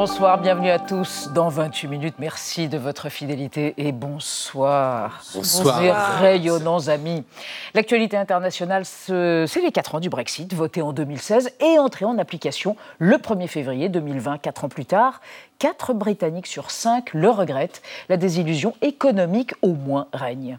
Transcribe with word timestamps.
Bonsoir, 0.00 0.40
bienvenue 0.40 0.70
à 0.70 0.78
tous 0.78 1.28
dans 1.34 1.50
28 1.50 1.86
minutes. 1.86 2.14
Merci 2.18 2.68
de 2.68 2.78
votre 2.78 3.10
fidélité 3.10 3.74
et 3.76 3.92
bonsoir. 3.92 5.22
Bonsoir. 5.34 6.18
Rayonnants 6.18 6.88
amis. 6.88 7.22
L'actualité 7.74 8.16
internationale, 8.16 8.86
c'est 8.86 9.60
les 9.62 9.70
4 9.70 9.96
ans 9.96 10.00
du 10.00 10.08
Brexit, 10.08 10.54
voté 10.54 10.80
en 10.80 10.94
2016 10.94 11.50
et 11.60 11.78
entré 11.78 12.06
en 12.06 12.16
application 12.16 12.76
le 12.98 13.18
1er 13.18 13.46
février 13.46 13.90
2020, 13.90 14.38
4 14.38 14.64
ans 14.64 14.68
plus 14.70 14.86
tard. 14.86 15.20
4 15.58 15.92
Britanniques 15.92 16.46
sur 16.46 16.70
5 16.70 17.12
le 17.12 17.28
regrettent. 17.28 17.82
La 18.08 18.16
désillusion 18.16 18.72
économique 18.80 19.52
au 19.60 19.74
moins 19.74 20.06
règne. 20.14 20.58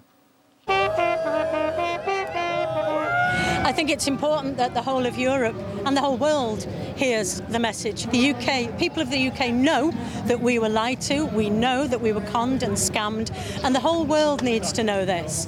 I 3.82 3.84
think 3.84 3.94
it's 3.94 4.08
important 4.08 4.58
that 4.58 4.76
the 4.76 4.82
whole 4.84 5.08
of 5.08 5.18
Europe 5.18 5.56
and 5.88 5.98
the 5.98 6.02
whole 6.02 6.16
world 6.16 6.66
hears 6.96 7.42
the 7.50 7.58
message. 7.58 8.06
The 8.12 8.30
UK, 8.30 8.78
people 8.78 9.02
of 9.02 9.10
the 9.10 9.30
UK 9.30 9.50
know 9.50 9.90
that 10.28 10.40
we 10.40 10.60
were 10.60 10.70
lied 10.70 11.02
to, 11.02 11.26
we 11.26 11.50
know 11.50 11.88
that 11.88 12.00
we 12.00 12.12
were 12.12 12.22
conned 12.22 12.62
and 12.62 12.74
scammed, 12.74 13.32
and 13.64 13.74
the 13.74 13.80
whole 13.80 14.06
world 14.06 14.44
needs 14.44 14.72
to 14.74 14.84
know 14.84 15.04
this. 15.04 15.48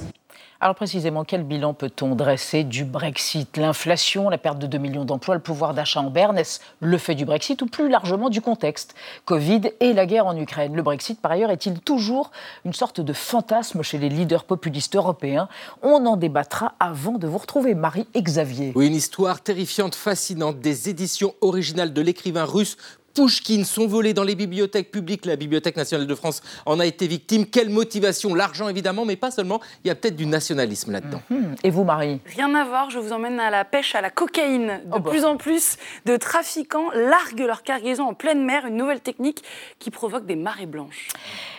Alors 0.64 0.76
précisément, 0.76 1.24
quel 1.24 1.42
bilan 1.42 1.74
peut-on 1.74 2.14
dresser 2.14 2.64
du 2.64 2.86
Brexit? 2.86 3.58
L'inflation, 3.58 4.30
la 4.30 4.38
perte 4.38 4.58
de 4.58 4.66
2 4.66 4.78
millions 4.78 5.04
d'emplois, 5.04 5.34
le 5.34 5.42
pouvoir 5.42 5.74
d'achat 5.74 6.00
en 6.00 6.08
berne, 6.08 6.38
est-ce 6.38 6.60
le 6.80 6.96
fait 6.96 7.14
du 7.14 7.26
Brexit 7.26 7.60
ou 7.60 7.66
plus 7.66 7.90
largement 7.90 8.30
du 8.30 8.40
contexte? 8.40 8.94
Covid 9.26 9.60
et 9.80 9.92
la 9.92 10.06
guerre 10.06 10.26
en 10.26 10.34
Ukraine. 10.34 10.74
Le 10.74 10.80
Brexit, 10.80 11.20
par 11.20 11.32
ailleurs, 11.32 11.50
est-il 11.50 11.80
toujours 11.80 12.30
une 12.64 12.72
sorte 12.72 13.02
de 13.02 13.12
fantasme 13.12 13.82
chez 13.82 13.98
les 13.98 14.08
leaders 14.08 14.44
populistes 14.44 14.96
européens? 14.96 15.50
On 15.82 16.06
en 16.06 16.16
débattra 16.16 16.72
avant 16.80 17.18
de 17.18 17.26
vous 17.26 17.36
retrouver, 17.36 17.74
Marie-Xavier. 17.74 18.72
Oui, 18.74 18.86
une 18.86 18.94
histoire 18.94 19.42
terrifiante, 19.42 19.94
fascinante, 19.94 20.60
des 20.60 20.88
éditions 20.88 21.34
originales 21.42 21.92
de 21.92 22.00
l'écrivain 22.00 22.46
russe 22.46 22.78
Pouchkine 23.14 23.64
sont 23.64 23.86
volés 23.86 24.12
dans 24.12 24.24
les 24.24 24.34
bibliothèques 24.34 24.90
publiques. 24.90 25.24
La 25.24 25.36
Bibliothèque 25.36 25.76
nationale 25.76 26.08
de 26.08 26.14
France 26.16 26.42
en 26.66 26.80
a 26.80 26.84
été 26.86 27.06
victime. 27.06 27.46
Quelle 27.46 27.70
motivation? 27.70 28.34
L'argent, 28.34 28.68
évidemment, 28.68 29.04
mais 29.04 29.14
pas 29.14 29.30
seulement. 29.30 29.60
Il 29.84 29.88
y 29.88 29.90
a 29.90 29.94
peut-être 29.94 30.16
du 30.16 30.26
nationalisme 30.26 30.90
là-dedans. 30.90 31.22
Mhm. 31.30 31.54
Et 31.62 31.70
vous, 31.70 31.84
Marie? 31.84 32.20
Rien 32.26 32.52
à 32.56 32.64
voir, 32.64 32.90
je 32.90 32.98
vous 32.98 33.12
emmène 33.12 33.38
à 33.38 33.50
la 33.50 33.64
pêche 33.64 33.94
à 33.94 34.00
la 34.00 34.10
cocaïne. 34.10 34.80
De 34.86 34.90
Oh 34.96 34.98
bah. 34.98 35.10
plus 35.10 35.24
en 35.24 35.36
plus 35.36 35.76
de 36.06 36.16
trafiquants 36.16 36.90
larguent 36.92 37.46
leur 37.46 37.62
cargaison 37.62 38.08
en 38.08 38.14
pleine 38.14 38.44
mer, 38.44 38.66
une 38.66 38.76
nouvelle 38.76 39.00
technique 39.00 39.44
qui 39.78 39.92
provoque 39.92 40.26
des 40.26 40.36
marées 40.36 40.66
blanches. 40.66 41.08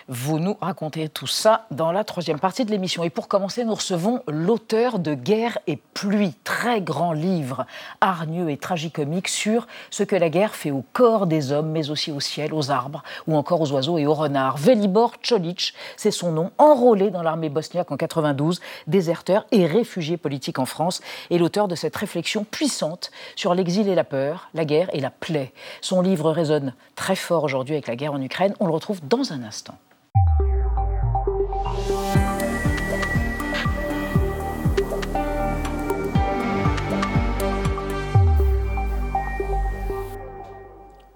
Vous 0.09 0.40
nous 0.40 0.58
racontez 0.59 1.08
tout 1.09 1.25
ça 1.25 1.66
dans 1.72 1.92
la 1.92 2.03
troisième 2.03 2.40
partie 2.40 2.66
de 2.66 2.69
l'émission. 2.72 3.03
Et 3.06 3.09
pour 3.09 3.28
commencer, 3.30 3.64
nous 3.64 3.73
recevons 3.75 4.22
l'auteur 4.28 5.00
de 5.00 5.16
Guerre 5.16 5.58
et 5.67 5.80
pluie, 5.94 6.34
très 6.44 6.81
grand 6.81 7.14
livre, 7.14 7.66
hargneux 8.02 8.50
et 8.52 8.58
tragicomique 8.58 9.30
sur 9.30 9.67
ce 9.90 10.03
que 10.03 10.16
la 10.16 10.30
guerre 10.30 10.53
fait 10.53 10.69
au 10.72 10.84
corps 10.94 11.25
des 11.25 11.44
hommes, 11.51 11.71
mais 11.71 11.89
aussi 11.89 12.11
au 12.11 12.19
ciel, 12.19 12.53
aux 12.53 12.71
arbres, 12.71 13.03
ou 13.27 13.35
encore 13.35 13.61
aux 13.61 13.71
oiseaux 13.71 13.97
et 13.97 14.05
aux 14.05 14.13
renards. 14.13 14.57
Velibor 14.57 15.13
Čolić, 15.21 15.73
c'est 15.97 16.11
son 16.11 16.31
nom, 16.31 16.51
enrôlé 16.57 17.09
dans 17.09 17.21
l'armée 17.23 17.49
bosniaque 17.49 17.91
en 17.91 17.97
92, 17.97 18.61
déserteur 18.88 19.45
et 19.51 19.66
réfugié 19.66 20.17
politique 20.17 20.59
en 20.59 20.66
France, 20.66 21.01
et 21.29 21.38
l'auteur 21.38 21.67
de 21.67 21.75
cette 21.75 21.95
réflexion 21.95 22.43
puissante 22.43 23.11
sur 23.35 23.53
l'exil 23.53 23.88
et 23.88 23.95
la 23.95 24.03
peur, 24.03 24.49
la 24.53 24.66
guerre 24.66 24.89
et 24.93 24.99
la 24.99 25.09
plaie. 25.09 25.53
Son 25.81 26.01
livre 26.01 26.31
résonne 26.31 26.73
très 26.95 27.16
fort 27.16 27.43
aujourd'hui 27.43 27.75
avec 27.75 27.88
la 27.88 27.95
guerre 27.95 28.13
en 28.13 28.21
Ukraine. 28.21 28.53
On 28.59 28.67
le 28.67 28.73
retrouve 28.73 28.99
dans 29.07 29.33
un 29.33 29.43
instant. 29.43 29.77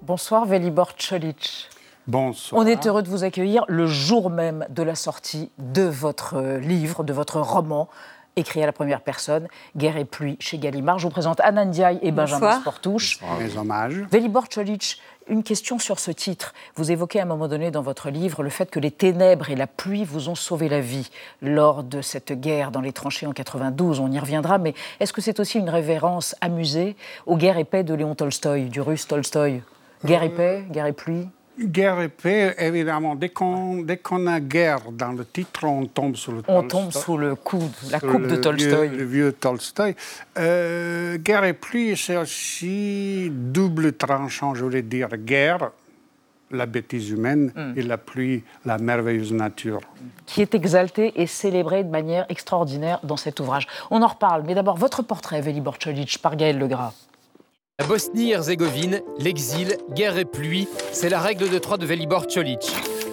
Bonsoir 0.09 0.47
Velibor 0.47 0.95
Čolić. 0.95 1.69
Bonsoir. 2.07 2.59
On 2.59 2.65
est 2.65 2.87
heureux 2.87 3.03
de 3.03 3.09
vous 3.09 3.23
accueillir 3.23 3.63
le 3.67 3.85
jour 3.85 4.31
même 4.31 4.65
de 4.71 4.81
la 4.81 4.95
sortie 4.95 5.51
de 5.59 5.83
votre 5.83 6.33
euh, 6.37 6.57
livre, 6.57 7.03
de 7.03 7.13
votre 7.13 7.39
roman 7.39 7.87
écrit 8.35 8.63
à 8.63 8.65
la 8.65 8.71
première 8.71 9.01
personne, 9.01 9.47
Guerre 9.77 9.97
et 9.97 10.05
pluie 10.05 10.35
chez 10.39 10.57
Gallimard. 10.57 10.97
Je 10.97 11.03
vous 11.05 11.11
présente 11.11 11.39
Anna 11.41 11.63
Ndiaye 11.63 11.99
et 12.01 12.11
Benjamin 12.11 12.39
Bonsoir. 12.39 12.61
Sportouche. 12.61 13.19
Mes 13.37 13.55
hommages. 13.55 14.01
Velibor 14.09 14.49
Čolić, 14.49 14.97
une 15.27 15.43
question 15.43 15.77
sur 15.77 15.99
ce 15.99 16.09
titre. 16.09 16.55
Vous 16.75 16.91
évoquez 16.91 17.19
à 17.19 17.23
un 17.23 17.27
moment 17.27 17.47
donné 17.47 17.69
dans 17.69 17.83
votre 17.83 18.09
livre 18.09 18.41
le 18.41 18.49
fait 18.49 18.71
que 18.71 18.79
les 18.79 18.89
ténèbres 18.89 19.51
et 19.51 19.55
la 19.55 19.67
pluie 19.67 20.05
vous 20.05 20.27
ont 20.27 20.33
sauvé 20.33 20.69
la 20.69 20.81
vie 20.81 21.11
lors 21.43 21.83
de 21.83 22.01
cette 22.01 22.31
guerre 22.31 22.71
dans 22.71 22.81
les 22.81 22.93
tranchées 22.93 23.27
en 23.27 23.31
92. 23.31 23.99
On 23.99 24.11
y 24.11 24.17
reviendra, 24.17 24.57
mais 24.57 24.73
est-ce 24.99 25.13
que 25.13 25.21
c'est 25.21 25.39
aussi 25.39 25.59
une 25.59 25.69
révérence 25.69 26.35
amusée 26.41 26.95
aux 27.27 27.37
guerres 27.37 27.59
et 27.59 27.63
paix 27.63 27.83
de 27.83 27.93
Léon 27.93 28.15
Tolstoï, 28.15 28.69
du 28.69 28.81
russe 28.81 29.05
Tolstoï? 29.05 29.61
Guerre 30.05 30.23
et 30.23 30.29
paix, 30.29 30.63
guerre 30.71 30.85
et 30.87 30.93
pluie 30.93 31.27
Guerre 31.61 31.99
et 31.99 32.07
paix, 32.07 32.55
évidemment, 32.57 33.15
dès 33.15 33.27
qu'on 33.29 33.81
dès 33.81 33.97
qu'on 33.97 34.27
a 34.27 34.39
guerre 34.39 34.91
dans 34.93 35.11
le 35.11 35.25
titre, 35.25 35.65
on 35.65 35.85
tombe 35.87 36.15
sous 36.15 36.31
le 36.31 36.41
On 36.47 36.61
Tolstoï- 36.63 36.67
tombe 36.69 36.91
sous 36.93 37.17
le 37.17 37.35
coup, 37.35 37.57
de- 37.57 37.91
la 37.91 37.99
coupe 37.99 38.27
de 38.27 38.37
Tolstoï. 38.37 38.87
Vieux, 38.87 38.97
le 38.97 39.03
vieux 39.03 39.31
Tolstoï. 39.33 39.93
Euh, 40.37 41.17
guerre 41.17 41.43
et 41.43 41.51
pluie, 41.53 41.97
c'est 41.97 42.15
aussi 42.15 43.29
double 43.29 43.91
tranchant, 43.91 44.55
je 44.55 44.63
voulais 44.63 44.83
dire. 44.83 45.09
Guerre, 45.17 45.71
la 46.49 46.65
bêtise 46.65 47.09
humaine, 47.09 47.51
Hmm. 47.53 47.73
et 47.75 47.81
la 47.83 47.97
pluie, 47.97 48.43
la 48.65 48.77
merveilleuse 48.77 49.33
nature. 49.33 49.81
qui 50.25 50.41
est 50.41 50.55
exalté 50.55 51.11
et 51.21 51.27
célébré 51.27 51.83
de 51.83 51.89
manière 51.89 52.25
extraordinaire 52.29 52.99
dans 53.03 53.17
cet 53.17 53.39
ouvrage. 53.41 53.67
On 53.91 54.01
en 54.01 54.07
reparle, 54.07 54.43
mais 54.47 54.55
d'abord 54.55 54.77
votre 54.77 55.01
portrait, 55.01 55.41
Velibor 55.41 55.77
Čolić, 55.77 56.19
par 56.21 56.35
Gaël 56.37 56.57
Legras. 56.57 56.93
La 57.79 57.85
Bosnie-Herzégovine, 57.85 59.01
l'exil, 59.19 59.77
guerre 59.93 60.17
et 60.17 60.25
pluie, 60.25 60.67
c'est 60.91 61.07
la 61.07 61.21
règle 61.21 61.49
de 61.49 61.57
trois 61.59 61.77
de 61.77 61.85
Velibor 61.85 62.27
Čolić. 62.27 62.59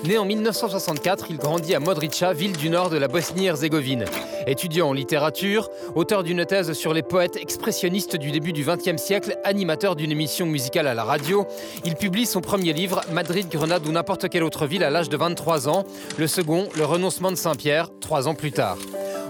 Né 0.04 0.18
en 0.18 0.24
1964, 0.24 1.26
il 1.30 1.36
grandit 1.36 1.76
à 1.76 1.78
Modrica, 1.78 2.32
ville 2.32 2.56
du 2.56 2.68
nord 2.68 2.90
de 2.90 2.96
la 2.96 3.06
Bosnie-Herzégovine. 3.06 4.06
Étudiant 4.48 4.88
en 4.88 4.92
littérature, 4.92 5.70
auteur 5.94 6.24
d'une 6.24 6.44
thèse 6.44 6.72
sur 6.72 6.92
les 6.92 7.04
poètes 7.04 7.36
expressionnistes 7.36 8.16
du 8.16 8.32
début 8.32 8.52
du 8.52 8.64
XXe 8.64 9.00
siècle, 9.00 9.38
animateur 9.44 9.94
d'une 9.94 10.10
émission 10.10 10.46
musicale 10.46 10.88
à 10.88 10.94
la 10.94 11.04
radio, 11.04 11.46
il 11.84 11.94
publie 11.94 12.26
son 12.26 12.40
premier 12.40 12.72
livre, 12.72 13.02
Madrid, 13.12 13.46
Grenade 13.48 13.86
ou 13.86 13.92
n'importe 13.92 14.28
quelle 14.28 14.42
autre 14.42 14.66
ville, 14.66 14.82
à 14.82 14.90
l'âge 14.90 15.08
de 15.08 15.16
23 15.16 15.68
ans. 15.68 15.84
Le 16.18 16.26
second, 16.26 16.68
Le 16.76 16.84
renoncement 16.84 17.30
de 17.30 17.36
Saint-Pierre, 17.36 17.88
trois 18.00 18.26
ans 18.26 18.34
plus 18.34 18.50
tard. 18.50 18.78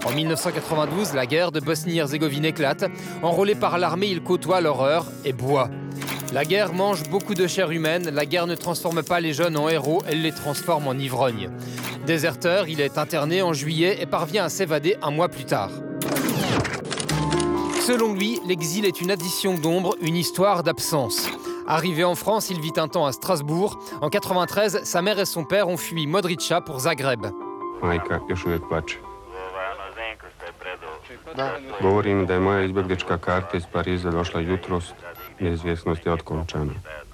En 0.05 0.11
1992, 0.11 1.13
la 1.13 1.25
guerre 1.25 1.51
de 1.51 1.59
Bosnie-Herzégovine 1.59 2.45
éclate. 2.45 2.85
Enrôlé 3.21 3.55
par 3.55 3.77
l'armée, 3.77 4.07
il 4.07 4.21
côtoie 4.21 4.61
l'horreur 4.61 5.05
et 5.25 5.33
boit. 5.33 5.69
La 6.33 6.43
guerre 6.43 6.73
mange 6.73 7.03
beaucoup 7.09 7.33
de 7.33 7.47
chair 7.47 7.71
humaine. 7.71 8.09
La 8.13 8.25
guerre 8.25 8.47
ne 8.47 8.55
transforme 8.55 9.03
pas 9.03 9.19
les 9.19 9.33
jeunes 9.33 9.57
en 9.57 9.69
héros, 9.69 10.03
elle 10.07 10.21
les 10.21 10.31
transforme 10.31 10.87
en 10.87 10.93
ivrognes. 10.93 11.49
Déserteur, 12.05 12.67
il 12.67 12.81
est 12.81 12.97
interné 12.97 13.41
en 13.41 13.53
juillet 13.53 13.97
et 14.01 14.05
parvient 14.05 14.45
à 14.45 14.49
s'évader 14.49 14.95
un 15.01 15.11
mois 15.11 15.29
plus 15.29 15.45
tard. 15.45 15.71
Selon 17.81 18.13
lui, 18.13 18.39
l'exil 18.45 18.85
est 18.85 18.99
une 18.99 19.11
addition 19.11 19.53
d'ombre, 19.53 19.95
une 20.01 20.17
histoire 20.17 20.63
d'absence. 20.63 21.29
Arrivé 21.67 22.03
en 22.03 22.15
France, 22.15 22.49
il 22.49 22.59
vit 22.59 22.73
un 22.77 22.87
temps 22.87 23.05
à 23.05 23.11
Strasbourg. 23.11 23.79
En 24.01 24.09
93, 24.09 24.81
sa 24.83 25.01
mère 25.01 25.19
et 25.19 25.25
son 25.25 25.43
père 25.43 25.67
ont 25.67 25.77
fui 25.77 26.07
Modrica 26.07 26.61
pour 26.61 26.81
Zagreb. 26.81 27.27
Govorim 31.81 32.25
da 32.25 32.33
je 32.33 32.39
moja 32.39 32.63
izbjeglička 32.63 33.17
karta 33.17 33.57
iz 33.57 33.63
Pariza 33.71 34.11
došla 34.11 34.39
jutros, 34.41 34.83
neizvjesnost 35.39 36.05
je 36.05 36.11
otkončana. 36.11 36.73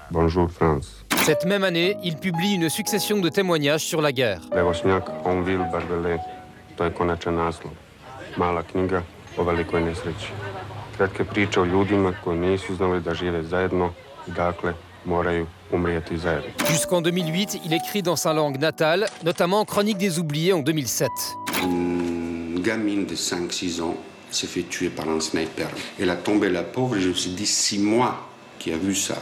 Bonjour 0.09 0.49
France. 0.51 0.87
Cette 1.25 1.45
même 1.45 1.63
année, 1.63 1.95
il 2.03 2.15
publie 2.15 2.55
une 2.55 2.69
succession 2.69 3.21
de 3.21 3.29
témoignages 3.29 3.83
sur 3.89 4.01
la 4.01 4.11
guerre. 4.11 4.39
Levosnjak 4.55 5.09
Onville 5.25 5.65
Barbele, 5.71 6.19
to 6.77 6.83
je 6.83 6.91
konačan 6.91 7.35
naslov. 7.35 7.73
Mala 8.37 8.63
knjiga 8.63 9.01
o 9.37 9.43
velikoj 9.43 9.81
nesreći. 9.81 10.27
Kratke 10.97 11.23
priče 11.23 11.61
o 11.61 11.65
ljudima 11.65 12.13
koji 12.23 12.39
nisu 12.39 12.75
znali 12.75 13.01
da 13.01 13.13
žive 13.13 13.43
zajedno 13.43 13.91
i 14.27 14.31
dakle 14.31 14.73
moraju 15.05 15.47
umrijeti 15.71 16.17
zajedno. 16.17 16.49
Jusqu'en 16.69 17.01
2008, 17.01 17.59
il 17.65 17.73
écrit 17.73 18.03
dans 18.03 18.21
sa 18.21 18.33
langue 18.33 18.59
natale, 18.59 19.05
notamment 19.23 19.65
Chronique 19.65 19.97
des 19.97 20.19
oubliés 20.19 20.53
en 20.53 20.63
2007. 20.63 21.07
Gamine 22.63 23.05
de 23.05 23.15
5-6 23.15 23.81
ans 23.81 23.95
s'est 24.31 24.47
fait 24.47 24.63
tuer 24.63 24.89
par 24.89 25.09
un 25.09 25.19
sniper. 25.19 25.67
Elle 25.99 26.09
a 26.09 26.15
tombé 26.15 26.49
la 26.49 26.63
pauvre, 26.63 26.97
je 26.97 27.09
me 27.09 27.13
suis 27.13 27.31
dit, 27.31 27.45
si 27.45 27.77
moi 27.77 28.25
qui 28.57 28.71
a 28.71 28.77
vu 28.77 28.95
ça, 28.95 29.17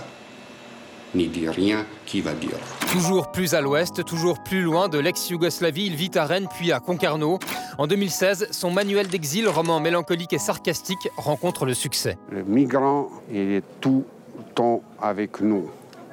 n'y 1.16 1.28
dis 1.28 1.50
rien, 1.50 1.86
qui 2.06 2.22
va 2.22 2.34
dire? 2.34 2.52
Toujours 2.92 3.32
plus 3.32 3.56
à 3.56 3.62
l'ouest, 3.62 4.06
toujours 4.06 4.44
plus 4.44 4.62
loin 4.62 4.90
de 4.90 5.00
l'ex-Yougoslavie, 5.00 5.88
il 5.88 5.96
vit 5.96 6.12
à 6.16 6.26
Rennes 6.26 6.48
puis 6.56 6.72
à 6.72 6.80
Concarneau. 6.80 7.40
En 7.80 7.88
2016, 7.88 8.50
son 8.52 8.70
manuel 8.70 9.08
d'exil, 9.08 9.48
roman 9.48 9.80
mélancolique 9.80 10.34
et 10.34 10.40
sarcastique, 10.40 11.10
rencontre 11.18 11.66
le 11.66 11.74
succès. 11.74 12.18
Le 12.30 12.44
migrant, 12.44 13.10
il 13.32 13.54
est 13.54 13.64
tout 13.82 14.06
le 14.38 14.44
temps 14.54 14.84
avec 15.02 15.42
nous. 15.42 15.70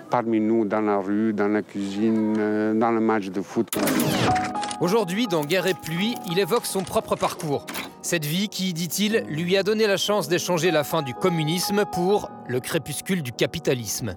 Parmi 0.08 0.40
nous, 0.40 0.64
dans 0.64 0.80
la 0.80 0.98
rue, 0.98 1.32
dans 1.32 1.48
la 1.48 1.62
cuisine, 1.62 2.36
euh, 2.38 2.74
dans 2.74 2.90
le 2.90 3.00
match 3.00 3.26
de 3.26 3.40
foot. 3.40 3.68
Aujourd'hui, 4.80 5.26
dans 5.26 5.44
Guerre 5.44 5.66
et 5.66 5.74
pluie, 5.74 6.14
il 6.30 6.38
évoque 6.38 6.66
son 6.66 6.82
propre 6.82 7.16
parcours. 7.16 7.66
Cette 8.02 8.24
vie 8.24 8.48
qui, 8.48 8.72
dit-il, 8.72 9.24
lui 9.28 9.56
a 9.56 9.62
donné 9.62 9.86
la 9.86 9.96
chance 9.96 10.28
d'échanger 10.28 10.70
la 10.70 10.84
fin 10.84 11.02
du 11.02 11.14
communisme 11.14 11.84
pour 11.92 12.30
le 12.46 12.60
crépuscule 12.60 13.22
du 13.22 13.32
capitalisme. 13.32 14.14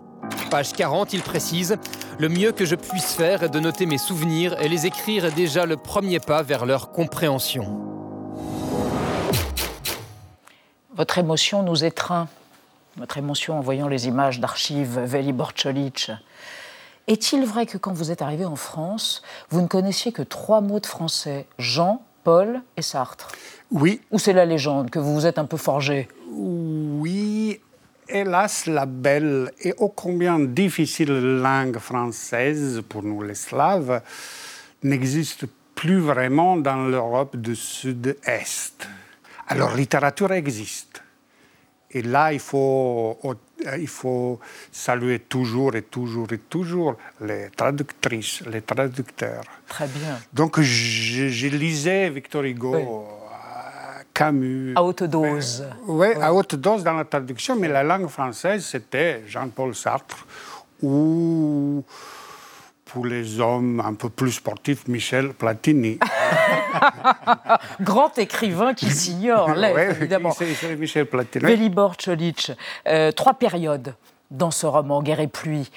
Page 0.50 0.74
40, 0.74 1.14
il 1.14 1.22
précise 1.22 1.78
Le 2.20 2.30
mieux 2.30 2.52
que 2.52 2.66
je 2.66 2.76
puisse 2.76 3.14
faire 3.14 3.44
est 3.44 3.50
de 3.50 3.60
noter 3.60 3.86
mes 3.86 3.98
souvenirs 3.98 4.56
et 4.62 4.70
les 4.70 4.86
écrire 4.86 5.26
est 5.26 5.36
déjà 5.36 5.66
le 5.66 5.78
premier 5.78 6.20
pas 6.20 6.44
vers 6.44 6.66
leur 6.66 6.92
compréhension. 6.92 7.80
Votre 10.96 11.18
émotion 11.18 11.64
nous 11.64 11.84
étreint. 11.84 12.28
Votre 12.98 13.18
émotion 13.18 13.58
en 13.58 13.62
voyant 13.62 13.88
les 13.88 14.08
images 14.08 14.40
d'archives 14.42 15.00
Veli 15.00 15.32
Borcholic. 15.32 16.12
Est-il 17.08 17.46
vrai 17.46 17.66
que 17.66 17.78
quand 17.78 17.94
vous 17.94 18.12
êtes 18.12 18.22
arrivé 18.22 18.44
en 18.44 18.58
France, 18.58 19.22
vous 19.50 19.62
ne 19.62 19.68
connaissiez 19.68 20.12
que 20.12 20.22
trois 20.22 20.60
mots 20.60 20.82
de 20.82 20.86
français 20.86 21.48
Jean, 21.58 22.04
Paul 22.24 22.62
et 22.76 22.82
Sartre? 22.82 23.32
Oui. 23.72 24.02
Ou 24.12 24.20
c'est 24.20 24.34
la 24.34 24.46
légende 24.46 24.90
que 24.90 25.00
vous 25.00 25.14
vous 25.14 25.26
êtes 25.26 25.40
un 25.40 25.46
peu 25.46 25.56
forgé? 25.56 26.10
Oui, 26.32 27.62
hélas, 28.10 28.66
la 28.66 28.86
belle 28.86 29.52
et 29.62 29.74
ô 29.78 29.88
combien 29.88 30.38
difficile 30.40 31.40
langue 31.42 31.78
française 31.78 32.82
pour 32.90 33.04
nous 33.04 33.24
les 33.24 33.36
Slaves 33.36 34.02
n'existe 34.84 35.46
plus 35.76 36.00
vraiment 36.00 36.58
dans 36.58 36.88
l'Europe 36.88 37.38
du 37.38 37.56
Sud-Est. 37.56 38.88
Alors, 39.48 39.76
littérature 39.76 40.34
existe. 40.34 40.91
Et 41.94 42.02
là, 42.02 42.32
il 42.32 42.40
faut, 42.40 43.18
il 43.78 43.88
faut 43.88 44.40
saluer 44.72 45.20
toujours 45.20 45.76
et 45.76 45.82
toujours 45.82 46.32
et 46.32 46.38
toujours 46.38 46.96
les 47.20 47.50
traductrices, 47.56 48.42
les 48.50 48.62
traducteurs. 48.62 49.44
Très 49.68 49.88
bien. 49.88 50.18
Donc, 50.32 50.62
je, 50.62 51.28
je 51.28 51.48
lisais 51.48 52.10
Victor 52.10 52.44
Hugo, 52.44 52.76
Oui. 52.76 52.82
euh, 52.84 54.04
Camus. 54.14 54.74
À 54.76 54.84
haute 54.84 55.04
dose. 55.04 55.66
Oui, 55.86 56.08
à 56.22 56.34
haute 56.34 56.56
dose 56.56 56.84
dans 56.84 56.94
la 56.94 57.06
traduction, 57.06 57.56
mais 57.58 57.68
la 57.68 57.84
langue 57.84 58.08
française, 58.08 58.66
c'était 58.66 59.24
Jean-Paul 59.28 59.76
Sartre 59.76 60.26
ou, 60.82 61.84
pour 62.86 63.06
les 63.06 63.40
hommes 63.40 63.82
un 63.86 63.94
peu 63.94 64.10
plus 64.10 64.32
sportifs, 64.32 64.88
Michel 64.88 65.34
Platini. 65.34 66.00
Grand 67.82 68.18
écrivain 68.18 68.74
qui 68.74 68.90
s'ignore, 68.90 69.50
Ouais, 69.50 69.92
évidemment. 69.92 70.32
c'est- 70.32 70.76
Michel 70.76 71.06
Platini. 71.06 71.46
Velibor 71.46 71.96
Čolić, 71.98 72.52
euh, 72.88 73.12
trois 73.12 73.34
périodes 73.34 73.94
dans 74.30 74.52
ce 74.52 74.66
roman, 74.66 75.02
Guerre 75.02 75.20
et 75.20 75.28
pluie. 75.28 75.70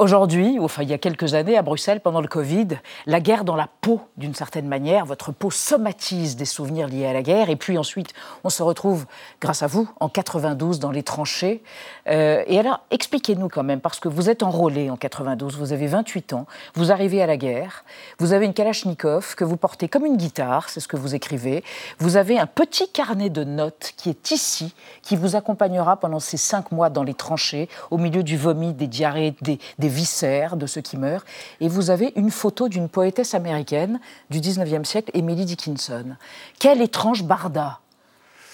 Aujourd'hui, 0.00 0.58
enfin 0.58 0.82
il 0.82 0.88
y 0.88 0.94
a 0.94 0.98
quelques 0.98 1.34
années 1.34 1.58
à 1.58 1.62
Bruxelles, 1.62 2.00
pendant 2.00 2.22
le 2.22 2.26
Covid, 2.26 2.68
la 3.04 3.20
guerre 3.20 3.44
dans 3.44 3.54
la 3.54 3.68
peau, 3.82 4.00
d'une 4.16 4.34
certaine 4.34 4.66
manière, 4.66 5.04
votre 5.04 5.30
peau 5.30 5.50
somatise 5.50 6.36
des 6.36 6.46
souvenirs 6.46 6.88
liés 6.88 7.04
à 7.04 7.12
la 7.12 7.20
guerre, 7.20 7.50
et 7.50 7.56
puis 7.56 7.76
ensuite 7.76 8.14
on 8.42 8.48
se 8.48 8.62
retrouve, 8.62 9.04
grâce 9.42 9.62
à 9.62 9.66
vous, 9.66 9.90
en 10.00 10.08
92 10.08 10.78
dans 10.78 10.90
les 10.90 11.02
tranchées. 11.02 11.62
Euh, 12.08 12.42
et 12.46 12.58
alors, 12.58 12.80
expliquez-nous 12.90 13.50
quand 13.50 13.62
même, 13.62 13.82
parce 13.82 14.00
que 14.00 14.08
vous 14.08 14.30
êtes 14.30 14.42
enrôlé 14.42 14.88
en 14.88 14.96
92, 14.96 15.58
vous 15.58 15.74
avez 15.74 15.86
28 15.86 16.32
ans, 16.32 16.46
vous 16.72 16.92
arrivez 16.92 17.20
à 17.20 17.26
la 17.26 17.36
guerre, 17.36 17.84
vous 18.18 18.32
avez 18.32 18.46
une 18.46 18.54
Kalachnikov 18.54 19.34
que 19.34 19.44
vous 19.44 19.58
portez 19.58 19.88
comme 19.88 20.06
une 20.06 20.16
guitare, 20.16 20.70
c'est 20.70 20.80
ce 20.80 20.88
que 20.88 20.96
vous 20.96 21.14
écrivez, 21.14 21.62
vous 21.98 22.16
avez 22.16 22.38
un 22.38 22.46
petit 22.46 22.90
carnet 22.90 23.28
de 23.28 23.44
notes 23.44 23.92
qui 23.98 24.08
est 24.08 24.30
ici, 24.30 24.74
qui 25.02 25.16
vous 25.16 25.36
accompagnera 25.36 25.98
pendant 25.98 26.20
ces 26.20 26.38
cinq 26.38 26.72
mois 26.72 26.88
dans 26.88 27.02
les 27.02 27.12
tranchées, 27.12 27.68
au 27.90 27.98
milieu 27.98 28.22
du 28.22 28.38
vomi, 28.38 28.72
des 28.72 28.86
diarrhées, 28.86 29.34
des, 29.42 29.58
des 29.78 29.89
viscères 29.90 30.56
de 30.56 30.66
ceux 30.66 30.80
qui 30.80 30.96
meurent, 30.96 31.24
et 31.60 31.68
vous 31.68 31.90
avez 31.90 32.12
une 32.16 32.30
photo 32.30 32.68
d'une 32.68 32.88
poétesse 32.88 33.34
américaine 33.34 34.00
du 34.30 34.40
19e 34.40 34.84
siècle, 34.84 35.10
Emily 35.14 35.44
Dickinson. 35.44 36.16
Quelle 36.58 36.80
étrange 36.80 37.24
barda, 37.24 37.80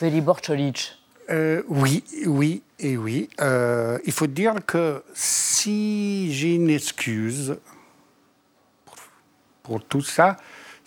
Velibor 0.01 0.41
Čolić. 0.41 0.97
Euh, 1.31 1.63
oui, 1.69 2.05
oui 2.27 2.63
et 2.79 2.97
oui. 2.97 3.29
Euh, 3.41 3.99
il 4.05 4.13
faut 4.13 4.27
dire 4.27 4.55
que 4.67 5.03
si 5.15 6.33
j'ai 6.33 6.55
une 6.55 6.71
excuse 6.71 7.57
pour 9.63 9.83
tout 9.85 10.03
ça, 10.03 10.37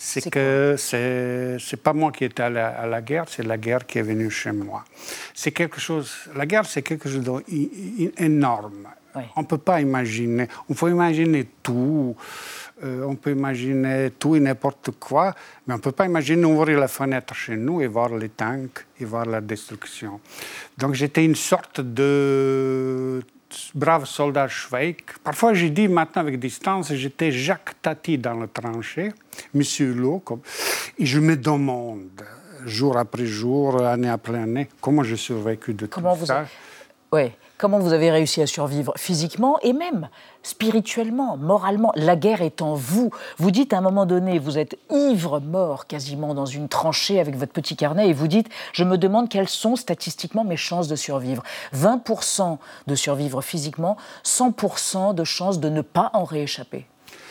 c'est 0.02 0.30
que 0.32 0.76
c'est 0.78 1.58
c'est 1.60 1.82
pas 1.84 1.92
moi 1.92 2.12
qui 2.14 2.24
étais 2.24 2.44
à 2.44 2.50
la, 2.50 2.68
à 2.70 2.88
la 2.88 3.02
guerre, 3.02 3.26
c'est 3.28 3.44
la 3.44 3.58
guerre 3.58 3.86
qui 3.86 4.00
est 4.00 4.02
venue 4.12 4.32
chez 4.32 4.54
moi. 4.54 4.86
C'est 5.34 5.52
quelque 5.52 5.80
chose. 5.80 6.10
La 6.36 6.46
guerre, 6.46 6.66
c'est 6.66 6.82
quelque 6.82 7.10
chose 7.10 7.22
d'énorme. 7.22 8.88
Oui. 9.16 9.24
On 9.36 9.42
ne 9.42 9.46
peut 9.46 9.58
pas 9.58 9.82
imaginer. 9.82 10.48
On 10.70 10.74
peut 10.74 10.90
imaginer 10.90 11.48
tout. 11.62 12.16
euh, 12.84 13.04
on 13.04 13.16
peut 13.16 13.32
imaginer 13.32 14.12
tout 14.18 14.36
et 14.36 14.40
n'importe 14.40 14.92
quoi, 14.92 15.34
mais 15.68 15.74
on 15.74 15.78
ne 15.78 15.82
peut 15.82 15.92
pas 15.92 16.06
imaginer 16.06 16.46
ouvrir 16.46 16.80
la 16.80 16.88
fenêtre 16.88 17.34
chez 17.34 17.58
nous 17.58 17.82
et 17.82 17.88
voir 17.88 18.10
les 18.16 18.30
tanks 18.30 18.86
et 19.00 19.06
voir 19.06 19.26
la 19.26 19.42
destruction. 19.42 20.22
Donc 20.78 20.94
j'étais 20.94 21.26
une 21.26 21.36
sorte 21.36 21.82
de 21.82 23.22
brave 23.74 24.06
soldat 24.06 24.48
Schweik. 24.48 25.18
Parfois, 25.24 25.54
j'ai 25.54 25.70
dit 25.70 25.88
maintenant 25.88 26.22
avec 26.22 26.40
distance, 26.40 26.94
j'étais 26.94 27.32
Jacques 27.32 27.82
Tati 27.82 28.18
dans 28.18 28.36
le 28.36 28.48
tranchée, 28.48 29.12
Monsieur 29.54 29.88
Hulot, 29.88 30.20
comme... 30.20 30.42
et 30.98 31.06
je 31.06 31.20
me 31.20 31.36
demande, 31.36 32.10
jour 32.66 32.98
après 32.98 33.26
jour, 33.26 33.82
année 33.82 34.10
après 34.10 34.40
année, 34.40 34.68
comment 34.82 35.04
j'ai 35.04 35.18
survécu 35.18 35.74
de 35.74 35.86
Comment 35.86 36.14
tout 36.14 36.22
vous 36.22 36.26
ça. 36.26 36.46
Ouais. 37.12 37.34
Comment 37.60 37.80
vous 37.80 37.92
avez 37.92 38.10
réussi 38.10 38.42
à 38.42 38.48
survivre 38.48 38.94
physiquement 38.96 39.60
et 39.62 39.74
même 39.74 40.08
spirituellement, 40.44 41.36
moralement? 41.36 41.92
La 41.98 42.16
guerre 42.16 42.42
est 42.42 42.62
en 42.62 42.74
vous. 42.74 43.12
Vous 43.38 43.52
dites 43.52 43.74
à 43.74 43.80
un 43.80 43.82
moment 43.82 44.06
donné, 44.06 44.40
vous 44.40 44.58
êtes 44.58 44.78
ivre 44.90 45.42
mort 45.42 45.86
quasiment 45.86 46.34
dans 46.34 46.46
une 46.46 46.70
tranchée 46.70 47.20
avec 47.20 47.36
votre 47.36 47.52
petit 47.52 47.76
carnet 47.76 48.08
et 48.08 48.14
vous 48.14 48.30
dites, 48.30 48.48
je 48.72 48.86
me 48.86 48.98
demande 48.98 49.28
quelles 49.28 49.50
sont 49.50 49.76
statistiquement 49.76 50.46
mes 50.46 50.56
chances 50.56 50.88
de 50.88 50.96
survivre. 50.96 51.44
20% 51.76 52.60
de 52.88 52.96
survivre 52.96 53.42
physiquement, 53.42 53.98
100% 54.24 55.14
de 55.14 55.26
chances 55.26 55.60
de 55.60 55.68
ne 55.68 55.82
pas 55.82 56.12
en 56.14 56.24
rééchapper. 56.24 56.86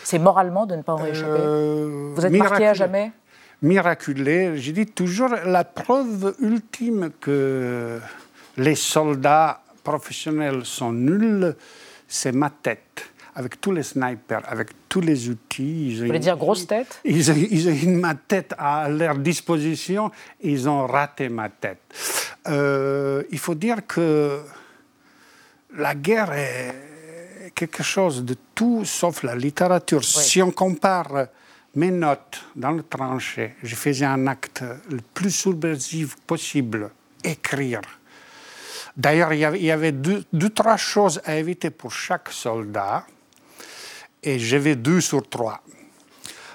C'est 0.04 0.18
moralement 0.18 0.66
de 0.66 0.76
ne 0.76 0.82
pas 0.82 0.92
en 0.92 0.96
rééchapper? 0.96 1.40
Euh, 1.40 2.12
Vous 2.14 2.26
êtes 2.26 2.32
marqué 2.34 2.66
à 2.66 2.74
jamais? 2.74 3.12
Miraculé. 3.62 4.58
Je 4.58 4.72
dis 4.72 4.84
toujours 4.84 5.30
la 5.46 5.64
preuve 5.64 6.34
ultime 6.38 7.12
que 7.18 7.98
les 8.58 8.74
soldats 8.74 9.62
professionnels 9.88 10.64
sont 10.64 10.92
nuls, 10.92 11.56
c'est 12.06 12.32
ma 12.32 12.50
tête. 12.50 13.10
Avec 13.34 13.60
tous 13.60 13.72
les 13.72 13.84
snipers, 13.84 14.42
avec 14.46 14.68
tous 14.88 15.00
les 15.00 15.28
outils. 15.28 15.90
Ils 15.90 16.00
Vous 16.00 16.06
voulez 16.06 16.18
dire 16.18 16.36
grosse 16.36 16.66
tête? 16.66 17.00
ils 17.04 17.30
ont, 17.30 17.36
ils 17.36 17.68
ont 17.68 17.72
eu 17.72 17.86
ma 17.86 18.14
tête 18.14 18.52
à 18.58 18.88
leur 18.88 19.16
disposition, 19.16 20.10
ils 20.42 20.68
ont 20.68 20.86
raté 20.86 21.28
ma 21.28 21.48
tête. 21.48 21.82
Euh, 22.48 23.22
il 23.30 23.38
faut 23.38 23.54
dire 23.54 23.86
que 23.86 24.40
la 25.76 25.94
guerre 25.94 26.32
est 26.32 27.52
quelque 27.54 27.82
chose 27.82 28.24
de 28.24 28.34
tout 28.54 28.84
sauf 28.84 29.22
la 29.22 29.36
littérature. 29.36 30.02
Si 30.04 30.42
on 30.42 30.50
compare 30.50 31.28
mes 31.76 31.92
notes 31.92 32.44
dans 32.56 32.72
le 32.72 32.82
tranchée, 32.82 33.54
je 33.62 33.76
faisais 33.76 34.04
un 34.04 34.26
acte 34.26 34.64
le 34.90 35.00
plus 35.14 35.30
subversif 35.30 36.16
possible, 36.26 36.90
écrire. 37.22 37.82
D'ailleurs, 38.98 39.32
il 39.32 39.38
y 39.38 39.70
avait, 39.70 39.92
deux, 39.92 40.24
deux, 40.32 40.50
trois 40.50 40.76
choses 40.76 41.20
à 41.24 41.36
éviter 41.36 41.70
pour 41.70 41.92
chaque 41.92 42.30
soldat, 42.30 43.06
et 44.24 44.40
j'avais 44.40 44.74
deux 44.74 45.00
sur 45.00 45.26
trois. 45.28 45.60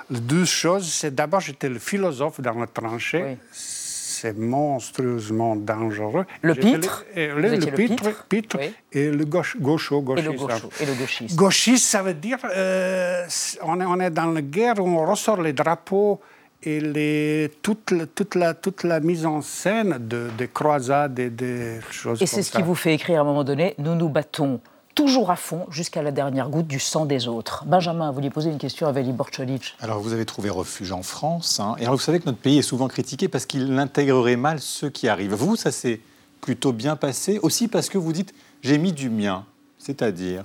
Les 0.10 0.20
deux 0.20 0.44
choses, 0.44 0.92
c'est 0.92 1.16
d'abord, 1.16 1.40
j'étais 1.40 1.70
le 1.70 1.80
philosophe 1.80 2.42
dans 2.42 2.60
le 2.60 2.68
tranchée. 2.68 3.24
Oui. 3.24 3.38
C'est 3.52 4.38
monstrueusement 4.38 5.56
dangereux. 5.56 6.26
Le 6.42 6.56
pitre? 6.56 7.06
Le, 7.16 7.42
le, 7.42 7.58
pitre, 7.60 7.74
pitre? 7.74 8.26
pitre 8.28 8.58
Oui. 8.60 8.74
et 8.92 9.10
le 9.10 9.26
gauche, 9.26 9.58
gaucho, 9.58 10.00
et 10.00 10.04
gauchiste. 10.04 10.32
le, 10.32 10.38
gaucho, 10.38 10.70
et 10.80 10.86
le 10.86 10.94
gauchiste 10.94 11.36
Gauchiste, 11.36 11.86
ça 11.86 12.04
veut 12.04 12.14
dire 12.14 12.38
euh, 12.56 13.26
on, 13.64 13.82
est, 13.82 13.86
on 13.86 14.00
est 14.00 14.12
dans 14.12 14.28
la 14.32 14.42
guerre 14.42 14.80
où 14.80 14.88
on 14.88 15.06
ressort 15.06 15.42
les 15.42 15.52
drapeaux 15.52 16.22
et 16.66 16.80
les, 16.80 17.52
toute, 17.62 17.92
la- 17.92 18.06
toute, 18.06 18.36
la, 18.36 18.54
toute 18.54 18.84
la 18.84 19.00
mise 19.00 19.26
en 19.26 19.42
scène 19.42 19.98
de, 20.00 20.30
des 20.38 20.48
croisades 20.48 21.20
et 21.20 21.30
des 21.30 21.80
choses 21.92 22.22
Et 22.22 22.26
c'est 22.26 22.42
ce 22.44 22.52
ça. 22.52 22.58
qui 22.60 22.64
vous 22.64 22.76
fait 22.76 22.94
écrire 22.94 23.20
à 23.20 23.22
un 23.22 23.26
moment 23.26 23.44
donné 23.44 23.76
Nous 23.78 23.96
nous 23.96 24.10
battons 24.10 24.60
toujours 24.96 25.32
à 25.32 25.36
fond 25.36 25.66
jusqu'à 25.72 26.02
la 26.04 26.12
dernière 26.12 26.50
goutte 26.50 26.68
du 26.68 26.80
sang 26.80 27.06
des 27.06 27.28
autres. 27.28 27.64
Benjamin, 27.66 28.10
vous 28.10 28.16
vouliez 28.16 28.30
poser 28.30 28.52
une 28.52 28.60
question 28.60 28.86
à 28.88 28.92
Velibor 28.92 29.32
Čolić. 29.32 29.74
Alors 29.80 30.00
vous 30.00 30.14
avez 30.14 30.26
trouvé 30.26 30.50
refuge 30.52 30.92
en 30.92 31.02
France. 31.02 31.60
hein. 31.60 31.76
Et 31.80 31.84
alors 31.84 31.96
vous 31.96 32.02
savez 32.02 32.20
que 32.20 32.26
notre 32.28 32.38
pays 32.38 32.60
est 32.60 32.62
souvent 32.64 32.88
critiqué 32.88 33.28
parce 33.28 33.46
qu'il 33.48 33.78
intégrerait 33.80 34.36
mal 34.36 34.60
ceux 34.60 34.90
qui 34.90 35.08
arrivent. 35.08 35.34
Vous, 35.34 35.56
ça 35.56 35.72
s'est 35.72 36.00
plutôt 36.42 36.74
bien 36.74 36.96
passé, 36.96 37.40
aussi 37.42 37.68
parce 37.68 37.90
que 37.90 37.98
vous 37.98 38.14
dites 38.14 38.34
j'ai 38.62 38.78
mis 38.78 38.92
du 38.94 39.10
mien, 39.10 39.46
c'est-à-dire. 39.80 40.44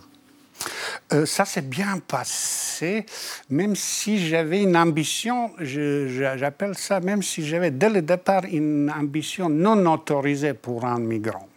Euh, 1.12 1.26
ça 1.26 1.44
s'est 1.44 1.62
bien 1.62 1.98
passé, 2.06 3.06
même 3.50 3.74
si 3.74 4.28
j'avais 4.28 4.62
une 4.62 4.76
ambition, 4.76 5.52
j'appelle 5.60 6.76
ça, 6.76 7.00
même 7.00 7.22
si 7.22 7.46
j'avais 7.46 7.70
dès 7.70 7.88
le 7.88 8.02
départ 8.02 8.44
une 8.44 8.90
ambition 8.90 9.48
non 9.48 9.90
autorisée 9.92 10.54
pour 10.54 10.84
un 10.84 10.98
migrant. 10.98 11.47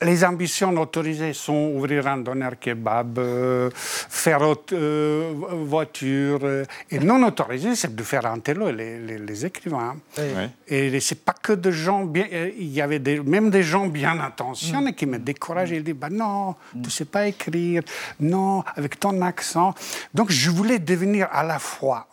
Les 0.00 0.24
ambitions 0.24 0.70
autorisées 0.80 1.32
sont 1.32 1.72
ouvrir 1.74 2.06
un 2.06 2.18
donneur 2.18 2.58
kebab, 2.58 3.18
euh, 3.18 3.68
faire 3.74 4.42
autre, 4.42 4.72
euh, 4.76 5.32
voiture. 5.64 6.38
euh, 6.44 6.64
et 6.90 7.00
non 7.00 7.20
autorisées, 7.26 7.74
c'est 7.74 7.94
de 7.94 8.02
faire 8.04 8.26
un 8.26 8.38
télo, 8.38 8.70
les, 8.70 8.98
les- 9.00 9.18
les 9.18 9.46
écrivains. 9.46 9.96
Ouais. 10.16 10.50
Et 10.68 11.00
c'est 11.00 11.24
pas 11.24 11.32
que 11.32 11.52
de 11.52 11.70
gens 11.72 12.04
bien. 12.04 12.26
euh, 12.32 12.50
Il 12.58 12.68
y 12.68 12.80
avait 12.80 13.00
des- 13.00 13.20
même 13.20 13.50
des 13.50 13.62
gens 13.64 13.86
bien 13.88 14.20
intentionnés 14.20 14.94
qui 14.94 15.06
me 15.06 15.18
décourageaient. 15.18 15.76
Ils 15.76 15.82
disaient 15.82 15.94
bah 15.94 16.10
non, 16.10 16.54
tu 16.82 16.90
sais 16.90 17.04
pas 17.04 17.26
écrire. 17.26 17.82
Non, 18.20 18.62
avec 18.76 19.00
ton 19.00 19.20
accent. 19.22 19.74
Donc 20.14 20.30
je 20.30 20.50
voulais 20.50 20.78
devenir 20.78 21.28
à 21.32 21.42
la 21.42 21.58
fois, 21.58 22.06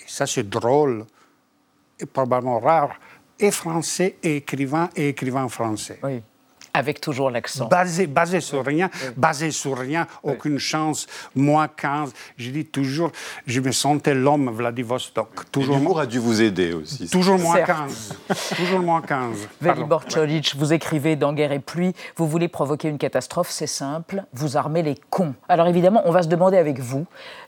et 0.00 0.08
ça 0.08 0.26
c'est 0.26 0.48
drôle, 0.48 1.04
et 2.00 2.06
probablement 2.06 2.58
rare, 2.58 2.94
et 3.38 3.50
français, 3.52 4.16
et 4.22 4.36
écrivain, 4.38 4.90
et 4.96 5.10
écrivain 5.10 5.48
français. 5.48 5.98
Oui. 6.02 6.20
Avec 6.76 7.00
toujours 7.00 7.30
l'accent. 7.30 7.68
Basé, 7.68 8.06
basé 8.06 8.40
sur 8.40 8.64
rien, 8.64 8.90
basé 9.16 9.50
sur 9.50 9.78
rien, 9.78 10.06
aucune 10.22 10.58
chance, 10.58 11.06
moins 11.34 11.68
15. 11.68 12.12
Je 12.36 12.50
dis 12.50 12.64
toujours, 12.66 13.10
je 13.46 13.60
me 13.60 13.72
sentais 13.72 14.14
l'homme 14.14 14.50
Vladivostok. 14.50 15.50
Toujours, 15.50 15.76
L'humour 15.76 16.00
a 16.00 16.06
dû 16.06 16.18
vous 16.18 16.42
aider 16.42 16.74
aussi. 16.74 17.08
toujours 17.08 17.38
moins 17.38 17.56
Certes. 17.56 17.68
15. 18.28 18.56
toujours 18.56 18.80
moins 18.80 19.00
15. 19.06 19.08
Pardon. 19.08 19.80
Velibor 19.80 20.04
Čolić, 20.06 20.54
vous 20.56 20.72
écrivez 20.72 21.16
dans 21.16 21.32
Guerre 21.32 21.52
et 21.52 21.60
pluie, 21.60 21.94
vous 22.16 22.28
voulez 22.28 22.48
provoquer 22.48 22.88
une 22.88 22.98
catastrophe, 22.98 23.50
c'est 23.50 23.66
simple, 23.66 24.24
vous 24.34 24.56
armez 24.56 24.82
les 24.82 24.96
cons. 25.10 25.34
Alors 25.48 25.68
évidemment, 25.68 26.02
on 26.04 26.10
va 26.12 26.22
se 26.22 26.28
demander 26.28 26.58
avec 26.58 26.78
vous 26.78 27.06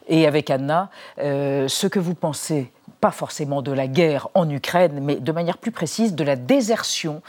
et 0.08 0.26
avec 0.26 0.48
Anna 0.48 0.90
euh, 1.18 1.68
ce 1.68 1.86
que 1.86 1.98
vous 1.98 2.14
pensez, 2.14 2.72
pas 3.00 3.10
forcément 3.10 3.62
de 3.62 3.72
la 3.72 3.86
guerre 3.86 4.28
en 4.34 4.48
Ukraine, 4.48 5.00
mais 5.02 5.16
de 5.16 5.32
manière 5.32 5.58
plus 5.58 5.72
précise 5.72 6.14
de 6.14 6.24
la 6.24 6.36
désertion, 6.36 7.22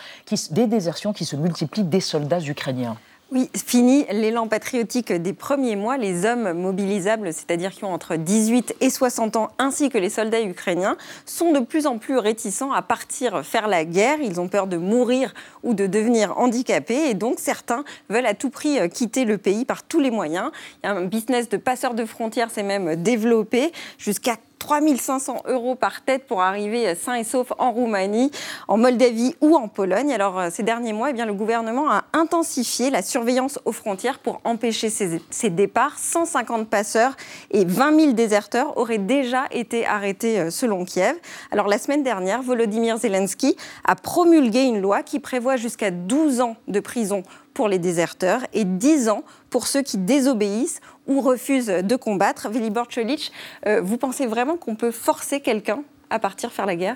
des 0.51 0.67
désertions 0.67 1.13
qui 1.13 1.25
se 1.25 1.35
multiplient 1.35 1.83
des 1.83 2.01
soldats 2.01 2.41
ukrainiens. 2.41 2.97
Oui, 3.31 3.47
fini 3.53 4.07
l'élan 4.11 4.47
patriotique 4.47 5.13
des 5.13 5.33
premiers 5.33 5.75
mois. 5.75 5.97
Les 5.97 6.25
hommes 6.25 6.53
mobilisables, 6.53 7.31
c'est-à-dire 7.31 7.69
qui 7.69 7.83
ont 7.83 7.93
entre 7.93 8.15
18 8.15 8.77
et 8.81 8.89
60 8.89 9.35
ans, 9.35 9.49
ainsi 9.59 9.89
que 9.89 9.99
les 9.99 10.09
soldats 10.09 10.41
ukrainiens, 10.41 10.97
sont 11.27 11.51
de 11.51 11.59
plus 11.59 11.85
en 11.85 11.99
plus 11.99 12.17
réticents 12.17 12.71
à 12.71 12.81
partir 12.81 13.45
faire 13.45 13.67
la 13.67 13.85
guerre. 13.85 14.17
Ils 14.19 14.41
ont 14.41 14.47
peur 14.47 14.65
de 14.65 14.77
mourir 14.77 15.35
ou 15.61 15.75
de 15.75 15.85
devenir 15.85 16.39
handicapés. 16.39 17.11
Et 17.11 17.13
donc, 17.13 17.35
certains 17.37 17.83
veulent 18.09 18.25
à 18.25 18.33
tout 18.33 18.49
prix 18.49 18.79
euh, 18.79 18.87
quitter 18.87 19.25
le 19.25 19.37
pays 19.37 19.63
par 19.63 19.83
tous 19.83 19.99
les 19.99 20.09
moyens. 20.09 20.49
Il 20.81 20.87
y 20.87 20.89
a 20.89 20.95
un 20.95 21.05
business 21.05 21.49
de 21.49 21.57
passeurs 21.57 21.93
de 21.93 22.05
frontières 22.05 22.49
s'est 22.49 22.63
même 22.63 22.95
développé 22.95 23.71
jusqu'à 23.99 24.37
3500 24.59 25.43
euros 25.47 25.75
par 25.75 26.03
tête 26.03 26.27
pour 26.27 26.41
arriver 26.41 26.93
sain 26.95 27.15
et 27.15 27.23
sauf 27.23 27.51
en 27.57 27.71
Roumanie, 27.71 28.31
en 28.67 28.77
Moldavie 28.77 29.35
ou 29.41 29.55
en 29.55 29.67
Pologne. 29.67 30.13
Alors, 30.13 30.39
euh, 30.39 30.49
ces 30.51 30.63
derniers 30.63 30.93
mois, 30.93 31.09
eh 31.09 31.13
bien, 31.13 31.25
le 31.25 31.33
gouvernement 31.33 31.89
a 31.89 32.03
intensifié 32.13 32.89
la 32.89 33.01
surveillance 33.01 33.59
aux 33.65 33.71
frontières 33.71 34.19
pour 34.19 34.41
empêcher 34.43 34.89
ces, 34.89 35.21
ces 35.29 35.49
départs. 35.49 35.97
150 35.97 36.69
passeurs 36.69 37.15
et 37.51 37.65
20 37.65 37.99
000 37.99 38.11
déserteurs 38.13 38.77
auraient 38.77 38.97
déjà 38.97 39.45
été 39.51 39.85
arrêtés 39.85 40.39
euh, 40.39 40.49
selon 40.51 40.85
Kiev. 40.85 41.15
Alors, 41.51 41.67
la 41.67 41.79
semaine 41.79 42.03
dernière, 42.03 42.41
Volodymyr 42.41 42.97
Zelensky 42.97 43.55
a 43.85 43.95
promulgué 43.95 44.63
une 44.63 44.81
loi 44.81 45.03
qui 45.03 45.19
prévoit 45.19 45.55
jusqu'à 45.55 45.91
12 45.91 46.41
ans 46.41 46.57
de 46.67 46.79
prison 46.79 47.23
pour 47.59 47.67
les 47.67 47.77
déserteurs 47.77 48.43
et 48.53 48.63
10 48.63 49.09
ans 49.09 49.21
pour 49.49 49.67
ceux 49.67 49.81
qui 49.81 49.97
désobéissent 49.97 50.79
ou 51.07 51.19
refusent 51.19 51.67
de 51.67 51.95
combattre. 51.97 52.47
Velibor 52.47 52.87
Čolić, 52.87 53.33
euh, 53.67 53.81
vous 53.81 53.97
pensez 53.97 54.27
vraiment 54.27 54.55
qu'on 54.55 54.75
peut 54.75 54.91
forcer 54.91 55.41
quelqu'un 55.41 55.83
à 56.09 56.19
partir 56.19 56.53
faire 56.53 56.65
la 56.65 56.77
guerre? 56.77 56.95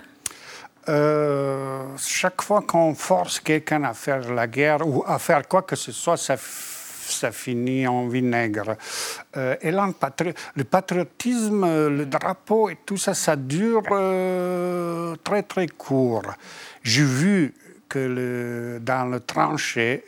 Euh, 0.87 1.83
chaque 1.97 2.41
fois 2.41 2.61
qu'on 2.61 2.95
force 2.95 3.41
quelqu'un 3.41 3.83
à 3.83 3.93
faire 3.93 4.33
la 4.33 4.47
guerre 4.47 4.87
ou 4.87 5.03
à 5.05 5.19
faire 5.19 5.45
quoi 5.49 5.63
que 5.63 5.75
ce 5.75 5.91
soit, 5.91 6.15
ça, 6.15 6.37
finit 7.33 7.85
en 7.85 8.07
vinaigre. 8.07 8.77
Euh, 9.35 9.57
et 9.61 9.69
là, 9.69 9.85
le, 9.85 9.91
patri- 9.91 10.33
le 10.55 10.63
patriotisme, 10.63 11.65
le 11.89 12.05
drapeau 12.05 12.69
et 12.69 12.77
tout 12.85 12.95
ça, 12.95 13.13
ça 13.13 13.35
dure 13.35 13.83
très 15.25 15.43
très 15.43 15.67
court. 15.67 16.23
J'ai 16.83 17.03
vu 17.03 17.53
que 17.89 18.79
dans 18.81 19.11
le 19.11 19.19
tranché, 19.19 20.05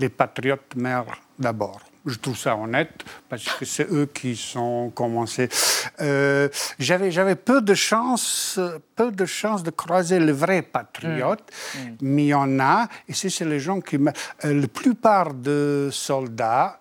les 0.00 0.08
patriotes 0.08 0.74
meurent 0.76 1.20
d'abord. 1.38 1.80
Je 2.06 2.16
trouve 2.16 2.36
ça 2.36 2.56
honnête 2.56 3.04
parce 3.28 3.44
que 3.44 3.66
c'est 3.66 3.86
eux 3.92 4.06
qui 4.06 4.34
sont 4.34 4.90
commencés. 4.94 5.50
Euh, 6.00 6.48
j'avais, 6.78 7.10
j'avais 7.10 7.36
peu 7.36 7.60
de 7.60 7.74
chance, 7.74 8.58
peu 8.96 9.12
de 9.12 9.26
chance 9.26 9.62
de 9.62 9.70
croiser 9.70 10.18
le 10.18 10.32
vrai 10.32 10.62
patriote, 10.62 11.44
mais 12.00 12.24
il 12.24 12.28
y 12.28 12.34
en 12.34 12.58
a. 12.58 12.88
Et 13.06 13.12
c'est, 13.12 13.44
les 13.44 13.60
gens 13.60 13.80
qui, 13.82 13.98
me- 13.98 14.12
euh, 14.46 14.60
la 14.62 14.66
plupart 14.68 15.34
de 15.34 15.90
soldats 15.92 16.80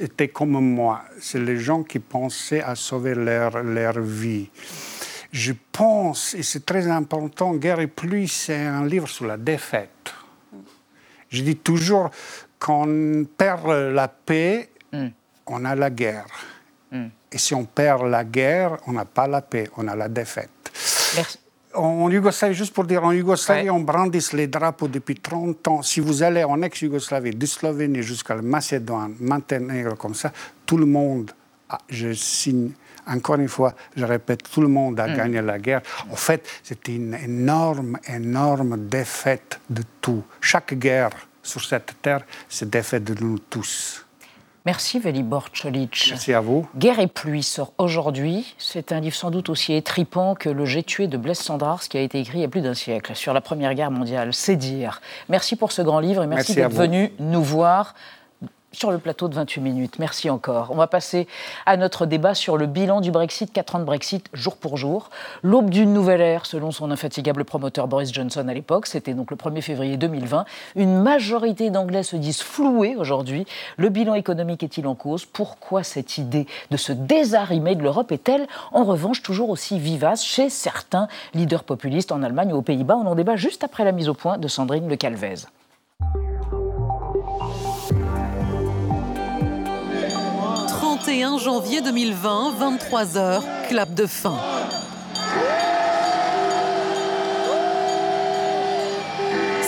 étaient 0.00 0.28
comme 0.28 0.58
moi. 0.58 1.02
C'est 1.20 1.38
les 1.38 1.58
gens 1.58 1.84
qui 1.84 2.00
pensaient 2.00 2.62
à 2.62 2.74
sauver 2.74 3.14
leur, 3.14 3.62
leur 3.62 4.00
vie. 4.00 4.50
Je 5.30 5.52
pense, 5.70 6.34
et 6.34 6.42
c'est 6.42 6.66
très 6.66 6.88
important, 6.88 7.54
Guerre 7.54 7.80
et 7.80 7.86
pluie, 7.86 8.26
c'est 8.26 8.64
un 8.64 8.84
livre 8.84 9.08
sur 9.08 9.26
la 9.26 9.36
défaite. 9.36 10.12
Je 11.28 11.42
dis 11.42 11.56
toujours, 11.56 12.10
quand 12.58 12.86
on 12.88 13.24
perd 13.24 13.66
la 13.68 14.08
paix, 14.08 14.70
on 15.46 15.64
a 15.64 15.74
la 15.74 15.90
guerre. 15.90 16.26
Et 17.32 17.38
si 17.38 17.54
on 17.54 17.64
perd 17.64 18.04
la 18.06 18.24
guerre, 18.24 18.78
on 18.86 18.92
n'a 18.92 19.04
pas 19.04 19.26
la 19.26 19.42
paix, 19.42 19.68
on 19.76 19.86
a 19.88 19.96
la 19.96 20.08
défaite. 20.08 20.50
Merci. 21.16 21.38
En 21.74 22.08
Yougoslavie, 22.08 22.54
juste 22.54 22.72
pour 22.72 22.84
dire, 22.84 23.04
en 23.04 23.12
Yougoslavie, 23.12 23.64
Ouais. 23.64 23.70
on 23.70 23.80
brandisse 23.80 24.32
les 24.32 24.46
drapeaux 24.46 24.88
depuis 24.88 25.16
30 25.16 25.68
ans. 25.68 25.82
Si 25.82 26.00
vous 26.00 26.22
allez 26.22 26.42
en 26.42 26.62
ex-Yougoslavie, 26.62 27.32
de 27.32 27.44
Slovénie 27.44 28.02
jusqu'à 28.02 28.34
la 28.34 28.40
Macédoine, 28.40 29.14
Monténégro, 29.20 29.94
comme 29.96 30.14
ça, 30.14 30.32
tout 30.64 30.78
le 30.78 30.86
monde, 30.86 31.32
a- 31.68 31.78
je 31.90 32.14
signe, 32.14 32.70
encore 33.06 33.36
une 33.36 33.48
fois, 33.48 33.74
je 33.96 34.04
répète, 34.04 34.42
tout 34.50 34.60
le 34.60 34.68
monde 34.68 34.98
a 35.00 35.08
gagné 35.08 35.40
la 35.42 35.58
guerre. 35.58 35.82
En 36.10 36.16
fait, 36.16 36.46
c'était 36.62 36.94
une 36.94 37.14
énorme, 37.14 37.98
énorme 38.08 38.88
défaite 38.88 39.60
de 39.70 39.82
tout. 40.00 40.22
Chaque 40.40 40.74
guerre 40.74 41.10
sur 41.42 41.64
cette 41.64 41.94
terre, 42.02 42.22
c'est 42.48 42.68
défaite 42.68 43.04
de 43.04 43.14
nous 43.22 43.38
tous. 43.38 44.06
Merci 44.66 44.98
Velibor 44.98 45.50
Čolić. 45.52 46.08
Merci 46.10 46.32
à 46.32 46.40
vous. 46.40 46.66
Guerre 46.76 46.98
et 46.98 47.06
pluie 47.06 47.44
sort 47.44 47.72
aujourd'hui. 47.78 48.56
C'est 48.58 48.90
un 48.90 48.98
livre 48.98 49.14
sans 49.14 49.30
doute 49.30 49.48
aussi 49.48 49.72
étripant 49.74 50.34
que 50.34 50.48
Le 50.48 50.64
J'ai 50.64 50.82
tué 50.82 51.06
de 51.06 51.16
Blaise 51.16 51.38
Cendrars, 51.38 51.82
qui 51.82 51.96
a 51.96 52.00
été 52.00 52.18
écrit 52.18 52.38
il 52.38 52.40
y 52.40 52.44
a 52.44 52.48
plus 52.48 52.62
d'un 52.62 52.74
siècle 52.74 53.14
sur 53.14 53.32
la 53.32 53.40
Première 53.40 53.74
Guerre 53.74 53.92
mondiale. 53.92 54.30
C'est 54.34 54.56
dire. 54.56 55.00
Merci 55.28 55.54
pour 55.54 55.70
ce 55.70 55.82
grand 55.82 56.00
livre 56.00 56.24
et 56.24 56.26
merci, 56.26 56.56
d'être 56.56 56.72
venu 56.72 57.12
nous 57.20 57.44
voir 57.44 57.94
sur 58.76 58.90
le 58.90 58.98
plateau 58.98 59.28
de 59.28 59.34
28 59.34 59.60
minutes. 59.60 59.98
Merci 59.98 60.28
encore. 60.30 60.68
On 60.70 60.76
va 60.76 60.86
passer 60.86 61.26
à 61.64 61.76
notre 61.76 62.06
débat 62.06 62.34
sur 62.34 62.56
le 62.56 62.66
bilan 62.66 63.00
du 63.00 63.10
Brexit, 63.10 63.52
4 63.52 63.76
ans 63.76 63.78
de 63.78 63.84
Brexit 63.84 64.26
jour 64.32 64.56
pour 64.56 64.76
jour. 64.76 65.10
L'aube 65.42 65.70
d'une 65.70 65.92
nouvelle 65.92 66.20
ère, 66.20 66.46
selon 66.46 66.70
son 66.70 66.90
infatigable 66.90 67.44
promoteur 67.44 67.88
Boris 67.88 68.12
Johnson 68.12 68.46
à 68.48 68.54
l'époque, 68.54 68.86
c'était 68.86 69.14
donc 69.14 69.30
le 69.30 69.36
1er 69.36 69.62
février 69.62 69.96
2020. 69.96 70.44
Une 70.76 71.00
majorité 71.00 71.70
d'Anglais 71.70 72.02
se 72.02 72.16
disent 72.16 72.42
floués 72.42 72.96
aujourd'hui. 72.96 73.46
Le 73.78 73.88
bilan 73.88 74.14
économique 74.14 74.62
est-il 74.62 74.86
en 74.86 74.94
cause? 74.94 75.24
Pourquoi 75.24 75.82
cette 75.82 76.18
idée 76.18 76.46
de 76.70 76.76
se 76.76 76.92
désarrimer 76.92 77.74
de 77.74 77.82
l'Europe 77.82 78.12
est-elle 78.12 78.46
en 78.72 78.84
revanche 78.84 79.22
toujours 79.22 79.50
aussi 79.50 79.78
vivace 79.78 80.24
chez 80.24 80.50
certains 80.50 81.08
leaders 81.34 81.64
populistes 81.64 82.12
en 82.12 82.22
Allemagne 82.22 82.52
ou 82.52 82.56
aux 82.56 82.62
Pays-Bas? 82.62 82.96
On 82.96 83.06
en 83.06 83.14
débat 83.14 83.36
juste 83.36 83.64
après 83.64 83.84
la 83.84 83.92
mise 83.92 84.08
au 84.08 84.14
point 84.14 84.38
de 84.38 84.48
Sandrine 84.48 84.88
Le 84.88 84.96
Calvez. 84.96 85.46
31 91.06 91.38
janvier 91.38 91.80
2020, 91.82 92.54
23h, 92.58 93.40
clap 93.68 93.94
de 93.94 94.06
fin. 94.06 94.38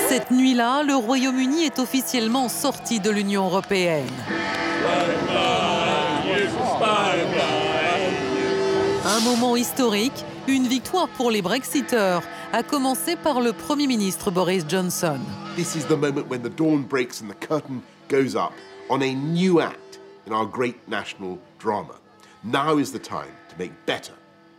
Cette 0.09 0.33
nuit-là, 0.33 0.83
le 0.83 0.97
Royaume-Uni 0.97 1.63
est 1.63 1.79
officiellement 1.79 2.49
sorti 2.49 2.99
de 2.99 3.11
l'Union 3.11 3.45
européenne. 3.45 4.09
Un 9.07 9.21
moment 9.21 9.55
historique, 9.55 10.25
une 10.49 10.67
victoire 10.67 11.07
pour 11.07 11.31
les 11.31 11.41
Brexiteurs, 11.41 12.25
à 12.53 12.65
commencer 12.65 13.15
par 13.15 13.41
le 13.41 13.53
Premier 13.53 13.87
ministre 13.87 14.33
Boris 14.33 14.65
Johnson. 14.69 15.21
This 15.55 15.77
is 15.77 15.85
the 15.85 15.97
moment 15.97 16.29
when 16.29 16.43
the 16.43 16.53
dawn 16.53 16.83
breaks 16.83 17.23
and 17.23 17.29
the 17.29 17.47
curtain 17.47 17.81
goes 18.09 18.35
up 18.35 18.55
on 18.91 19.03
a 19.03 19.15
new 19.15 19.61
act 19.61 19.88
in 20.29 20.35
our 20.35 20.45
great 20.45 20.87
national 20.87 21.39
drama. 21.59 21.95
Now 22.45 22.77
is 22.77 22.93
the 22.93 22.99
time 22.99 23.33
to 23.49 23.59
make 23.59 23.73
better 23.87 24.13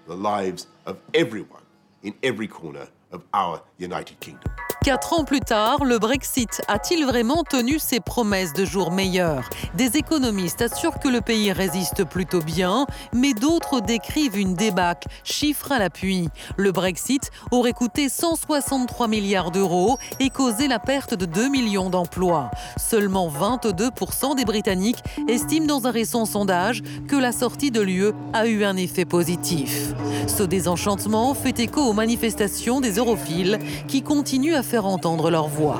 the 0.07 0.15
lives 0.15 0.65
of 0.87 0.97
everyone 1.13 1.61
in 2.01 2.15
every 2.23 2.47
corner 2.47 2.87
of 3.11 3.23
our 3.35 3.61
United 3.77 4.19
Kingdom. 4.19 4.51
Quatre 4.81 5.11
ans 5.11 5.25
plus 5.25 5.41
tard, 5.41 5.83
le 5.83 5.99
Brexit 5.99 6.61
a-t-il 6.69 7.05
vraiment 7.05 7.43
tenu 7.43 7.79
ses 7.79 7.99
promesses 7.99 8.53
de 8.53 8.63
jours 8.63 8.91
meilleurs? 8.91 9.49
Des 9.75 9.97
économistes 9.97 10.61
assurent 10.61 10.99
que 10.99 11.09
le 11.09 11.19
pays 11.19 11.51
résiste 11.51 12.05
plutôt 12.05 12.39
bien, 12.39 12.87
mais 13.13 13.33
d'autres 13.33 13.81
décrivent 13.81 14.37
une 14.37 14.53
débâcle, 14.53 15.09
chiffre 15.25 15.73
à 15.73 15.79
l'appui. 15.79 16.29
Le 16.55 16.71
Brexit 16.71 17.29
aurait 17.51 17.73
coûté 17.73 18.07
163 18.07 19.09
milliards 19.09 19.51
d'euros 19.51 19.97
et 20.21 20.29
causé 20.29 20.69
la 20.69 20.79
perte 20.79 21.13
de 21.13 21.25
2 21.25 21.49
millions 21.49 21.89
d'emplois. 21.89 22.49
Seulement 22.77 23.29
22% 23.29 24.37
des 24.37 24.45
Britanniques 24.45 25.03
estiment 25.27 25.67
dans 25.67 25.87
un 25.87 25.91
récent 25.91 26.23
sondage 26.23 26.83
que 27.09 27.17
la 27.17 27.33
sortie 27.33 27.71
de 27.71 27.81
l'UE 27.81 28.13
a 28.31 28.47
eu 28.47 28.63
un 28.63 28.77
effet 28.77 29.05
positif. 29.05 29.93
Ce 30.27 30.43
désenchantement 30.43 31.33
fait 31.33 31.59
écho 31.59 31.81
aux 31.81 31.93
manifestations 31.93 32.79
des 32.79 32.93
europhiles 32.93 33.59
qui 33.89 34.03
continuent 34.03 34.55
à 34.55 34.63
faire 34.69 34.85
entendre 34.85 35.31
leur 35.31 35.47
voix. 35.47 35.79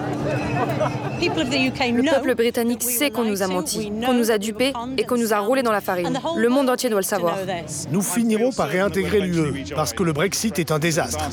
Le 1.22 2.10
peuple 2.10 2.36
britannique 2.36 2.82
sait 2.82 3.12
qu'on 3.12 3.24
nous 3.24 3.44
a 3.44 3.48
menti, 3.48 3.92
qu'on 4.04 4.14
nous 4.14 4.32
a 4.32 4.40
dupés 4.40 4.74
et 4.98 5.04
qu'on 5.04 5.18
nous 5.18 5.32
a 5.32 5.40
roulés 5.40 5.62
dans 5.62 5.72
la 5.72 5.82
farine. 5.82 6.20
Le 6.36 6.50
monde 6.50 6.70
entier 6.70 6.90
doit 6.90 7.00
le 7.00 7.06
savoir. 7.06 7.38
Nous 7.92 8.02
finirons 8.02 8.52
par 8.52 8.68
réintégrer 8.68 9.22
l'UE 9.22 9.66
parce 9.76 9.94
que 9.94 10.02
le 10.04 10.12
Brexit 10.12 10.58
est 10.58 10.72
un 10.72 10.80
désastre. 10.80 11.24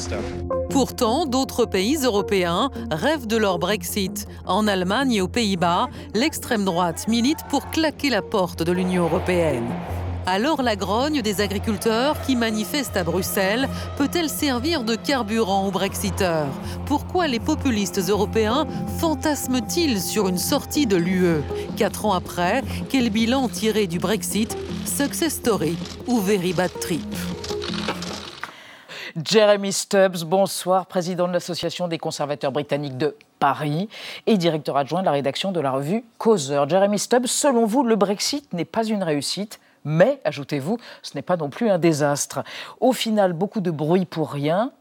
Pourtant, 0.69 1.25
d'autres 1.25 1.65
pays 1.65 1.97
européens 2.05 2.71
rêvent 2.91 3.27
de 3.27 3.39
leur 3.39 3.59
Brexit. 3.59 4.27
En 4.45 4.69
Allemagne 4.69 5.13
et 5.13 5.21
aux 5.23 5.29
Pays-Bas, 5.29 5.89
l'extrême 6.15 6.65
droite 6.65 7.09
milite 7.09 7.39
pour 7.49 7.71
claquer 7.71 8.11
la 8.11 8.21
porte 8.21 8.63
de 8.63 8.73
l'Union 8.73 9.05
européenne. 9.05 9.65
Alors 10.29 10.61
la 10.61 10.75
grogne 10.75 11.23
des 11.23 11.41
agriculteurs 11.41 12.21
qui 12.23 12.35
manifestent 12.35 12.97
à 12.97 13.05
Bruxelles 13.05 13.69
peut-elle 13.97 14.29
servir 14.29 14.83
de 14.83 14.97
carburant 14.97 15.69
aux 15.69 15.71
Brexiteurs? 15.71 16.49
Pourquoi 16.85 17.29
les 17.29 17.39
populistes 17.39 18.01
européens 18.09 18.67
fantasment-ils 18.99 20.01
sur 20.01 20.27
une 20.27 20.39
sortie 20.39 20.89
de 20.89 20.97
l'UE 20.97 21.43
Quatre 21.77 22.07
ans 22.07 22.13
après, 22.13 22.65
quel 22.89 23.11
bilan 23.11 23.49
tiré 23.49 23.87
du 23.87 24.01
Brexit? 24.01 24.57
Success 24.85 25.35
story 25.35 25.79
ou 26.09 26.19
very 26.19 26.53
bad 26.53 26.73
trip? 26.81 27.07
Jeremy 29.25 29.73
Stubbs, 29.73 30.25
bonsoir, 30.25 30.87
président 30.87 31.29
de 31.29 31.33
l'Association 31.35 31.87
des 31.87 31.99
conservateurs 31.99 32.51
britanniques 32.51 32.99
de 32.99 33.15
Paris 33.39 33.89
et 34.27 34.37
directeur 34.37 34.77
adjoint 34.77 35.03
de 35.03 35.07
la 35.07 35.13
rédaction 35.13 35.53
de 35.53 35.61
la 35.61 35.71
revue 35.71 36.03
Causeur. 36.19 36.69
Jeremy 36.69 36.99
Stubbs, 36.99 37.29
selon 37.29 37.65
vous, 37.65 37.85
le 37.85 37.95
Brexit 37.95 38.53
n'est 38.53 38.65
pas 38.65 38.85
une 38.85 39.05
réussite? 39.05 39.61
Mais, 39.87 40.21
ajoutez-vous, 40.25 40.79
ce 41.03 41.13
n'est 41.15 41.23
pas 41.23 41.37
non 41.37 41.49
plus 41.49 41.71
un 41.71 41.79
désastre. 41.79 42.43
Au 42.81 42.93
final, 42.93 43.33
beaucoup 43.33 43.61
de 43.61 43.71
bruit 43.71 44.05
pour 44.05 44.33
rien. 44.33 44.73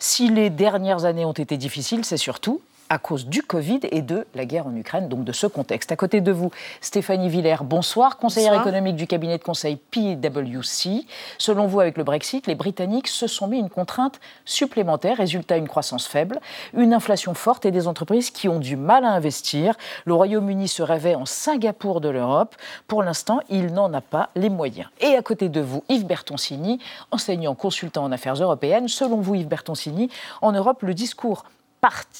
Si 0.00 0.28
les 0.28 0.50
dernières 0.50 1.04
années 1.04 1.24
ont 1.24 1.32
été 1.32 1.56
difficiles, 1.56 2.04
c'est 2.04 2.16
surtout 2.16 2.60
à 2.88 2.98
cause 2.98 3.26
du 3.26 3.42
Covid 3.42 3.80
et 3.90 4.02
de 4.02 4.26
la 4.34 4.44
guerre 4.44 4.66
en 4.66 4.74
Ukraine, 4.74 5.08
donc 5.08 5.24
de 5.24 5.32
ce 5.32 5.46
contexte. 5.46 5.92
À 5.92 5.96
côté 5.96 6.20
de 6.20 6.32
vous, 6.32 6.50
Stéphanie 6.80 7.28
Villers, 7.28 7.64
bonsoir, 7.64 8.16
conseillère 8.16 8.54
économique 8.54 8.96
du 8.96 9.06
cabinet 9.06 9.38
de 9.38 9.42
conseil 9.42 9.76
PwC. 9.76 11.06
Selon 11.38 11.66
vous, 11.66 11.80
avec 11.80 11.96
le 11.96 12.04
Brexit, 12.04 12.46
les 12.46 12.54
Britanniques 12.54 13.08
se 13.08 13.26
sont 13.26 13.48
mis 13.48 13.58
une 13.58 13.70
contrainte 13.70 14.20
supplémentaire, 14.44 15.16
résultat 15.16 15.56
une 15.56 15.68
croissance 15.68 16.06
faible, 16.06 16.40
une 16.74 16.94
inflation 16.94 17.34
forte 17.34 17.66
et 17.66 17.70
des 17.70 17.88
entreprises 17.88 18.30
qui 18.30 18.48
ont 18.48 18.58
du 18.58 18.76
mal 18.76 19.04
à 19.04 19.10
investir. 19.10 19.74
Le 20.04 20.14
Royaume-Uni 20.14 20.68
se 20.68 20.82
rêvait 20.82 21.14
en 21.14 21.26
Singapour 21.26 22.00
de 22.00 22.08
l'Europe. 22.08 22.56
Pour 22.86 23.02
l'instant, 23.02 23.40
il 23.48 23.72
n'en 23.72 23.92
a 23.92 24.00
pas 24.00 24.30
les 24.36 24.50
moyens. 24.50 24.88
Et 25.00 25.16
à 25.16 25.22
côté 25.22 25.48
de 25.48 25.60
vous, 25.60 25.82
Yves 25.88 26.06
Bertoncini, 26.06 26.78
enseignant 27.10 27.54
consultant 27.54 28.04
en 28.04 28.12
affaires 28.12 28.34
européennes. 28.34 28.88
Selon 28.88 29.16
vous, 29.16 29.34
Yves 29.34 29.48
Bertoncini, 29.48 30.10
en 30.42 30.52
Europe, 30.52 30.82
le 30.82 30.94
discours 30.94 31.44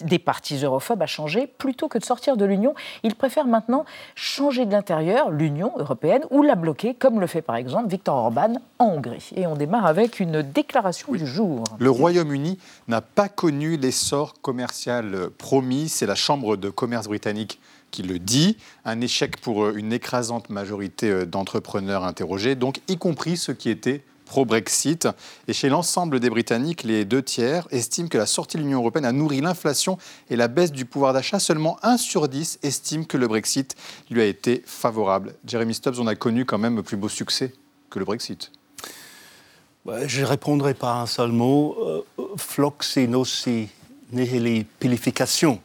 des 0.02 0.18
partis 0.18 0.56
europhobes 0.62 1.02
a 1.02 1.06
changé. 1.06 1.46
Plutôt 1.46 1.88
que 1.88 1.98
de 1.98 2.04
sortir 2.04 2.36
de 2.36 2.44
l'Union, 2.44 2.74
ils 3.02 3.14
préfèrent 3.14 3.46
maintenant 3.46 3.84
changer 4.14 4.66
de 4.66 4.72
l'intérieur 4.72 5.30
l'Union 5.30 5.72
européenne 5.76 6.22
ou 6.30 6.42
la 6.42 6.54
bloquer, 6.54 6.94
comme 6.94 7.20
le 7.20 7.26
fait 7.26 7.42
par 7.42 7.56
exemple 7.56 7.88
Viktor 7.88 8.16
Orban 8.16 8.54
en 8.78 8.86
Hongrie. 8.86 9.30
Et 9.34 9.46
on 9.46 9.54
démarre 9.54 9.86
avec 9.86 10.20
une 10.20 10.42
déclaration 10.42 11.12
du 11.12 11.26
jour. 11.26 11.64
Le 11.78 11.90
Royaume-Uni 11.90 12.58
n'a 12.88 13.00
pas 13.00 13.28
connu 13.28 13.76
l'essor 13.76 14.34
commercial 14.40 15.30
promis. 15.38 15.88
C'est 15.88 16.06
la 16.06 16.14
Chambre 16.14 16.56
de 16.56 16.70
commerce 16.70 17.06
britannique 17.06 17.60
qui 17.90 18.02
le 18.02 18.18
dit. 18.18 18.56
Un 18.84 19.00
échec 19.00 19.40
pour 19.40 19.68
une 19.70 19.92
écrasante 19.92 20.50
majorité 20.50 21.26
d'entrepreneurs 21.26 22.04
interrogés, 22.04 22.54
donc 22.54 22.80
y 22.88 22.96
compris 22.96 23.36
ceux 23.36 23.54
qui 23.54 23.70
étaient 23.70 24.04
pro-Brexit. 24.26 25.08
Et 25.48 25.54
chez 25.54 25.70
l'ensemble 25.70 26.20
des 26.20 26.28
Britanniques, 26.28 26.82
les 26.82 27.06
deux 27.06 27.22
tiers 27.22 27.66
estiment 27.70 28.08
que 28.08 28.18
la 28.18 28.26
sortie 28.26 28.58
de 28.58 28.62
l'Union 28.62 28.80
européenne 28.80 29.06
a 29.06 29.12
nourri 29.12 29.40
l'inflation 29.40 29.96
et 30.28 30.36
la 30.36 30.48
baisse 30.48 30.72
du 30.72 30.84
pouvoir 30.84 31.14
d'achat. 31.14 31.38
Seulement 31.38 31.78
1 31.82 31.96
sur 31.96 32.28
10 32.28 32.58
estime 32.62 33.06
que 33.06 33.16
le 33.16 33.28
Brexit 33.28 33.74
lui 34.10 34.20
a 34.20 34.26
été 34.26 34.62
favorable. 34.66 35.34
Jeremy 35.46 35.72
Stubbs, 35.72 35.98
on 35.98 36.06
a 36.06 36.14
connu 36.14 36.44
quand 36.44 36.58
même 36.58 36.82
plus 36.82 36.98
beau 36.98 37.08
succès 37.08 37.54
que 37.88 37.98
le 37.98 38.04
Brexit. 38.04 38.52
je 40.06 40.22
répondrai 40.24 40.74
pas 40.74 41.00
un 41.00 41.06
seul 41.06 41.32
mot. 41.32 41.76
Euh, 41.80 42.02
floxinosi 42.36 43.68
nihili 44.12 44.64
pilification, 44.64 45.60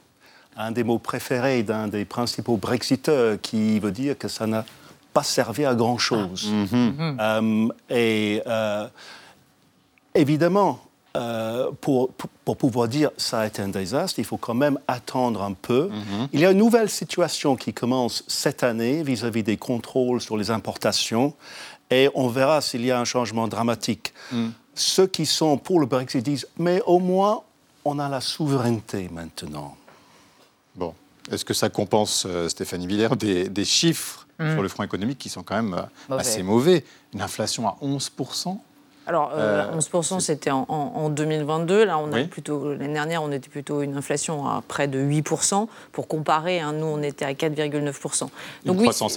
un 0.55 0.71
des 0.71 0.83
mots 0.83 0.99
préférés 0.99 1.63
d'un 1.63 1.87
des 1.87 2.05
principaux 2.05 2.57
Brexiteurs, 2.57 3.39
qui 3.41 3.79
veut 3.79 3.91
dire 3.91 4.17
que 4.17 4.27
ça 4.27 4.47
n'a 4.47 4.65
pas 5.13 5.23
servi 5.23 5.65
à 5.65 5.75
grand-chose. 5.75 6.49
Ah. 6.51 6.75
Mhm. 6.75 7.17
Euh, 7.19 7.67
et 7.89 8.41
euh, 8.47 8.87
évidemment, 10.15 10.79
euh, 11.17 11.71
pour, 11.81 12.11
pour, 12.45 12.55
pouvoir 12.55 12.87
dire 12.87 13.11
ça 13.17 13.41
a 13.41 13.47
été 13.47 13.61
un 13.61 13.67
désastre, 13.67 14.19
il 14.19 14.25
faut 14.25 14.37
quand 14.37 14.53
même 14.53 14.79
attendre 14.87 15.43
un 15.43 15.53
peu. 15.53 15.89
Mhm. 15.89 16.27
Il 16.31 16.39
y 16.39 16.45
a 16.45 16.51
une 16.51 16.57
nouvelle 16.57 16.89
situation 16.89 17.55
qui 17.55 17.73
commence 17.73 18.23
cette 18.27 18.63
année 18.63 19.03
vis-à-vis 19.03 19.43
des 19.43 19.57
contrôles 19.57 20.21
sur 20.21 20.37
les 20.37 20.51
importations 20.51 21.33
et 21.89 22.09
on 22.15 22.29
verra 22.29 22.61
s'il 22.61 22.85
y 22.85 22.91
a 22.91 22.99
un 22.99 23.05
changement 23.05 23.47
dramatique. 23.49 24.13
Mhm. 24.31 24.53
Ceux 24.73 25.07
qui 25.07 25.25
sont 25.25 25.57
pour 25.57 25.81
le 25.81 25.85
Brexit 25.85 26.23
disent 26.23 26.47
mais 26.57 26.81
au 26.85 26.99
moins 26.99 27.41
on 27.83 27.99
a 27.99 28.07
la 28.07 28.21
souveraineté 28.21 29.09
maintenant. 29.11 29.75
Bon. 30.75 30.93
Est-ce 31.29 31.45
que 31.45 31.53
ça 31.53 31.69
compense, 31.69 32.25
Stéphanie 32.47 32.87
Villers, 32.87 33.15
des, 33.15 33.47
des 33.47 33.65
chiffres 33.65 34.27
Mm. 34.41 34.53
sur 34.53 34.61
le 34.61 34.67
front 34.69 34.83
économique 34.83 35.17
qui 35.19 35.29
sont 35.29 35.43
quand 35.43 35.55
même 35.55 35.73
euh, 35.73 35.81
Mauvais. 36.09 36.21
assez 36.21 36.43
mauvais. 36.43 36.85
Une 37.13 37.21
inflation 37.21 37.67
à 37.67 37.77
11%. 37.81 38.57
Alors, 39.07 39.31
euh, 39.35 39.63
Euh, 39.71 39.77
11%, 39.77 40.19
c'était 40.19 40.51
en, 40.51 40.65
en- 40.69 40.91
en 40.95 41.09
2022. 41.09 41.83
Là, 41.85 41.97
on 41.97 42.11
a 42.13 42.17
Oui. 42.17 42.25
plutôt 42.27 42.73
l'année 42.73 42.93
dernière, 42.93 43.23
on 43.23 43.31
était 43.31 43.49
plutôt 43.49 43.81
une 43.81 43.97
inflation 43.97 44.45
à 44.47 44.61
près 44.67 44.87
de 44.87 44.99
8%. 44.99 45.67
Pour 45.91 46.07
comparer, 46.07 46.59
hein, 46.59 46.73
nous, 46.73 46.85
on 46.85 47.01
était 47.01 47.25
à 47.25 47.33
4,9%. 47.33 48.29
Une 48.65 48.71
oui, 48.79 48.87
c'est- 48.93 49.03
à 49.03 49.07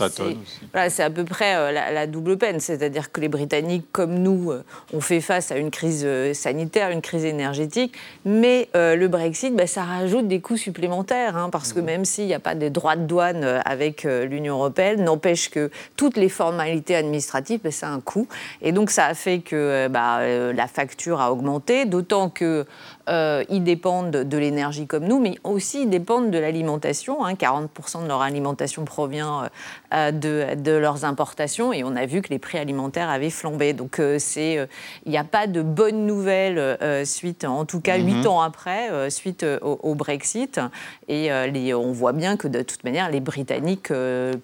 Voilà, 0.73 1.11
peu 1.11 1.25
près 1.25 1.55
euh, 1.57 1.71
la, 1.71 1.93
la 1.93 2.07
double 2.07 2.39
peine. 2.39 2.61
C'est-à-dire 2.61 3.13
que 3.13 3.21
les 3.21 3.29
Britanniques, 3.29 3.87
comme 3.93 4.15
nous, 4.15 4.51
euh, 4.53 4.65
ont 4.95 5.01
fait 5.03 5.21
face 5.21 5.53
à 5.53 5.59
une 5.59 5.71
crise 5.71 6.03
euh, 6.07 6.33
sanitaire, 6.33 6.91
une 6.91 7.03
crise 7.03 7.25
énergétique. 7.27 7.95
Mais 8.25 8.69
euh, 8.75 8.97
le 8.97 9.09
Brexit, 9.09 9.55
bah, 9.55 9.67
ça 9.67 9.85
rajoute 9.85 10.27
des 10.29 10.41
coûts 10.41 10.57
supplémentaires. 10.57 11.37
hein, 11.37 11.51
parce 11.51 11.73
que 11.73 11.81
Mmh. 11.81 11.85
même 11.85 12.05
s'il 12.05 12.27
n'y 12.27 12.35
a 12.35 12.41
pas 12.41 12.55
des 12.55 12.71
droits 12.71 12.97
de 12.97 13.03
douane 13.07 13.45
euh, 13.45 13.61
avec 13.67 14.07
euh, 14.07 14.25
l'Union 14.25 14.55
européenne, 14.55 15.05
n'empêche 15.05 15.51
que 15.51 15.71
toutes 15.97 16.17
les 16.17 16.29
formalités 16.31 16.97
administratives, 16.97 17.61
bah, 17.63 17.71
ça 17.71 17.89
a 17.89 17.91
un 17.91 18.01
coût. 18.01 18.27
Et 18.63 18.73
donc, 18.73 18.91
ça 18.91 19.07
a 19.07 19.15
fait 19.15 19.41
que 19.41 19.55
euh, 19.55 19.74
bah, 19.89 20.19
euh, 20.21 20.53
la 20.53 20.67
facture 20.67 21.21
a 21.21 21.33
augmenté, 21.33 21.85
d'autant 21.85 22.31
que 22.31 22.67
euh, 23.09 23.45
ils 23.51 23.63
dépendent 23.63 24.11
de 24.11 24.39
l'énergie 24.39 24.87
comme 24.87 25.05
nous, 25.05 25.21
mais 25.21 25.37
aussi 25.45 25.83
ils 25.83 25.91
dépendent 25.91 26.31
de 26.31 26.39
l'alimentation. 26.39 27.25
hein. 27.25 27.35
40% 27.35 28.03
de 28.03 28.09
leur 28.09 28.23
alimentation 28.23 28.85
provient 28.85 29.49
euh, 29.93 30.11
de, 30.11 30.55
de 30.61 30.73
leurs 30.73 31.05
importations 31.05 31.73
et 31.73 31.85
on 31.85 31.97
a 31.97 32.07
vu 32.07 32.23
que 32.23 32.29
les 32.31 32.39
prix 32.39 32.59
alimentaires 32.59 33.11
avaient 33.11 33.31
flambé. 33.31 33.73
Donc 33.73 33.99
euh, 33.99 34.19
c'est, 34.19 34.69
il 35.05 35.11
n'y 35.11 35.19
a 35.19 35.25
pas 35.25 35.47
de 35.47 35.63
bonnes 35.63 36.07
nouvelles 36.07 36.59
euh, 36.59 37.05
suite, 37.05 37.45
en 37.45 37.65
tout 37.65 37.81
cas 37.81 37.99
huit 37.99 38.15
Mhm. 38.15 38.27
ans 38.27 38.41
après, 38.41 39.11
suite 39.11 39.45
au, 39.63 39.79
au 39.83 39.95
Brexit. 39.95 40.61
Et 41.09 41.29
les- 41.51 41.75
on 41.75 41.93
voit 41.93 42.13
bien 42.13 42.37
que 42.37 42.49
de 42.49 42.63
toute 42.63 42.85
manière, 42.85 43.11
les 43.11 43.21
Britanniques 43.21 43.93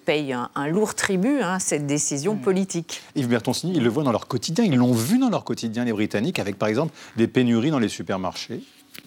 payent 0.05 0.33
un, 0.33 0.49
un 0.55 0.67
lourd 0.67 0.93
tribut 0.95 1.41
à 1.41 1.59
cette 1.59 1.87
décision 1.87 2.35
politique. 2.35 3.01
Yves 3.15 3.27
Bertoncini, 3.29 3.73
ils 3.75 3.83
le 3.83 3.89
voient 3.89 4.03
dans 4.03 4.11
leur 4.11 4.27
quotidien, 4.27 4.65
ils 4.65 4.75
l'ont 4.75 4.91
vu 4.93 5.17
dans 5.17 5.29
leur 5.29 5.43
quotidien, 5.43 5.85
les 5.85 5.93
Britanniques, 5.93 6.39
avec 6.39 6.57
par 6.59 6.67
exemple 6.69 6.93
des 7.15 7.27
pénuries 7.27 7.71
dans 7.71 7.79
les 7.79 7.87
supermarchés. 7.89 8.50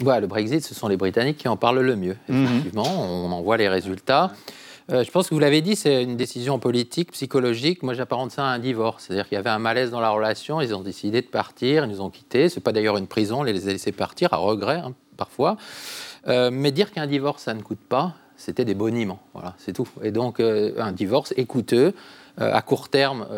Ouais, 0.02 0.20
le 0.20 0.26
Brexit, 0.26 0.64
ce 0.64 0.74
sont 0.74 0.88
les 0.88 0.96
Britanniques 0.96 1.38
qui 1.38 1.48
en 1.48 1.56
parlent 1.56 1.80
le 1.80 1.96
mieux. 1.96 2.16
Effectivement, 2.28 2.86
on 2.86 3.30
en 3.30 3.42
voit 3.42 3.56
les 3.56 3.68
résultats. 3.68 4.32
Euh, 4.90 5.02
je 5.02 5.10
pense 5.10 5.28
que 5.28 5.34
vous 5.34 5.40
l'avez 5.40 5.62
dit, 5.62 5.76
c'est 5.76 6.02
une 6.02 6.16
décision 6.16 6.58
politique, 6.58 7.12
psychologique. 7.12 7.82
Moi, 7.82 7.94
j'apparente 7.94 8.32
ça 8.32 8.44
à 8.44 8.48
un 8.48 8.58
divorce. 8.58 9.04
C'est-à-dire 9.04 9.28
qu'il 9.28 9.36
y 9.36 9.38
avait 9.38 9.50
un 9.50 9.58
malaise 9.58 9.90
dans 9.90 10.00
la 10.00 10.10
relation, 10.10 10.60
ils 10.60 10.74
ont 10.74 10.82
décidé 10.82 11.22
de 11.22 11.26
partir, 11.26 11.84
ils 11.84 11.90
nous 11.90 12.00
ont 12.00 12.10
quittés. 12.10 12.48
C'est 12.48 12.60
pas 12.60 12.72
d'ailleurs 12.72 12.98
une 12.98 13.06
prison, 13.06 13.40
on 13.40 13.42
les 13.44 13.68
a 13.68 13.72
laissés 13.72 13.92
partir, 13.92 14.34
à 14.34 14.36
regret 14.36 14.82
hein, 14.84 14.92
parfois. 15.16 15.56
Euh, 16.26 16.50
mais 16.52 16.70
dire 16.70 16.92
qu'un 16.92 17.06
divorce, 17.06 17.44
ça 17.44 17.54
ne 17.54 17.62
coûte 17.62 17.80
pas, 17.88 18.14
c'était 18.36 18.64
des 18.64 18.74
boniments. 18.74 19.20
Voilà, 19.32 19.54
c'est 19.58 19.72
tout. 19.72 19.88
Et 20.02 20.10
donc, 20.10 20.40
euh, 20.40 20.74
un 20.78 20.92
divorce 20.92 21.32
est 21.36 21.46
coûteux. 21.46 21.94
À 22.36 22.62
court 22.62 22.88
terme, 22.88 23.28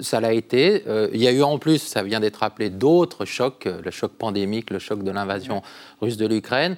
ça 0.00 0.20
l'a 0.20 0.32
été. 0.32 0.84
Euh, 0.86 1.08
il 1.12 1.20
y 1.22 1.26
a 1.26 1.32
eu 1.32 1.42
en 1.42 1.58
plus, 1.58 1.78
ça 1.78 2.02
vient 2.02 2.20
d'être 2.20 2.36
rappelé, 2.36 2.70
d'autres 2.70 3.24
chocs, 3.24 3.66
euh, 3.66 3.80
le 3.82 3.90
choc 3.90 4.12
pandémique, 4.12 4.70
le 4.70 4.78
choc 4.78 5.02
de 5.02 5.10
l'invasion 5.10 5.62
russe 6.00 6.16
de 6.16 6.26
l'Ukraine. 6.26 6.76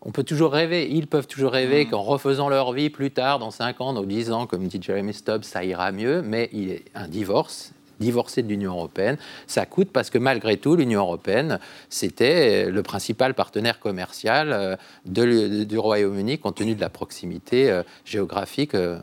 on 0.00 0.12
peut 0.12 0.22
toujours 0.24 0.52
rêver, 0.52 0.88
ils 0.90 1.06
peuvent 1.08 1.26
toujours 1.26 1.50
rêver 1.52 1.86
qu'en 1.86 2.02
refaisant 2.02 2.48
leur 2.48 2.72
vie 2.72 2.88
plus 2.88 3.10
tard, 3.10 3.38
dans 3.38 3.50
5 3.50 3.80
ans, 3.80 3.92
dans 3.92 4.04
10 4.04 4.30
ans, 4.32 4.46
comme 4.46 4.66
dit 4.68 4.78
Jeremy 4.80 5.12
Stubbs, 5.12 5.42
ça 5.42 5.64
ira 5.64 5.90
mieux, 5.92 6.22
mais 6.22 6.48
il 6.52 6.70
est 6.70 6.84
un 6.94 7.08
divorce, 7.08 7.72
divorcer 7.98 8.42
de 8.44 8.48
l'Union 8.48 8.72
européenne, 8.74 9.16
ça 9.48 9.66
coûte 9.66 9.90
parce 9.92 10.08
que 10.08 10.18
malgré 10.18 10.56
tout, 10.56 10.76
l'Union 10.76 11.00
européenne, 11.00 11.58
c'était 11.90 12.70
le 12.70 12.82
principal 12.84 13.34
partenaire 13.34 13.80
commercial 13.80 14.52
euh, 14.52 14.76
de- 15.04 15.64
du 15.64 15.78
Royaume-Uni 15.78 16.38
compte 16.38 16.54
tenu 16.58 16.76
de 16.76 16.80
la 16.80 16.90
proximité 16.90 17.68
euh, 17.68 17.82
géographique 18.04 18.74
euh, 18.74 18.98
euh, 18.98 19.00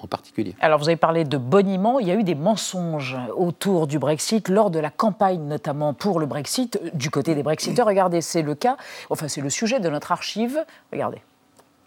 en 0.00 0.06
particulier. 0.06 0.54
Alors, 0.60 0.78
vous 0.78 0.88
avez 0.88 0.96
parlé 0.96 1.24
de 1.24 1.36
boniment. 1.36 1.98
Il 1.98 2.06
y 2.06 2.10
a 2.10 2.14
eu 2.14 2.24
des 2.24 2.34
mensonges 2.34 3.16
autour 3.36 3.86
du 3.86 3.98
Brexit 3.98 4.48
lors 4.48 4.70
de 4.70 4.78
la 4.78 4.90
campagne, 4.90 5.42
notamment 5.42 5.94
pour 5.94 6.20
le 6.20 6.26
Brexit, 6.26 6.78
euh, 6.82 6.90
du 6.94 7.10
côté 7.10 7.34
des 7.34 7.42
Brexiteurs. 7.42 7.86
Regardez, 7.86 8.20
c'est 8.20 8.42
le 8.42 8.54
cas, 8.54 8.76
enfin, 9.10 9.28
c'est 9.28 9.40
le 9.40 9.50
sujet 9.50 9.80
de 9.80 9.88
notre 9.88 10.12
archive. 10.12 10.64
Regardez. 10.92 11.20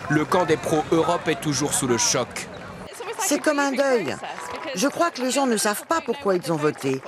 Le 0.10 0.24
camp 0.24 0.46
des 0.46 0.58
pro-Europe 0.58 1.28
est 1.28 1.42
toujours 1.42 1.74
sous 1.74 1.88
le 1.88 1.98
choc. 1.98 2.48
C'est 3.20 3.40
comme 3.40 3.60
un 3.60 3.72
deuil. 3.72 4.16
Je 4.76 4.88
crois 4.88 5.12
que 5.12 5.22
les 5.22 5.32
gens 5.32 5.46
ne 5.46 5.58
savent 5.58 5.86
pas 5.88 6.00
pourquoi 6.06 6.36
ils 6.36 6.52
ont 6.52 6.56
voté 6.56 7.02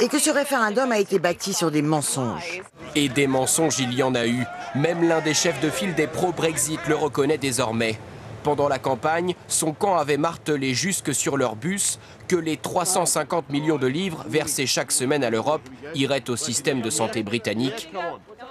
et 0.00 0.08
que 0.08 0.18
ce 0.18 0.30
référendum 0.30 0.92
a 0.92 0.98
été 0.98 1.18
bâti 1.18 1.52
sur 1.52 1.70
des 1.70 1.82
mensonges. 1.82 2.62
Et 2.94 3.08
des 3.08 3.26
mensonges, 3.26 3.78
il 3.78 3.94
y 3.94 4.02
en 4.02 4.14
a 4.14 4.26
eu. 4.26 4.44
Même 4.74 5.06
l'un 5.06 5.20
des 5.20 5.34
chefs 5.34 5.60
de 5.60 5.70
file 5.70 5.94
des 5.94 6.06
pro-Brexit 6.06 6.80
le 6.88 6.94
reconnaît 6.94 7.38
désormais. 7.38 7.98
Pendant 8.48 8.68
la 8.68 8.78
campagne, 8.78 9.34
son 9.46 9.74
camp 9.74 9.98
avait 9.98 10.16
martelé 10.16 10.72
jusque 10.72 11.14
sur 11.14 11.36
leur 11.36 11.54
bus 11.54 11.98
que 12.28 12.34
les 12.34 12.56
350 12.56 13.50
millions 13.50 13.76
de 13.76 13.86
livres 13.86 14.24
versés 14.26 14.64
chaque 14.64 14.90
semaine 14.90 15.22
à 15.22 15.28
l'Europe 15.28 15.60
iraient 15.94 16.30
au 16.30 16.36
système 16.36 16.80
de 16.80 16.88
santé 16.88 17.22
britannique. 17.22 17.90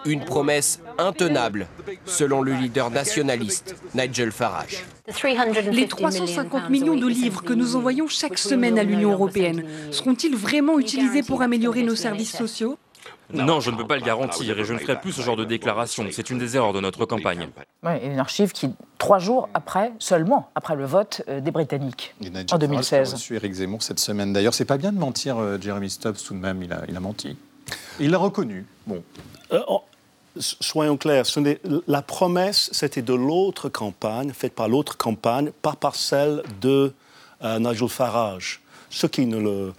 Une 0.06 0.24
promesse 0.24 0.82
intenable, 1.00 1.66
selon 2.06 2.44
le 2.44 2.54
leader 2.54 2.92
nationaliste, 2.92 3.76
Nigel 3.96 4.32
Farage. 4.32 4.86
Les 5.72 5.88
350 5.88 6.70
millions 6.70 6.96
de 6.96 7.08
livres 7.08 7.42
que 7.42 7.54
nous 7.54 7.76
envoyons 7.76 8.08
chaque 8.08 8.38
semaine 8.38 8.78
à 8.78 8.84
l'Union 8.84 9.14
européenne 9.14 9.64
seront-ils 9.90 10.36
vraiment 10.36 10.78
utilisés 10.78 11.24
pour 11.24 11.42
améliorer 11.42 11.82
nos 11.82 11.96
services 11.96 12.38
sociaux? 12.38 12.78
Non, 13.34 13.60
je 13.60 13.72
ne 13.72 13.76
peux 13.76 13.88
pas 13.88 13.98
le 13.98 14.04
garantir 14.04 14.58
et 14.58 14.64
je 14.64 14.74
ne 14.74 14.80
ferai 14.80 15.00
plus 15.00 15.12
ce 15.12 15.22
genre 15.22 15.36
de 15.36 15.44
déclaration. 15.46 16.06
C'est 16.12 16.30
une 16.30 16.38
des 16.38 16.56
erreurs 16.56 16.74
de 16.74 16.80
notre 16.80 17.06
campagne. 17.06 17.50
Ouais, 17.84 18.04
et 18.04 18.08
une 18.08 18.20
archive 18.20 18.52
qui, 18.52 18.70
trois 18.98 19.20
jours 19.20 19.50
après, 19.54 19.92
seulement 20.00 20.50
après 20.56 20.76
le 20.76 20.86
vote 20.86 21.22
euh, 21.28 21.42
des 21.42 21.52
Britanniques 21.52 22.16
Et 22.22 22.30
en 22.30 22.32
Farage 22.32 22.46
qui 22.46 22.54
a 22.54 22.58
2016. 22.58 23.14
reçu 23.14 23.36
Éric 23.36 23.54
Zemmour 23.54 23.84
cette 23.84 24.00
semaine. 24.00 24.34
D'ailleurs, 24.34 24.54
c'est 24.54 24.66
pas 24.66 24.78
bien 24.78 24.92
de 24.92 24.98
mentir, 24.98 25.38
euh, 25.38 25.58
Jeremy 25.60 25.90
Stubbs, 25.90 26.18
tout 26.26 26.34
de 26.34 26.40
même, 26.40 26.64
il 26.64 26.72
a, 26.72 26.82
il 26.88 26.96
a 26.96 27.00
menti. 27.00 27.38
Il 28.00 28.12
l'a 28.12 28.18
reconnu. 28.18 28.66
Bon. 28.86 29.04
Euh, 29.52 29.62
oh, 29.68 29.84
soyons 30.40 30.98
clairs, 30.98 31.26
ce 31.26 31.58
la 31.88 32.02
promesse, 32.02 32.70
c'était 32.74 33.02
de 33.02 33.14
l'autre 33.14 33.70
campagne, 33.70 34.32
faite 34.32 34.54
par 34.54 34.68
l'autre 34.68 34.98
campagne, 34.98 35.52
pas 35.62 35.74
par 35.74 35.96
celle 35.96 36.44
de 36.62 36.94
euh, 37.44 37.60
Nigel 37.60 37.90
Farage. 37.90 38.62
Ce 38.98 39.06
qui 39.06 39.28
ne 39.28 39.38
le 39.38 39.74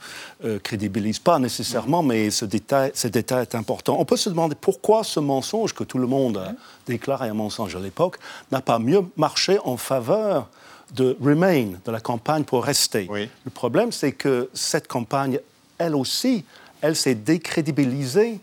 euh, 0.45 0.61
crédibilise 0.61 1.19
pas 1.19 1.41
nécessairement, 1.41 2.05
mais 2.05 2.31
ce 2.31 2.45
détail, 2.45 2.93
ce 2.95 3.09
détail 3.09 3.43
est 3.43 3.57
important. 3.57 3.97
On 3.99 4.05
peut 4.05 4.17
se 4.17 4.29
demander 4.29 4.55
pourquoi 4.55 5.03
ce 5.03 5.19
mensonge, 5.19 5.75
que 5.75 5.83
tout 5.83 5.99
le 5.99 6.07
monde 6.07 6.37
a 6.37 6.53
déclaré 6.87 7.29
un 7.29 7.35
mensonge 7.35 7.75
à 7.75 7.81
l'époque, 7.81 8.19
n'a 8.53 8.61
pas 8.61 8.79
mieux 8.79 9.03
marché 9.17 9.59
en 9.65 9.77
faveur 9.77 10.49
de 10.95 11.17
Remain, 11.21 11.73
de 11.85 11.91
la 11.91 11.99
campagne 11.99 12.45
pour 12.45 12.63
rester. 12.63 13.09
Le 13.11 13.51
problème, 13.51 13.91
c'est 13.91 14.13
que 14.13 14.51
cette 14.55 14.87
campagne, 14.87 15.41
elle 15.79 15.97
aussi, 15.97 16.45
elle 16.81 16.95
s'est 16.95 17.17
décrédibilisée 17.17 18.39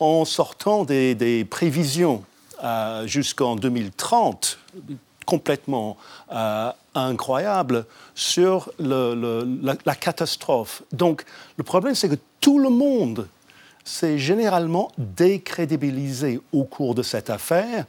en 0.00 0.24
sortant 0.24 0.84
des, 0.84 1.14
des 1.14 1.44
prévisions 1.44 2.24
euh, 2.64 3.06
jusqu'en 3.06 3.56
2030 3.56 4.58
complètement 5.26 5.98
euh, 6.32 6.70
incroyables 6.94 7.86
sur 8.14 8.70
le- 8.78 9.14
le- 9.14 9.58
la, 9.62 9.74
la 9.84 9.94
catastrophe. 9.94 10.82
Donc 10.92 11.24
le 11.56 11.64
problème, 11.64 11.94
c'est 11.94 12.08
que 12.08 12.18
tout 12.40 12.58
le 12.58 12.70
monde 12.70 13.26
s'est 13.84 14.18
généralement 14.18 14.90
décrédibilisé 14.98 16.40
au 16.52 16.64
cours 16.64 16.94
de 16.94 17.02
cette 17.02 17.30
affaire 17.30 17.84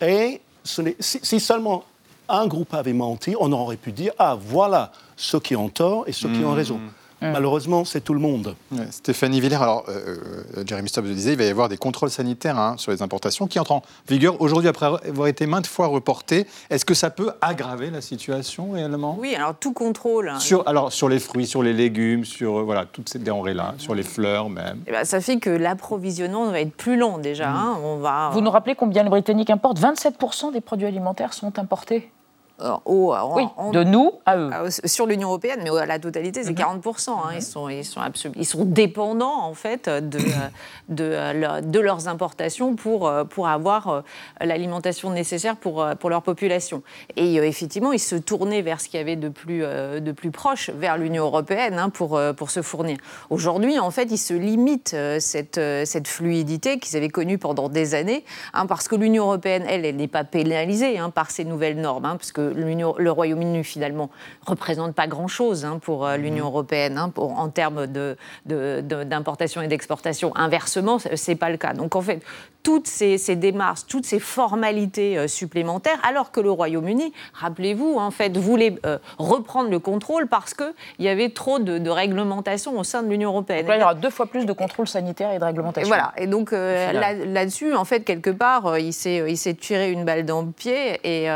et 0.00 0.40
ce 0.64 0.82
si, 1.00 1.20
si 1.22 1.40
seulement 1.40 1.84
un 2.28 2.46
groupe 2.46 2.74
avait 2.74 2.92
menti, 2.92 3.34
on 3.40 3.50
aurait 3.52 3.76
pu 3.78 3.90
dire, 3.92 4.12
ah 4.18 4.36
voilà 4.38 4.92
ceux 5.16 5.40
qui 5.40 5.56
ont 5.56 5.70
tort 5.70 6.04
et 6.06 6.12
ceux 6.12 6.28
qui 6.28 6.44
ont 6.44 6.52
raison. 6.52 6.78
Malheureusement, 7.20 7.84
c'est 7.84 8.00
tout 8.00 8.14
le 8.14 8.20
monde. 8.20 8.54
Ouais, 8.72 8.86
Stéphanie 8.90 9.40
Villers, 9.40 9.60
alors 9.62 9.84
euh, 9.88 10.16
euh, 10.56 10.64
Jeremy 10.66 10.88
Stubbs 10.88 11.04
le 11.06 11.14
disait, 11.14 11.32
il 11.32 11.38
va 11.38 11.44
y 11.44 11.48
avoir 11.48 11.68
des 11.68 11.76
contrôles 11.76 12.10
sanitaires 12.10 12.58
hein, 12.58 12.74
sur 12.78 12.92
les 12.92 13.02
importations 13.02 13.46
qui 13.46 13.58
entrent 13.58 13.72
en 13.72 13.82
vigueur 14.08 14.40
aujourd'hui 14.40 14.68
après 14.68 14.86
avoir 14.86 15.26
été 15.28 15.46
maintes 15.46 15.66
fois 15.66 15.86
reportés. 15.88 16.46
Est-ce 16.70 16.84
que 16.84 16.94
ça 16.94 17.10
peut 17.10 17.30
aggraver 17.40 17.90
la 17.90 18.00
situation 18.00 18.72
réellement? 18.72 19.16
Oui, 19.20 19.34
alors 19.34 19.54
tout 19.58 19.72
contrôle. 19.72 20.28
hein, 20.28 20.38
sur, 20.38 20.66
alors, 20.68 20.92
sur 20.92 21.08
les 21.08 21.18
fruits, 21.18 21.46
sur 21.46 21.62
les 21.62 21.72
légumes, 21.72 22.24
sur 22.24 22.58
euh, 22.58 22.62
voilà, 22.62 22.84
toutes 22.86 23.08
ces 23.08 23.18
denrées-là, 23.18 23.74
sur 23.78 23.94
les 23.94 24.02
fleurs 24.04 24.48
même. 24.48 24.82
eh 24.86 24.92
ben, 24.92 25.04
ça 25.04 25.20
fait 25.20 25.38
que 25.38 25.50
l'approvisionnement 25.50 26.46
va 26.50 26.60
être 26.60 26.72
plus 26.74 26.96
long 26.96 27.18
déjà. 27.18 27.50
hein. 27.50 27.76
On 27.82 27.96
va, 27.96 28.30
Vous 28.32 28.40
nous 28.40 28.50
rappelez 28.50 28.74
combien 28.74 29.02
les 29.02 29.10
Britanniques 29.10 29.50
importent 29.50 29.80
27% 29.80 30.52
des 30.52 30.60
produits 30.60 30.86
alimentaires 30.86 31.32
sont 31.34 31.58
importés. 31.58 32.10
Euh, 32.60 32.72
au- 32.86 33.12
en- 33.14 33.36
Oui, 33.36 33.44
en- 33.56 33.70
de 33.70 33.84
nous 33.84 34.12
à 34.26 34.36
eux. 34.36 34.50
Sur 34.84 35.06
l'Union 35.06 35.28
européenne, 35.28 35.60
mais 35.62 35.70
à 35.78 35.86
la 35.86 35.98
totalité, 36.00 36.42
c'est 36.42 36.54
40%. 36.54 37.12
hein. 37.24 37.30
Ils, 37.36 37.42
sont, 37.42 37.68
ils, 37.68 37.84
sont 37.84 38.00
absolu- 38.00 38.32
ils 38.36 38.44
sont 38.44 38.64
dépendants, 38.64 39.42
en 39.44 39.54
fait, 39.54 39.88
de, 39.88 40.18
euh, 40.18 40.22
de, 40.88 41.04
euh, 41.04 41.60
de 41.60 41.78
leurs 41.78 42.08
importations 42.08 42.74
pour, 42.74 43.10
pour 43.30 43.46
avoir 43.48 44.02
l'alimentation 44.40 45.10
nécessaire 45.10 45.56
pour, 45.56 45.86
pour 46.00 46.10
leur 46.10 46.22
population. 46.22 46.82
Et 47.16 47.36
effectivement, 47.36 47.92
ils 47.92 47.98
se 48.00 48.16
tournaient 48.16 48.62
vers 48.62 48.80
ce 48.80 48.88
qu'il 48.88 48.98
y 48.98 49.02
avait 49.02 49.14
de 49.16 49.28
plus, 49.28 49.60
de 49.60 50.12
plus 50.12 50.30
proche, 50.32 50.70
vers 50.70 50.98
l'Union 50.98 51.24
européenne, 51.26 51.78
hein, 51.78 51.90
pour, 51.90 52.20
pour 52.36 52.50
se 52.50 52.62
fournir. 52.62 52.96
Aujourd'hui, 53.30 53.78
en 53.78 53.90
fait, 53.92 54.08
ils 54.10 54.18
se 54.18 54.34
limitent 54.34 54.96
cette, 55.20 55.60
cette 55.84 56.08
fluidité 56.08 56.78
qu'ils 56.78 56.96
avaient 56.96 57.08
connue 57.08 57.38
pendant 57.38 57.68
des 57.68 57.94
années, 57.94 58.24
hein, 58.52 58.66
parce 58.66 58.88
que 58.88 58.96
l'Union 58.96 59.24
européenne, 59.26 59.64
elle, 59.68 59.84
elle 59.84 59.96
n'est 59.96 60.08
pas 60.08 60.24
pénalisée 60.24 60.98
par 61.14 61.30
ces 61.30 61.44
nouvelles 61.44 61.80
normes, 61.80 62.02
parce 62.02 62.32
que 62.32 62.47
le 62.54 63.10
Royaume-Uni, 63.10 63.64
finalement, 63.64 64.10
représente 64.46 64.94
pas 64.94 65.06
grand-chose 65.06 65.64
hein, 65.64 65.78
pour 65.82 66.06
euh, 66.06 66.16
l'Union 66.16 66.46
européenne 66.46 66.98
hein, 66.98 67.08
pour- 67.10 67.38
en 67.38 67.48
termes 67.48 67.86
de- 67.86 68.16
de- 68.46 68.80
de- 68.82 69.04
d'importation 69.04 69.62
et 69.62 69.68
d'exportation. 69.68 70.34
Inversement, 70.36 70.98
ce 70.98 71.30
n'est 71.30 71.36
pas 71.36 71.50
le 71.50 71.56
cas. 71.56 71.72
Donc, 71.74 71.96
en 71.96 72.02
fait, 72.02 72.22
toutes 72.62 72.86
ces, 72.88 73.18
ces 73.18 73.36
démarches, 73.36 73.86
toutes 73.88 74.04
ces 74.04 74.18
formalités 74.18 75.16
euh, 75.16 75.28
supplémentaires, 75.28 75.98
alors 76.06 76.30
que 76.32 76.40
le 76.40 76.50
Royaume-Uni, 76.50 77.12
rappelez-vous, 77.32 77.96
en 77.98 78.10
fait, 78.10 78.36
voulait 78.36 78.74
euh, 78.84 78.98
reprendre 79.18 79.70
le 79.70 79.78
contrôle 79.78 80.26
parce 80.26 80.52
qu'il 80.54 80.66
y 80.98 81.08
avait 81.08 81.30
trop 81.30 81.58
de, 81.60 81.78
de 81.78 81.90
réglementation 81.90 82.78
au 82.78 82.84
sein 82.84 83.02
de 83.02 83.08
l'Union 83.08 83.30
européenne. 83.30 83.60
Donc 83.60 83.68
là, 83.70 83.76
il 83.76 83.80
y 83.80 83.84
aura 83.84 83.94
deux 83.94 84.10
fois 84.10 84.26
plus 84.26 84.44
de 84.44 84.52
contrôles 84.52 84.88
sanitaires 84.88 85.30
et 85.32 85.38
de 85.38 85.42
Et 85.42 85.46
réglementations. 85.46 85.88
voilà. 85.88 86.12
Et 86.18 86.26
donc 86.26 86.52
euh, 86.52 86.92
là- 86.92 87.14
là-dessus, 87.14 87.74
en 87.74 87.84
fait, 87.84 88.00
quelque 88.00 88.30
part, 88.30 88.78
il 88.78 88.92
s'est, 88.92 89.54
tiré 89.60 89.90
une 89.90 90.04
balle 90.04 90.24
dans 90.26 90.42
le 90.42 90.50
pied 90.50 91.00
et 91.04 91.28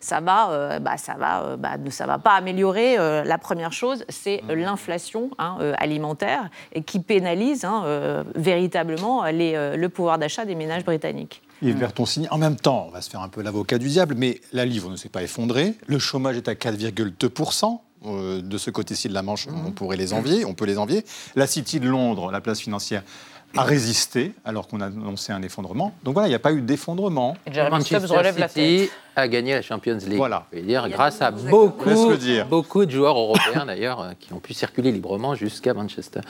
ça 0.00 0.20
va, 0.20 0.78
bah, 0.80 0.96
ça 0.96 1.14
va, 1.18 1.56
bah, 1.56 1.76
ne- 1.78 1.90
ça 1.90 2.06
va 2.06 2.18
pas 2.18 2.32
améliorer. 2.32 2.96
la 2.96 3.38
première 3.38 3.72
chose, 3.72 4.04
c'est 4.08 4.42
euh, 4.48 4.54
l'inflation 4.56 5.30
hein, 5.38 5.56
alimentaire 5.78 6.48
et 6.72 6.82
qui 6.82 7.00
pénalise 7.00 7.64
hein, 7.64 7.84
véritablement 8.34 9.24
les, 9.26 9.76
le 9.76 9.88
pouvoir 9.88 10.18
d'achat 10.18 10.44
des 10.44 10.54
ménages 10.54 10.69
britanniques. 10.84 11.42
Yves 11.62 11.76
Bertoncini, 11.78 12.26
en 12.30 12.38
même 12.38 12.56
temps, 12.56 12.86
on 12.88 12.90
va 12.90 13.02
se 13.02 13.10
faire 13.10 13.20
un 13.20 13.28
peu 13.28 13.42
l'avocat 13.42 13.78
du 13.78 13.88
diable, 13.88 14.14
mais 14.16 14.40
la 14.52 14.64
livre 14.64 14.90
ne 14.90 14.96
s'est 14.96 15.08
pas 15.10 15.22
effondrée. 15.22 15.74
Le 15.86 15.98
chômage 15.98 16.36
est 16.36 16.48
à 16.48 16.54
4,2%. 16.54 17.80
euh, 18.06 18.40
De 18.40 18.56
ce 18.58 18.70
côté-ci 18.70 19.08
de 19.08 19.14
la 19.14 19.22
Manche, 19.22 19.46
on 19.66 19.70
pourrait 19.72 19.96
les 19.98 20.12
envier, 20.14 20.44
on 20.46 20.54
peut 20.54 20.64
les 20.64 20.78
envier. 20.78 21.04
La 21.36 21.46
City 21.46 21.80
de 21.80 21.88
Londres, 21.88 22.30
la 22.32 22.40
place 22.40 22.60
financière, 22.60 23.02
a 23.56 23.62
résisté 23.62 24.32
alors 24.44 24.68
qu'on 24.68 24.80
a 24.80 24.86
annoncé 24.86 25.32
un 25.32 25.42
effondrement. 25.42 25.92
Donc 26.04 26.14
voilà, 26.14 26.28
il 26.28 26.30
n'y 26.30 26.36
a 26.36 26.40
pas 26.40 26.52
eu 26.52 26.60
d'effondrement. 26.60 27.36
Manchester 27.70 27.98
City 28.48 28.90
a 29.16 29.28
gagné 29.28 29.54
la 29.54 29.62
Champions 29.62 29.98
League. 30.06 30.16
Voilà. 30.16 30.46
Je 30.52 30.58
veux 30.58 30.64
dire, 30.64 30.88
grâce 30.88 31.20
à 31.20 31.30
beaucoup, 31.30 31.90
beaucoup 32.48 32.86
de 32.86 32.90
joueurs 32.90 33.18
européens 33.18 33.66
d'ailleurs 33.66 34.00
euh, 34.00 34.12
qui 34.18 34.32
ont 34.32 34.38
pu 34.38 34.54
circuler 34.54 34.92
librement 34.92 35.34
jusqu'à 35.34 35.74
Manchester. 35.74 36.20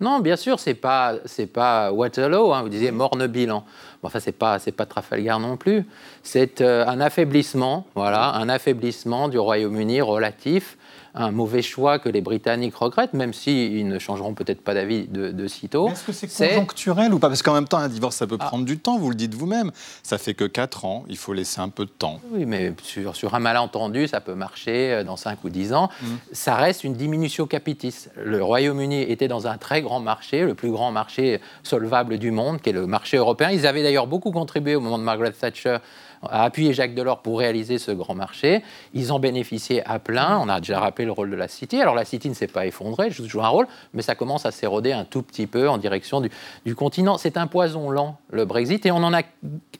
Non, 0.00 0.20
bien 0.20 0.36
sûr, 0.36 0.60
c'est 0.60 0.74
pas 0.74 1.16
c'est 1.24 1.46
pas 1.46 1.92
Waterloo. 1.92 2.52
hein, 2.52 2.62
vous 2.62 2.68
disiez 2.68 2.92
morne 2.92 3.26
bilan. 3.26 3.64
Bon, 4.02 4.06
enfin, 4.06 4.20
c'est 4.20 4.32
pas 4.32 4.58
c'est 4.58 4.72
pas 4.72 4.86
Trafalgar 4.86 5.40
non 5.40 5.56
plus. 5.56 5.84
C'est 6.22 6.60
euh, 6.60 6.86
un 6.86 7.00
affaiblissement, 7.00 7.86
voilà, 7.94 8.34
un 8.34 8.48
affaiblissement 8.48 9.28
du 9.28 9.38
Royaume-Uni 9.38 10.00
relatif. 10.00 10.76
Un 11.14 11.30
mauvais 11.32 11.62
choix 11.62 11.98
que 11.98 12.08
les 12.08 12.20
Britanniques 12.20 12.76
regrettent, 12.76 13.14
même 13.14 13.32
s'ils 13.32 13.88
ne 13.88 13.98
changeront 13.98 14.34
peut-être 14.34 14.62
pas 14.62 14.74
d'avis 14.74 15.06
de, 15.08 15.32
de 15.32 15.46
sitôt. 15.48 15.88
Est-ce 15.88 16.04
que 16.04 16.12
c'est 16.12 16.48
conjoncturel 16.50 17.12
ou 17.12 17.18
pas? 17.18 17.28
Parce 17.28 17.42
qu'en 17.42 17.54
même 17.54 17.66
temps, 17.68 17.78
un 17.78 17.88
divorce, 17.88 18.16
ça 18.16 18.26
peut 18.26 18.38
prendre 18.38 18.64
du 18.64 18.78
temps, 18.78 18.98
vous 18.98 19.10
le 19.10 19.16
dites 19.16 19.34
vous-même. 19.34 19.72
Ça 20.02 20.18
fait 20.18 20.34
que 20.34 20.44
4 20.44 20.84
ans, 20.84 21.04
il 21.08 21.16
faut 21.16 21.32
laisser 21.32 21.60
un 21.60 21.68
peu 21.68 21.84
de 21.84 21.90
temps. 21.90 22.20
Oui, 22.30 22.44
mais 22.46 22.72
sur, 22.82 23.16
sur 23.16 23.34
un 23.34 23.40
malentendu, 23.40 24.06
ça 24.06 24.20
peut 24.20 24.34
marcher 24.34 24.92
euh, 24.92 25.04
dans 25.04 25.16
5 25.16 25.42
ou 25.44 25.50
10 25.50 25.72
ans. 25.72 25.88
Ça 26.32 26.54
reste 26.54 26.84
une 26.84 26.94
diminution 26.94 27.46
capitis. 27.46 28.06
Le 28.16 28.42
Royaume-Uni 28.42 29.02
était 29.02 29.28
dans 29.28 29.46
un 29.46 29.58
très 29.58 29.82
grand 29.82 30.00
marché, 30.00 30.44
le 30.44 30.54
plus 30.54 30.70
grand 30.70 30.92
marché 30.92 31.40
solvable 31.62 32.18
du 32.18 32.30
monde, 32.30 32.60
qui 32.60 32.70
est 32.70 32.72
le 32.72 32.86
marché 32.86 33.16
européen. 33.16 33.50
Ils 33.50 33.66
avaient 33.66 33.82
d'ailleurs 33.82 34.06
beaucoup 34.06 34.30
contribué 34.30 34.74
au 34.76 34.80
moment 34.80 34.98
de 34.98 35.04
Margaret 35.04 35.32
Thatcher 35.32 35.78
a 36.22 36.44
appuyé 36.44 36.72
Jacques 36.72 36.94
Delors 36.94 37.22
pour 37.22 37.38
réaliser 37.38 37.78
ce 37.78 37.90
grand 37.90 38.14
marché. 38.14 38.62
Ils 38.94 39.12
ont 39.12 39.18
bénéficié 39.18 39.82
à 39.88 39.98
plein. 39.98 40.38
On 40.38 40.48
a 40.48 40.60
déjà 40.60 40.78
rappelé 40.78 41.06
le 41.06 41.12
rôle 41.12 41.30
de 41.30 41.36
la 41.36 41.48
City. 41.48 41.80
Alors 41.80 41.94
la 41.94 42.04
City 42.04 42.28
ne 42.28 42.34
s'est 42.34 42.46
pas 42.46 42.66
effondrée, 42.66 43.10
joue 43.10 43.42
un 43.42 43.48
rôle, 43.48 43.66
mais 43.94 44.02
ça 44.02 44.14
commence 44.14 44.46
à 44.46 44.50
s'éroder 44.50 44.92
un 44.92 45.04
tout 45.04 45.22
petit 45.22 45.46
peu 45.46 45.68
en 45.68 45.78
direction 45.78 46.20
du, 46.20 46.30
du 46.64 46.74
continent. 46.74 47.18
C'est 47.18 47.36
un 47.36 47.46
poison 47.46 47.90
lent, 47.90 48.18
le 48.30 48.44
Brexit, 48.44 48.84
et 48.86 48.90
on 48.90 48.96
en 48.96 49.14
a, 49.14 49.22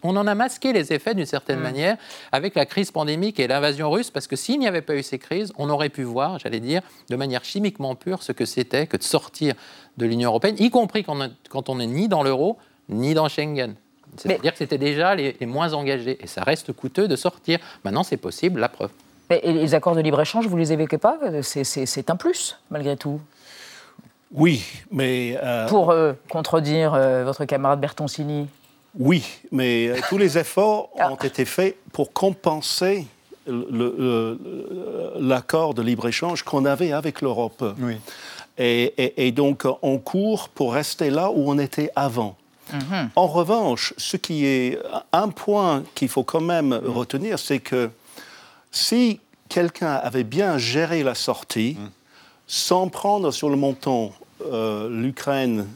on 0.03 0.17
en 0.17 0.27
a 0.27 0.35
masqué 0.35 0.73
les 0.73 0.93
effets 0.93 1.15
d'une 1.15 1.27
certaine 1.27 1.61
Mm. 1.61 1.63
manière 1.63 1.97
avec 2.33 2.55
la 2.55 2.67
crise 2.67 2.91
pandémique 2.91 3.39
et 3.39 3.47
l'invasion 3.47 3.91
russe, 3.91 4.11
parce 4.11 4.27
que 4.27 4.37
s'il 4.37 4.59
n'y 4.59 4.67
avait 4.67 4.83
pas 4.83 4.97
eu 4.97 5.03
ces 5.03 5.19
crises, 5.19 5.53
on 5.57 5.69
aurait 5.71 5.89
pu 5.89 6.03
voir, 6.03 6.39
j'allais 6.39 6.61
dire, 6.61 6.83
de 7.09 7.17
manière 7.17 7.45
chimiquement 7.45 7.95
pure 7.95 8.23
ce 8.23 8.33
que 8.33 8.45
c'était 8.45 8.87
que 8.87 8.97
de 8.97 9.03
sortir 9.03 9.55
de 9.97 10.07
l'Union 10.07 10.31
européenne, 10.31 10.57
y 10.59 10.71
compris 10.71 11.05
quand 11.05 11.69
on 11.69 11.77
n'est 11.77 11.87
ni 11.87 12.09
dans 12.09 12.23
l'euro, 12.23 12.59
ni 12.89 13.15
dans 13.15 13.29
Schengen. 13.29 13.75
C'est-à-dire 14.17 14.53
que 14.53 14.59
c'était 14.59 14.79
déjà 14.79 15.15
les, 15.15 15.37
les 15.41 15.47
moins 15.47 15.73
engagés. 15.73 16.19
Et 16.23 16.27
ça 16.27 16.43
reste 16.43 16.73
coûteux 16.73 17.09
de 17.09 17.17
sortir. 17.17 17.59
Maintenant, 17.85 18.03
c'est 18.03 18.17
possible, 18.17 18.61
la 18.61 18.69
preuve. 18.69 18.91
Mais- 19.31 19.41
Et 19.43 19.53
les 19.53 19.75
accords 19.75 19.95
de 19.95 20.01
libre-échange, 20.01 20.47
vous 20.47 20.57
les 20.57 20.73
évoquez 20.73 20.99
pas? 20.99 21.19
C'est- 21.43 22.11
un 22.11 22.17
plus, 22.17 22.59
malgré 22.71 22.97
tout. 22.97 23.21
Oui, 24.33 24.63
mais... 24.93 25.37
euh, 25.43 25.67
Pour 25.69 25.91
euh, 25.91 26.13
contredire 26.29 26.95
euh, 26.95 27.25
votre 27.25 27.45
camarade 27.45 27.81
Bertoncini. 27.81 28.47
Oui, 28.99 29.25
mais 29.53 29.89
euh, 29.89 29.97
tous 30.09 30.19
les 30.19 30.39
efforts 30.39 30.91
ont 31.11 31.17
été 31.17 31.45
faits 31.45 31.77
pour 31.93 32.13
compenser 32.13 33.07
le- 33.47 33.67
le- 33.71 33.97
le- 33.99 35.13
l'accord 35.21 35.75
de 35.75 35.83
libre-échange 35.83 36.43
qu'on 36.45 36.65
avait 36.65 36.93
avec 36.93 37.23
l'Europe. 37.23 37.65
Et, 38.59 38.83
et- 39.03 39.27
et 39.27 39.33
donc, 39.33 39.65
on 39.83 39.99
court 39.99 40.49
pour 40.51 40.75
rester 40.75 41.11
là 41.11 41.31
où 41.31 41.51
on 41.51 41.59
était 41.59 41.91
avant. 41.97 42.37
En 43.17 43.27
revanche, 43.27 43.95
ce 43.97 44.17
qui 44.17 44.47
est 44.47 44.79
un 45.13 45.29
point 45.29 45.83
qu'il 45.95 46.09
faut 46.09 46.25
quand 46.25 46.41
même 46.41 46.73
retenir, 46.73 47.39
c'est 47.39 47.61
que 47.61 47.91
si 48.71 49.21
quelqu'un 49.49 49.95
avait 49.95 50.25
bien 50.25 50.59
géré 50.59 51.03
la 51.03 51.15
sortie, 51.15 51.77
sans 52.47 52.89
prendre 52.89 53.31
sur 53.31 53.51
le 53.51 53.57
montant 53.57 54.13
euh, 54.45 54.89
l'Ukraine 54.91 55.67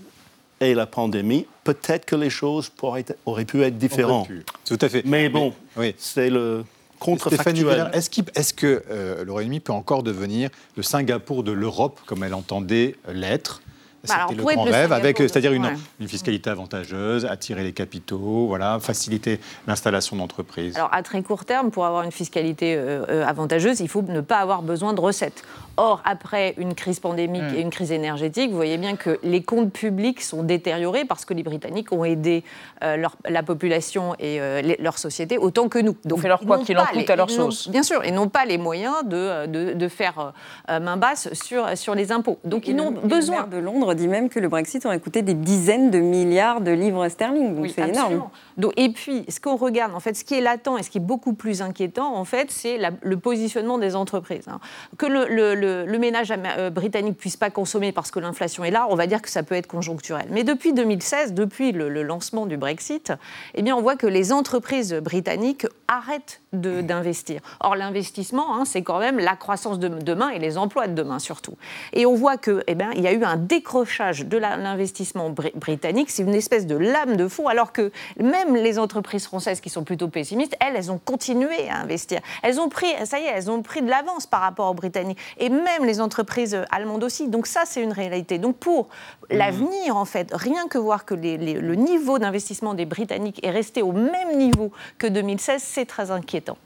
et 0.60 0.74
la 0.74 0.86
pandémie, 0.86 1.46
peut-être 1.64 2.04
que 2.04 2.16
les 2.16 2.30
choses 2.30 2.68
pourraient 2.68 3.04
auraient 3.26 3.44
pu 3.44 3.62
être 3.62 3.78
différentes. 3.78 4.28
Tout 4.64 4.78
à 4.80 4.88
fait. 4.88 5.02
Mais 5.04 5.28
bon, 5.28 5.52
c'est 5.98 6.30
le 6.30 6.64
contrefactuel. 6.98 7.90
Est-ce 7.92 8.54
que 8.54 8.82
euh, 8.90 9.24
le 9.24 9.32
Royaume-Uni 9.32 9.60
peut 9.60 9.72
encore 9.72 10.02
devenir 10.02 10.50
le 10.76 10.82
Singapour 10.82 11.42
de 11.42 11.52
l'Europe, 11.52 12.00
comme 12.06 12.24
elle 12.24 12.34
entendait 12.34 12.96
l'être? 13.12 13.62
Bah 14.08 14.26
C'était 14.28 14.34
le 14.40 14.42
grand 14.54 14.62
rêve, 14.64 14.92
avec, 14.92 15.18
c'est-à-dire 15.18 15.52
une, 15.52 15.64
ouais. 15.66 15.74
une 16.00 16.08
fiscalité 16.08 16.50
avantageuse, 16.50 17.24
attirer 17.24 17.62
les 17.64 17.72
capitaux, 17.72 18.46
voilà, 18.46 18.78
faciliter 18.80 19.40
l'installation 19.66 20.16
d'entreprises. 20.16 20.76
Alors, 20.76 20.90
à 20.92 21.02
très 21.02 21.22
court 21.22 21.44
terme, 21.44 21.70
pour 21.70 21.86
avoir 21.86 22.02
une 22.04 22.12
fiscalité 22.12 22.74
euh, 22.76 23.04
euh, 23.08 23.26
avantageuse, 23.26 23.80
il 23.80 23.88
faut 23.88 24.02
ne 24.02 24.20
pas 24.20 24.38
avoir 24.38 24.62
besoin 24.62 24.92
de 24.92 25.00
recettes. 25.00 25.42
Or, 25.76 26.00
après 26.04 26.54
une 26.58 26.74
crise 26.74 27.00
pandémique 27.00 27.42
Mm. 27.42 27.54
et 27.56 27.60
une 27.60 27.70
crise 27.70 27.90
énergétique, 27.90 28.50
vous 28.50 28.56
voyez 28.56 28.78
bien 28.78 28.94
que 28.94 29.18
les 29.24 29.42
comptes 29.42 29.72
publics 29.72 30.20
sont 30.22 30.42
détériorés 30.44 31.04
parce 31.04 31.24
que 31.24 31.34
les 31.34 31.42
Britanniques 31.42 31.90
ont 31.92 32.04
aidé 32.04 32.44
euh, 32.84 32.96
leur- 32.96 33.16
la 33.28 33.42
population 33.42 34.14
et 34.20 34.40
euh, 34.40 34.60
les- 34.60 34.76
leur 34.78 34.98
société 34.98 35.36
autant 35.38 35.68
que 35.68 35.78
nous. 35.80 35.96
Donc, 36.04 36.20
fait 36.20 36.28
leur 36.28 36.40
ils 36.42 36.46
quoi 36.46 36.58
n'ont 36.58 36.64
qu'il 36.64 36.78
en 36.78 36.82
pas 36.84 36.92
coûte 36.92 37.06
les- 37.06 37.10
à 37.10 37.16
leur 37.16 37.30
sauce. 37.30 37.68
Bien 37.68 37.82
sûr, 37.82 38.04
ils 38.04 38.14
n'ont 38.14 38.28
pas 38.28 38.44
les 38.44 38.58
moyens 38.58 39.04
de, 39.04 39.46
de, 39.46 39.72
de 39.72 39.88
faire 39.88 40.32
euh, 40.70 40.78
main 40.80 40.96
basse 40.96 41.28
sur, 41.32 41.66
sur 41.76 41.94
les 41.96 42.12
impôts. 42.12 42.38
Donc, 42.44 42.68
Et 42.68 42.70
ils 42.70 42.76
n'ont 42.76 42.92
et 42.92 42.94
le 43.02 43.08
besoin. 43.08 43.36
maire 43.38 43.48
de 43.48 43.56
Londres 43.58 43.93
dit 43.94 44.08
même 44.08 44.28
que 44.28 44.38
le 44.40 44.48
Brexit 44.48 44.84
aurait 44.86 45.00
coûté 45.00 45.22
des 45.22 45.34
dizaines 45.34 45.90
de 45.90 45.98
milliards 45.98 46.60
de 46.60 46.70
livres 46.70 47.08
sterling. 47.08 47.54
Donc 47.56 47.68
c'est 47.74 47.88
énorme. 47.88 48.28
Donc, 48.56 48.72
et 48.76 48.88
puis, 48.90 49.24
ce 49.28 49.40
qu'on 49.40 49.56
regarde, 49.56 49.94
en 49.94 50.00
fait, 50.00 50.14
ce 50.14 50.24
qui 50.24 50.34
est 50.34 50.40
latent 50.40 50.68
et 50.78 50.82
ce 50.82 50.90
qui 50.90 50.98
est 50.98 51.00
beaucoup 51.00 51.32
plus 51.34 51.62
inquiétant, 51.62 52.14
en 52.16 52.24
fait, 52.24 52.50
c'est 52.50 52.78
le 53.02 53.16
positionnement 53.16 53.78
des 53.78 53.96
entreprises. 53.96 54.46
hein. 54.48 54.60
Que 54.98 55.06
le, 55.06 55.26
le- 55.28 55.54
le- 55.54 55.84
le 55.86 55.98
ménage 55.98 56.32
euh, 56.32 56.70
britannique 56.70 57.16
puisse 57.16 57.36
pas 57.36 57.50
consommer 57.50 57.90
parce 57.92 58.10
que 58.10 58.20
l'inflation 58.20 58.64
est 58.64 58.70
là, 58.70 58.86
on 58.90 58.94
va 58.94 59.06
dire 59.06 59.22
que 59.22 59.30
ça 59.30 59.42
peut 59.42 59.54
être 59.54 59.66
conjoncturel. 59.66 60.26
Mais 60.30 60.44
depuis 60.44 60.72
2016, 60.72 61.32
depuis 61.34 61.72
le, 61.72 61.88
lancement 62.02 62.46
du 62.46 62.56
Brexit, 62.56 63.12
eh 63.54 63.62
bien, 63.62 63.74
on 63.76 63.82
voit 63.82 63.96
que 63.96 64.06
les 64.06 64.32
entreprises 64.32 64.94
britanniques 64.94 65.66
arrêtent 65.88 66.40
de- 66.52 66.80
d'investir. 66.80 67.40
Or, 67.60 67.74
l'investissement, 67.76 68.54
hein, 68.56 68.64
c'est 68.64 68.82
quand 68.82 68.98
même 69.00 69.18
la 69.18 69.36
croissance 69.36 69.78
de 69.78 69.88
demain 69.88 70.28
et 70.28 70.38
les 70.38 70.58
emplois 70.58 70.86
de 70.86 70.94
demain 70.94 71.18
surtout. 71.18 71.54
Et 71.92 72.06
on 72.06 72.14
voit 72.14 72.36
que, 72.36 72.62
eh 72.68 72.76
il 72.96 73.00
y 73.02 73.06
a 73.08 73.12
eu 73.12 73.24
un 73.24 73.36
décrochage 73.36 73.83
de 73.84 74.36
l'investissement 74.38 75.30
bri- 75.30 75.52
britannique. 75.54 76.10
C'est 76.10 76.22
une 76.22 76.34
espèce 76.34 76.66
de 76.66 76.76
lame 76.76 77.16
de 77.16 77.28
fond, 77.28 77.46
alors 77.48 77.72
que 77.72 77.90
même 78.20 78.54
les 78.56 78.78
entreprises 78.78 79.24
françaises 79.26 79.60
qui 79.60 79.70
sont 79.70 79.84
plutôt 79.84 80.08
pessimistes, 80.08 80.56
elles, 80.60 80.74
elles 80.76 80.90
ont 80.90 80.98
continué 80.98 81.68
à 81.68 81.78
investir. 81.78 82.20
Elles 82.42 82.60
ont 82.60 82.68
pris, 82.68 82.86
ça 83.04 83.18
y 83.18 83.24
est, 83.24 83.32
elles 83.34 83.50
ont 83.50 83.62
pris 83.62 83.82
de 83.82 83.88
l'avance 83.88 84.26
par 84.26 84.40
rapport 84.40 84.70
aux 84.70 84.74
Britanniques. 84.74 85.18
Et 85.38 85.48
même 85.48 85.84
les 85.84 86.00
entreprises 86.00 86.58
allemandes 86.70 87.04
aussi. 87.04 87.28
Donc 87.28 87.46
ça, 87.46 87.62
c'est 87.64 87.82
une 87.82 87.92
réalité. 87.92 88.38
Donc 88.38 88.56
pour 88.56 88.88
l'avenir, 89.30 89.96
en 89.96 90.04
fait, 90.04 90.30
rien 90.32 90.66
que 90.68 90.78
voir 90.78 91.04
que 91.04 91.14
les- 91.14 91.36
les- 91.38 91.54
le 91.54 91.74
niveau 91.74 92.18
d'investissement 92.18 92.74
des 92.74 92.86
Britanniques 92.86 93.44
est 93.44 93.50
resté 93.50 93.82
au 93.82 93.92
même 93.92 94.36
niveau 94.36 94.72
que 94.98 95.06
2016, 95.06 95.62
c'est 95.62 95.86
très 95.86 96.10
inquiétant. 96.10 96.56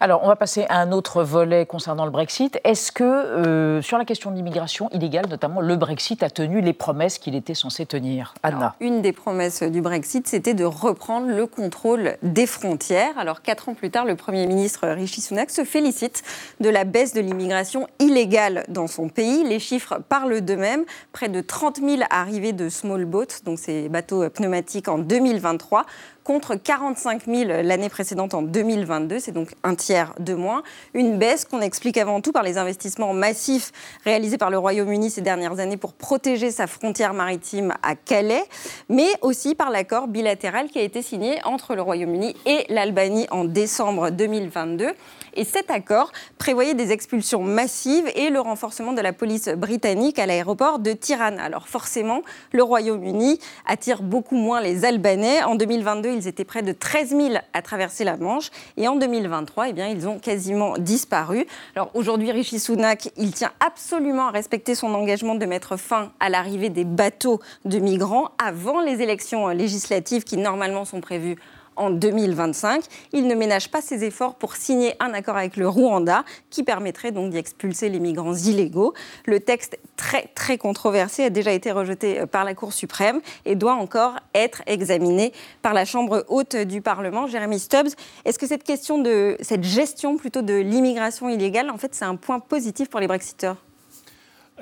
Alors, 0.00 0.22
on 0.24 0.28
va 0.28 0.36
passer 0.36 0.66
à 0.68 0.78
un 0.78 0.92
autre 0.92 1.22
volet 1.22 1.66
concernant 1.66 2.04
le 2.04 2.10
Brexit. 2.10 2.58
Est-ce 2.64 2.92
que, 2.92 3.04
euh, 3.04 3.82
sur 3.82 3.98
la 3.98 4.04
question 4.04 4.30
de 4.30 4.36
l'immigration 4.36 4.88
illégale, 4.90 5.26
notamment, 5.28 5.60
le 5.60 5.76
Brexit 5.76 6.22
a 6.22 6.30
tenu 6.30 6.60
les 6.60 6.72
promesses 6.72 7.18
qu'il 7.18 7.34
était 7.34 7.54
censé 7.54 7.86
tenir? 7.86 8.34
Anna 8.42 8.74
une 8.80 9.02
des 9.02 9.12
promesses 9.12 9.62
du 9.62 9.80
Brexit, 9.80 10.26
c'était 10.26 10.54
de 10.54 10.64
reprendre 10.64 11.28
le 11.28 11.46
contrôle 11.46 12.16
des 12.22 12.46
frontières. 12.46 13.16
Alors, 13.18 13.42
quatre 13.42 13.68
ans 13.68 13.74
plus 13.74 13.90
tard, 13.90 14.04
le 14.04 14.16
Premier 14.16 14.46
ministre 14.46 14.86
Rishi 14.88 15.20
Sunak 15.20 15.50
se 15.50 15.64
félicite 15.64 16.22
de 16.60 16.68
la 16.68 16.84
baisse 16.84 17.14
de 17.14 17.20
l'immigration 17.20 17.86
illégale 17.98 18.64
dans 18.68 18.86
son 18.86 19.08
pays. 19.08 19.44
Les 19.44 19.58
chiffres 19.58 19.98
parlent 20.08 20.40
d'eux-mêmes. 20.40 20.84
Près 21.12 21.28
de 21.28 21.40
30 21.40 21.78
000 21.78 22.02
arrivées 22.10 22.52
de 22.52 22.68
small 22.68 23.04
boats, 23.04 23.40
donc 23.44 23.58
ces 23.58 23.88
bateaux 23.88 24.28
pneumatiques, 24.28 24.88
en 24.88 24.98
2023 24.98 25.86
contre 26.24 26.54
45 26.56 27.26
000 27.26 27.62
l'année 27.62 27.90
précédente 27.90 28.34
en 28.34 28.42
2022, 28.42 29.18
c'est 29.20 29.32
donc 29.32 29.50
un 29.62 29.74
tiers 29.74 30.14
de 30.18 30.34
moins. 30.34 30.62
Une 30.94 31.18
baisse 31.18 31.44
qu'on 31.44 31.60
explique 31.60 31.98
avant 31.98 32.22
tout 32.22 32.32
par 32.32 32.42
les 32.42 32.56
investissements 32.56 33.12
massifs 33.12 33.72
réalisés 34.04 34.38
par 34.38 34.50
le 34.50 34.58
Royaume-Uni 34.58 35.10
ces 35.10 35.20
dernières 35.20 35.60
années 35.60 35.76
pour 35.76 35.92
protéger 35.92 36.50
sa 36.50 36.66
frontière 36.66 37.12
maritime 37.12 37.74
à 37.82 37.94
Calais, 37.94 38.44
mais 38.88 39.08
aussi 39.20 39.54
par 39.54 39.70
l'accord 39.70 40.08
bilatéral 40.08 40.68
qui 40.68 40.78
a 40.78 40.82
été 40.82 41.02
signé 41.02 41.38
entre 41.44 41.74
le 41.74 41.82
Royaume-Uni 41.82 42.34
et 42.46 42.64
l'Albanie 42.70 43.26
en 43.30 43.44
décembre 43.44 44.10
2022. 44.10 44.92
Et 45.34 45.44
cet 45.44 45.70
accord 45.70 46.12
prévoyait 46.38 46.74
des 46.74 46.92
expulsions 46.92 47.42
massives 47.42 48.10
et 48.14 48.30
le 48.30 48.40
renforcement 48.40 48.92
de 48.92 49.00
la 49.00 49.12
police 49.12 49.48
britannique 49.48 50.18
à 50.18 50.26
l'aéroport 50.26 50.78
de 50.78 50.92
Tirana. 50.92 51.42
Alors 51.42 51.68
forcément, 51.68 52.22
le 52.52 52.62
Royaume-Uni 52.62 53.38
attire 53.66 54.02
beaucoup 54.02 54.36
moins 54.36 54.60
les 54.60 54.84
Albanais. 54.84 55.42
En 55.42 55.54
2022, 55.54 56.10
ils 56.10 56.28
étaient 56.28 56.44
près 56.44 56.62
de 56.62 56.72
13 56.72 57.10
000 57.10 57.34
à 57.52 57.62
traverser 57.62 58.04
la 58.04 58.16
Manche. 58.16 58.50
Et 58.76 58.86
en 58.88 58.96
2023, 58.96 59.68
eh 59.68 59.72
bien, 59.72 59.88
ils 59.88 60.06
ont 60.08 60.18
quasiment 60.18 60.78
disparu. 60.78 61.46
Alors 61.74 61.90
aujourd'hui, 61.94 62.30
Rishi 62.30 62.60
Sunak, 62.60 63.10
il 63.16 63.32
tient 63.32 63.52
absolument 63.60 64.28
à 64.28 64.30
respecter 64.30 64.74
son 64.74 64.94
engagement 64.94 65.34
de 65.34 65.46
mettre 65.46 65.76
fin 65.76 66.12
à 66.20 66.28
l'arrivée 66.28 66.68
des 66.68 66.84
bateaux 66.84 67.40
de 67.64 67.78
migrants 67.78 68.30
avant 68.38 68.80
les 68.80 69.02
élections 69.02 69.48
législatives 69.48 70.24
qui 70.24 70.36
normalement 70.36 70.84
sont 70.84 71.00
prévues 71.00 71.36
en 71.76 71.90
2025. 71.90 72.84
Il 73.12 73.26
ne 73.26 73.34
ménage 73.34 73.70
pas 73.70 73.80
ses 73.80 74.04
efforts 74.04 74.34
pour 74.34 74.56
signer 74.56 74.94
un 75.00 75.12
accord 75.14 75.36
avec 75.36 75.56
le 75.56 75.68
Rwanda 75.68 76.24
qui 76.50 76.62
permettrait 76.62 77.12
donc 77.12 77.30
d'y 77.30 77.36
expulser 77.38 77.88
les 77.88 78.00
migrants 78.00 78.34
illégaux. 78.34 78.94
Le 79.26 79.40
texte 79.40 79.78
très 79.96 80.28
très 80.34 80.58
controversé 80.58 81.24
a 81.24 81.30
déjà 81.30 81.52
été 81.52 81.72
rejeté 81.72 82.20
euh, 82.20 82.26
par 82.26 82.44
la 82.44 82.54
Cour 82.54 82.72
suprême 82.72 83.20
et 83.44 83.54
doit 83.54 83.74
encore 83.74 84.14
être 84.34 84.62
examiné 84.66 85.32
par 85.62 85.74
la 85.74 85.84
Chambre 85.84 86.24
haute 86.28 86.56
du 86.56 86.80
Parlement. 86.80 87.26
Jérémy 87.26 87.58
Stubbs, 87.58 87.94
est-ce 88.24 88.38
que 88.38 88.46
cette 88.46 88.64
question 88.64 88.98
de 88.98 89.36
cette 89.40 89.64
gestion 89.64 90.16
plutôt 90.16 90.42
de 90.42 90.54
l'immigration 90.54 91.28
illégale, 91.28 91.70
en 91.70 91.78
fait, 91.78 91.94
c'est 91.94 92.04
un 92.04 92.16
point 92.16 92.40
positif 92.40 92.88
pour 92.90 93.00
les 93.00 93.06
Brexiteurs? 93.06 93.56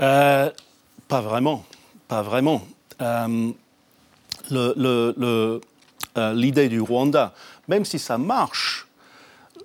Euh, 0.01 0.51
pas 1.09 1.21
vraiment, 1.21 1.65
pas 2.09 2.23
vraiment. 2.23 2.63
Euh, 3.01 3.51
le- 4.51 5.61
euh, 6.19 6.33
L'idée 6.35 6.69
du 6.69 6.81
Rwanda, 6.81 7.33
même 7.69 7.85
si 7.85 7.99
ça 7.99 8.19
marche, 8.19 8.87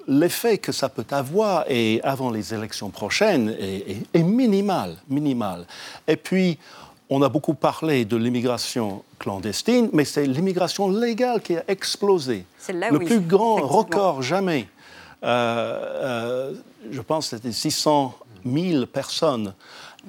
l'effet 0.07 0.57
que 0.57 0.71
ça 0.71 0.87
peut 0.89 1.05
avoir 1.11 1.65
et 1.69 1.99
avant 2.03 2.29
les 2.31 2.53
élections 2.53 2.89
prochaines 2.89 3.49
est, 3.59 3.91
est- 3.91 4.03
est 4.13 4.23
minimal, 4.23 4.95
minimal. 5.09 5.65
Et 6.07 6.15
puis, 6.15 6.57
on 7.09 7.21
a 7.21 7.29
beaucoup 7.29 7.53
parlé 7.53 8.05
de 8.05 8.15
l'immigration 8.17 9.03
clandestine, 9.19 9.89
mais 9.93 10.05
c'est 10.05 10.25
l'immigration 10.25 10.89
légale 10.89 11.41
qui 11.41 11.55
a 11.57 11.63
explosé. 11.67 12.45
Celle-là, 12.57 12.89
Le 12.91 12.97
oui, 12.99 13.05
plus 13.05 13.19
grand 13.21 13.55
record 13.55 14.21
jamais. 14.21 14.67
Euh, 15.23 15.27
euh, 15.31 16.53
je 16.91 17.01
pense 17.01 17.29
que 17.29 17.35
c'était 17.37 17.51
600 17.51 18.13
000 18.45 18.85
personnes. 18.85 19.53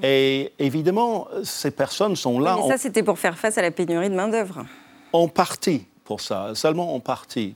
Et 0.03 0.53
évidemment, 0.59 1.27
ces 1.43 1.71
personnes 1.73 2.15
sont 2.15 2.39
là 2.39 2.55
Mais 2.57 2.63
en, 2.63 2.69
ça, 2.69 2.79
c'était 2.79 3.03
pour 3.03 3.19
faire 3.19 3.37
face 3.37 3.59
à 3.59 3.63
la 3.63 3.71
pénurie 3.71 4.11
de 4.11 4.15
main-d'œuvre. 4.15 4.65
en 5.13 5.27
partie 5.29 5.87
pour 6.09 6.21
ça, 6.23 6.53
seulement 6.55 6.95
en 6.95 7.01
partie. 7.01 7.55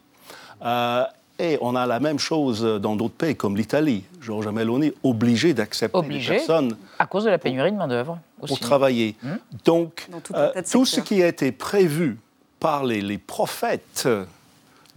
Euh, 0.62 1.04
Et 1.38 1.56
on 1.62 1.74
a 1.74 1.86
la 1.86 1.98
même 1.98 2.18
chose 2.18 2.62
dans 2.80 2.94
d'autres 2.94 3.14
pays, 3.14 3.34
comme 3.34 3.56
l'Italie. 3.56 4.04
Giorgia 4.20 4.52
Meloni 4.52 4.92
obligé 5.02 5.54
d'accepter 5.54 5.98
les 5.98 6.04
Obligé, 6.06 6.34
personnes 6.36 6.76
à 6.98 7.06
cause 7.06 7.24
de 7.24 7.30
la 7.30 7.38
pénurie 7.38 7.72
de 7.72 7.76
main-d'œuvre. 7.78 8.18
aussi. 8.40 8.48
pour 8.50 8.60
travailler. 8.60 9.16
Hmm. 9.22 9.36
Donc, 9.64 10.08
euh, 10.34 10.52
tout 10.70 10.84
ce 10.84 11.00
qui 11.00 11.22
a 11.22 11.26
été 11.28 11.50
prévu 11.50 12.18
par 12.60 12.84
les, 12.84 13.00
les 13.00 13.16
prophètes 13.18 14.06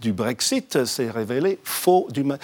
du 0.00 0.12
Brexit 0.12 0.84
s'est 0.84 1.10
révélé 1.10 1.58
faux. 1.64 2.06
Du 2.10 2.22
ma- 2.22 2.38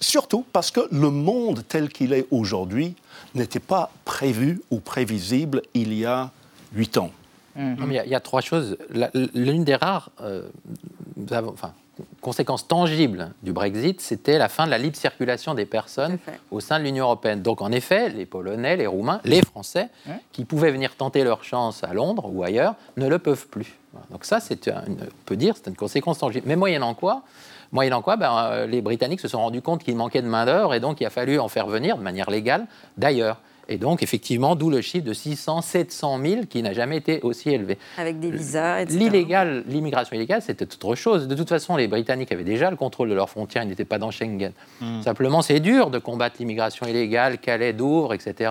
Surtout 0.00 0.44
parce 0.52 0.70
que 0.70 0.80
le 0.90 1.10
monde 1.10 1.62
tel 1.68 1.90
qu'il 1.90 2.12
est 2.14 2.26
aujourd'hui 2.30 2.94
n'était 3.34 3.60
pas 3.74 3.90
prévu 4.06 4.60
ou 4.70 4.80
prévisible 4.80 5.60
il 5.74 5.92
y 5.92 6.04
a 6.06 6.30
huit 6.74 6.96
ans. 6.96 7.10
Non, 7.56 7.86
mais 7.86 7.94
Il 7.94 7.96
y, 7.96 7.98
a- 7.98 8.04
il 8.04 8.10
y 8.10 8.14
a 8.14 8.20
trois 8.20 8.40
choses. 8.40 8.76
L'une 9.34 9.64
des 9.64 9.74
rares 9.76 10.10
euh, 10.20 10.48
enfin, 11.48 11.72
conséquences 12.20 12.66
tangibles 12.66 13.30
du 13.42 13.52
Brexit, 13.52 14.00
c'était 14.00 14.38
la 14.38 14.48
fin 14.48 14.66
de 14.66 14.70
la 14.70 14.78
libre 14.78 14.96
circulation 14.96 15.54
des 15.54 15.64
personnes 15.66 16.18
au 16.50 16.60
sein 16.60 16.78
de 16.80 16.84
l'Union 16.84 17.04
européenne. 17.04 17.42
Donc, 17.42 17.62
en 17.62 17.70
effet, 17.70 18.08
les 18.08 18.26
Polonais, 18.26 18.76
les 18.76 18.86
Roumains, 18.86 19.20
les 19.24 19.42
Français, 19.42 19.88
qui 20.32 20.44
pouvaient 20.44 20.72
venir 20.72 20.96
tenter 20.96 21.22
leur 21.22 21.44
chance 21.44 21.84
à 21.84 21.94
Londres 21.94 22.28
ou 22.32 22.42
ailleurs, 22.42 22.74
ne 22.96 23.06
le 23.06 23.18
peuvent 23.18 23.46
plus. 23.48 23.74
Donc 24.10 24.24
ça, 24.24 24.40
c'est 24.40 24.66
une- 24.66 24.96
on 25.02 25.24
peut 25.24 25.36
dire, 25.36 25.54
c'est 25.56 25.68
une 25.70 25.76
conséquence 25.76 26.18
tangible. 26.18 26.46
Mais 26.48 26.56
moyennant 26.56 26.94
quoi 26.94 27.22
Moyennant 27.70 28.02
quoi, 28.02 28.16
ben, 28.16 28.32
euh, 28.50 28.66
les 28.66 28.82
Britanniques 28.82 29.20
se 29.20 29.26
sont 29.28 29.38
rendus 29.40 29.62
compte 29.62 29.82
qu'il 29.82 29.96
manquait 29.96 30.22
de 30.22 30.28
main-d'œuvre 30.28 30.74
et 30.74 30.80
donc 30.80 31.00
il 31.00 31.06
a 31.06 31.10
fallu 31.10 31.38
en 31.40 31.48
faire 31.48 31.66
venir 31.66 31.96
de 31.96 32.02
manière 32.02 32.30
légale 32.30 32.66
d'ailleurs. 32.98 33.40
Et 33.68 33.78
donc, 33.78 34.02
effectivement, 34.02 34.56
d'où 34.56 34.68
le 34.70 34.80
chiffre 34.80 35.04
de 35.06 35.12
600, 35.12 35.62
700 35.62 36.18
000 36.22 36.40
qui 36.48 36.62
n'a 36.62 36.72
jamais 36.72 36.96
été 36.98 37.20
aussi 37.22 37.50
élevé. 37.50 37.78
Avec 37.98 38.20
des 38.20 38.30
visas, 38.30 38.80
etc. 38.82 38.98
L'illégal, 38.98 39.64
l'immigration 39.66 40.14
illégale, 40.16 40.42
c'était 40.42 40.64
autre 40.64 40.94
chose. 40.94 41.28
De 41.28 41.34
toute 41.34 41.48
façon, 41.48 41.76
les 41.76 41.88
Britanniques 41.88 42.30
avaient 42.32 42.44
déjà 42.44 42.70
le 42.70 42.76
contrôle 42.76 43.08
de 43.08 43.14
leurs 43.14 43.30
frontières, 43.30 43.62
ils 43.62 43.68
n'étaient 43.68 43.84
pas 43.84 43.98
dans 43.98 44.10
Schengen. 44.10 44.52
Simplement, 45.02 45.40
c'est 45.42 45.60
dur 45.60 45.90
de 45.90 45.98
combattre 45.98 46.36
l'immigration 46.38 46.86
illégale, 46.86 47.38
Calais, 47.38 47.72
Douvres, 47.72 48.12
etc. 48.14 48.50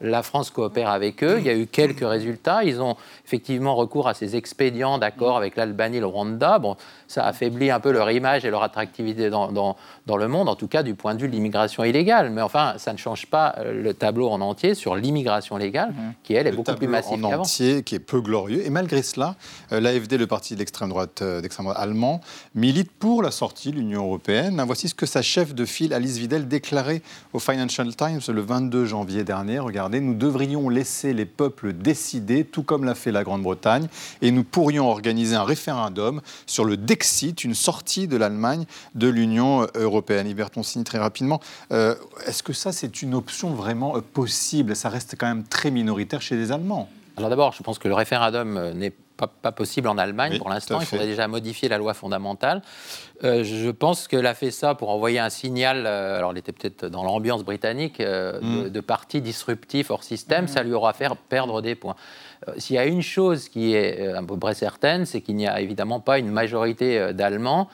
La 0.00 0.22
France 0.22 0.50
coopère 0.50 0.88
avec 0.90 1.22
eux. 1.24 1.36
Il 1.38 1.44
y 1.44 1.50
a 1.50 1.54
eu 1.54 1.66
quelques 1.66 2.06
résultats. 2.08 2.64
Ils 2.64 2.80
ont 2.80 2.96
effectivement 3.26 3.74
recours 3.74 4.08
à 4.08 4.14
ces 4.14 4.36
expédients 4.36 4.98
d'accord 4.98 5.36
avec 5.36 5.56
l'Albanie, 5.56 6.00
le 6.00 6.06
Rwanda. 6.06 6.58
Bon, 6.58 6.76
ça 7.08 7.24
affaiblit 7.26 7.70
un 7.70 7.80
peu 7.80 7.90
leur 7.92 8.10
image 8.10 8.44
et 8.44 8.50
leur 8.50 8.62
attractivité 8.62 9.30
dans, 9.30 9.50
dans- 9.52 9.76
dans 10.06 10.16
le 10.16 10.28
monde, 10.28 10.48
en 10.48 10.56
tout 10.56 10.66
cas 10.68 10.82
du 10.82 10.94
point 10.94 11.14
de 11.14 11.20
vue 11.22 11.28
de 11.28 11.32
l'immigration 11.32 11.84
illégale. 11.84 12.30
Mais 12.30 12.42
enfin, 12.42 12.74
ça 12.78 12.92
ne 12.92 12.98
change 12.98 13.26
pas 13.26 13.54
euh, 13.58 13.72
le 13.82 13.94
tableau 13.94 14.28
en 14.28 14.40
entier 14.40 14.51
sur 14.74 14.96
l'immigration 14.96 15.56
légale, 15.56 15.94
qui 16.22 16.34
elle 16.34 16.46
est 16.46 16.50
le 16.50 16.56
beaucoup 16.56 16.74
plus 16.74 16.88
massive 16.88 17.24
en 17.24 17.30
qu'avant. 17.30 17.42
entier, 17.42 17.82
qui 17.82 17.94
est 17.94 17.98
peu 17.98 18.20
glorieux. 18.20 18.64
Et 18.66 18.70
malgré 18.70 19.02
cela, 19.02 19.36
euh, 19.72 19.80
l'AFD, 19.80 20.18
le 20.18 20.26
parti 20.26 20.54
de 20.54 20.58
l'extrême 20.58 20.88
droite, 20.88 21.22
euh, 21.22 21.40
d'extrême 21.40 21.66
droite 21.66 21.78
allemand, 21.80 22.20
milite 22.54 22.90
pour 22.90 23.22
la 23.22 23.30
sortie 23.30 23.70
de 23.70 23.76
l'Union 23.76 24.04
européenne. 24.04 24.58
Ah, 24.60 24.64
Voici 24.64 24.88
ce 24.88 24.94
que 24.94 25.06
sa 25.06 25.22
chef 25.22 25.54
de 25.54 25.64
file, 25.64 25.92
Alice 25.92 26.16
Vidal, 26.18 26.48
déclarait 26.48 27.02
au 27.32 27.38
Financial 27.38 27.94
Times 27.94 28.20
le 28.28 28.40
22 28.40 28.84
janvier 28.86 29.24
dernier. 29.24 29.58
Regardez, 29.58 30.00
nous 30.00 30.14
devrions 30.14 30.68
laisser 30.68 31.12
les 31.12 31.26
peuples 31.26 31.72
décider, 31.72 32.44
tout 32.44 32.62
comme 32.62 32.84
l'a 32.84 32.94
fait 32.94 33.12
la 33.12 33.24
Grande-Bretagne, 33.24 33.88
et 34.20 34.30
nous 34.30 34.44
pourrions 34.44 34.88
organiser 34.88 35.34
un 35.36 35.44
référendum 35.44 36.20
sur 36.46 36.64
le 36.64 36.76
Dexit, 36.76 37.44
une 37.44 37.54
sortie 37.54 38.06
de 38.08 38.16
l'Allemagne 38.16 38.64
de 38.94 39.08
l'Union 39.08 39.66
européenne. 39.74 40.26
Yberton 40.26 40.62
signe 40.62 40.84
très 40.84 40.98
rapidement. 40.98 41.40
Euh, 41.72 41.94
Est-ce 42.26 42.42
que 42.42 42.52
ça, 42.52 42.72
c'est 42.72 43.02
une 43.02 43.14
option 43.14 43.50
vraiment 43.50 43.96
euh, 43.96 44.00
possible 44.42 44.74
Ça 44.74 44.88
reste 44.88 45.14
quand 45.18 45.28
même 45.28 45.44
très 45.44 45.70
minoritaire 45.70 46.20
chez 46.20 46.36
les 46.36 46.50
Allemands. 46.50 46.88
Alors 47.16 47.30
d'abord, 47.30 47.52
je 47.52 47.62
pense 47.62 47.78
que 47.78 47.88
le 47.88 47.94
référendum 47.94 48.56
euh, 48.56 48.72
n'est 48.72 48.92
pas, 49.16 49.28
pas 49.28 49.52
possible 49.52 49.86
en 49.86 49.98
Allemagne 49.98 50.32
Oui, 50.32 50.38
pour 50.38 50.48
l'instant. 50.48 50.80
Il 50.80 50.86
faudrait 50.86 51.06
déjà 51.06 51.28
modifier 51.28 51.68
la 51.68 51.78
loi 51.78 51.94
fondamentale. 51.94 52.62
Euh, 53.22 53.44
je 53.44 53.70
pense 53.70 54.08
qu'elle 54.08 54.26
a 54.26 54.34
fait 54.34 54.50
ça 54.50 54.74
pour 54.74 54.88
envoyer 54.88 55.20
un 55.20 55.28
signal, 55.30 55.84
euh, 55.86 56.16
alors 56.18 56.32
elle 56.32 56.38
était 56.38 56.52
peut-être 56.52 56.86
dans 56.86 57.04
l'ambiance 57.04 57.44
britannique, 57.44 58.00
euh, 58.00 58.40
Mm. 58.40 58.64
de, 58.64 58.68
de 58.70 58.80
parti 58.80 59.20
disruptif 59.20 59.90
hors 59.90 60.02
système, 60.02 60.48
ça 60.48 60.62
lui 60.64 60.72
aura 60.72 60.92
fait 60.92 61.08
perdre 61.28 61.60
des 61.62 61.74
points. 61.76 61.94
Euh, 62.48 62.52
S'il 62.56 62.74
y 62.76 62.78
a 62.80 62.86
une 62.86 63.02
chose 63.02 63.48
qui 63.48 63.74
est 63.74 64.08
à 64.08 64.22
peu 64.22 64.36
près 64.38 64.54
certaine, 64.54 65.04
c'est 65.06 65.20
qu'il 65.20 65.36
n'y 65.36 65.46
a 65.46 65.60
évidemment 65.60 66.00
pas 66.00 66.18
une 66.18 66.30
majorité 66.30 66.98
euh, 66.98 67.12
d'Allemands 67.12 67.68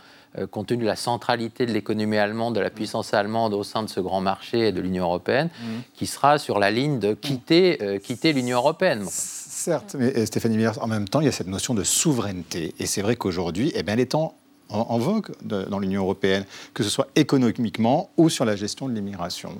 compte 0.47 0.69
tenu 0.69 0.83
de 0.83 0.87
la 0.89 0.97
centralité 0.97 1.67
de 1.67 1.73
l'économie 1.73 2.17
allemande, 2.19 2.55
de 2.55 2.61
la 2.61 2.71
puissance 2.71 3.13
allemande 3.15 3.55
au 3.55 3.65
sein 3.65 3.83
de 3.83 3.89
ce 3.89 4.01
grand 4.01 4.21
marché 4.21 4.69
et 4.69 4.73
de 4.73 4.81
l'Union 4.81 5.05
européenne, 5.05 5.51
qui 5.95 6.07
sera 6.07 6.39
sur 6.39 6.59
la 6.59 6.71
ligne 6.71 6.99
de 6.99 7.15
quitter, 7.15 7.79
euh, 7.83 7.99
quitter 7.99 8.33
l'Union 8.33 8.59
européenne. 8.59 9.01
Bon. 9.05 9.11
Certes, 9.13 9.97
mais 9.99 10.17
euh, 10.17 10.25
Stéphanie 10.27 10.57
Miller, 10.57 10.79
en 10.83 10.87
même 10.87 11.09
temps, 11.09 11.21
il 11.21 11.25
y 11.27 11.29
a 11.29 11.33
cette 11.33 11.49
notion 11.49 11.75
de 11.75 11.83
souveraineté. 11.85 12.75
Et 12.79 12.87
c'est 12.87 13.03
vrai 13.03 13.17
qu'aujourd'hui, 13.17 13.73
eh 13.75 13.83
bien, 13.83 13.95
elle 13.95 14.01
est 14.01 14.15
en, 14.15 14.35
en- 14.69 14.79
en 14.89 14.99
vogue 14.99 15.33
de- 15.43 15.65
dans 15.65 15.79
l'Union 15.81 16.03
européenne, 16.03 16.45
que 16.75 16.83
ce 16.85 16.91
soit 16.91 17.09
économiquement 17.17 18.11
ou 18.17 18.29
sur 18.29 18.45
la 18.45 18.55
gestion 18.57 18.89
de 18.89 18.95
l'immigration. 18.95 19.53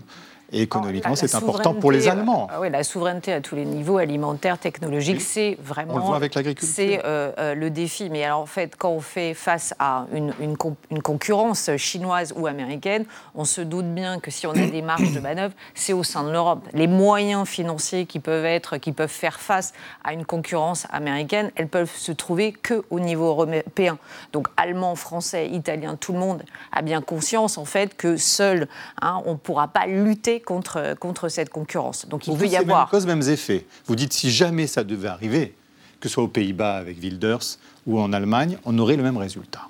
Et 0.51 0.63
économiquement, 0.63 1.11
la 1.11 1.17
c'est 1.17 1.35
important 1.35 1.75
pour 1.75 1.93
les 1.93 2.09
Allemands. 2.09 2.49
euh, 2.53 2.61
oui, 2.61 2.71
la 2.71 2.83
souveraineté 2.83 3.33
à 3.35 3.41
tous 3.43 3.55
les 3.55 3.67
niveaux, 3.67 3.99
alimentaire, 3.99 4.59
technologique, 4.59 5.21
c'est 5.21 5.59
vraiment. 5.61 5.95
On 5.95 5.99
le 5.99 6.03
voit 6.05 6.17
avec 6.17 6.35
l'agriculture. 6.35 6.75
C'est 6.75 7.01
euh, 7.05 7.33
euh, 7.39 7.55
le 7.55 7.69
défi. 7.69 8.09
Mais 8.09 8.25
alors, 8.25 8.41
en 8.41 8.47
fait, 8.47 8.75
quand 8.77 8.89
on 8.91 9.01
fait 9.01 9.35
face 9.35 9.75
à 9.79 10.07
une, 10.13 10.33
une 10.41 10.57
con- 10.57 10.77
une 10.91 11.03
concurrence 11.03 11.71
chinoise 11.77 12.33
ou 12.35 12.47
américaine, 12.47 13.05
on 13.35 13.45
se 13.45 13.61
doute 13.61 13.93
bien 13.95 14.21
que 14.21 14.31
si 14.31 14.47
on 14.47 14.53
a 14.53 14.67
des 14.67 14.81
marges 14.81 15.13
de 15.13 15.21
manœuvre, 15.21 15.53
c'est 15.75 15.93
au 15.93 16.03
sein 16.03 16.25
de 16.25 16.31
l'Europe. 16.31 16.67
Les 16.73 16.87
moyens 16.87 17.47
financiers 17.47 18.07
qui 18.07 18.19
peuvent 18.19 18.47
être, 18.47 18.79
qui 18.79 18.93
peuvent 18.93 19.09
faire 19.11 19.41
face 19.41 19.75
à 20.03 20.15
une 20.15 20.25
concurrence 20.25 20.87
américaine, 20.91 21.51
elles 21.57 21.69
peuvent 21.69 21.93
se 21.95 22.11
trouver 22.13 22.53
que 22.53 22.85
au 22.89 23.01
niveau 23.01 23.27
européen. 23.27 23.99
Donc, 24.33 24.49
allemand, 24.57 24.95
français, 24.97 25.49
italien, 25.49 25.97
tout 25.97 26.15
le 26.15 26.19
monde 26.21 26.43
a 26.73 26.81
bien 26.81 27.03
conscience 27.03 27.59
en 27.59 27.67
fait 27.67 27.95
que 27.97 28.17
seul, 28.17 28.67
hein, 29.03 29.21
on 29.27 29.33
ne 29.33 29.37
pourra 29.39 29.69
pas 29.69 29.87
lutter 29.87 30.38
contre, 30.41 30.95
contre 30.99 31.29
cette 31.29 31.51
concurrence. 31.51 32.07
Donc, 32.09 32.27
il 32.27 32.31
Pour 32.31 32.39
peut 32.39 32.47
vous, 32.47 32.53
y 32.53 32.57
avoir. 32.57 32.81
Mêmes 32.81 32.91
causes, 32.91 33.07
mêmes 33.07 33.23
effets. 33.23 33.67
Vous 33.87 33.97
dites 33.97 34.13
si 34.13 34.31
jamais 34.31 34.67
ça 34.67 34.85
devait 34.85 35.09
arriver, 35.09 35.55
que 36.01 36.09
ce 36.09 36.15
soit 36.15 36.25
aux 36.25 36.29
Pays-Bas 36.29 36.77
avec 36.77 37.01
Wilders 37.01 37.59
ou 37.87 37.99
en 38.01 38.13
Allemagne, 38.13 38.59
on 38.65 38.79
aurait 38.79 38.97
le 38.97 39.03
même 39.03 39.17
résultat. 39.17 39.63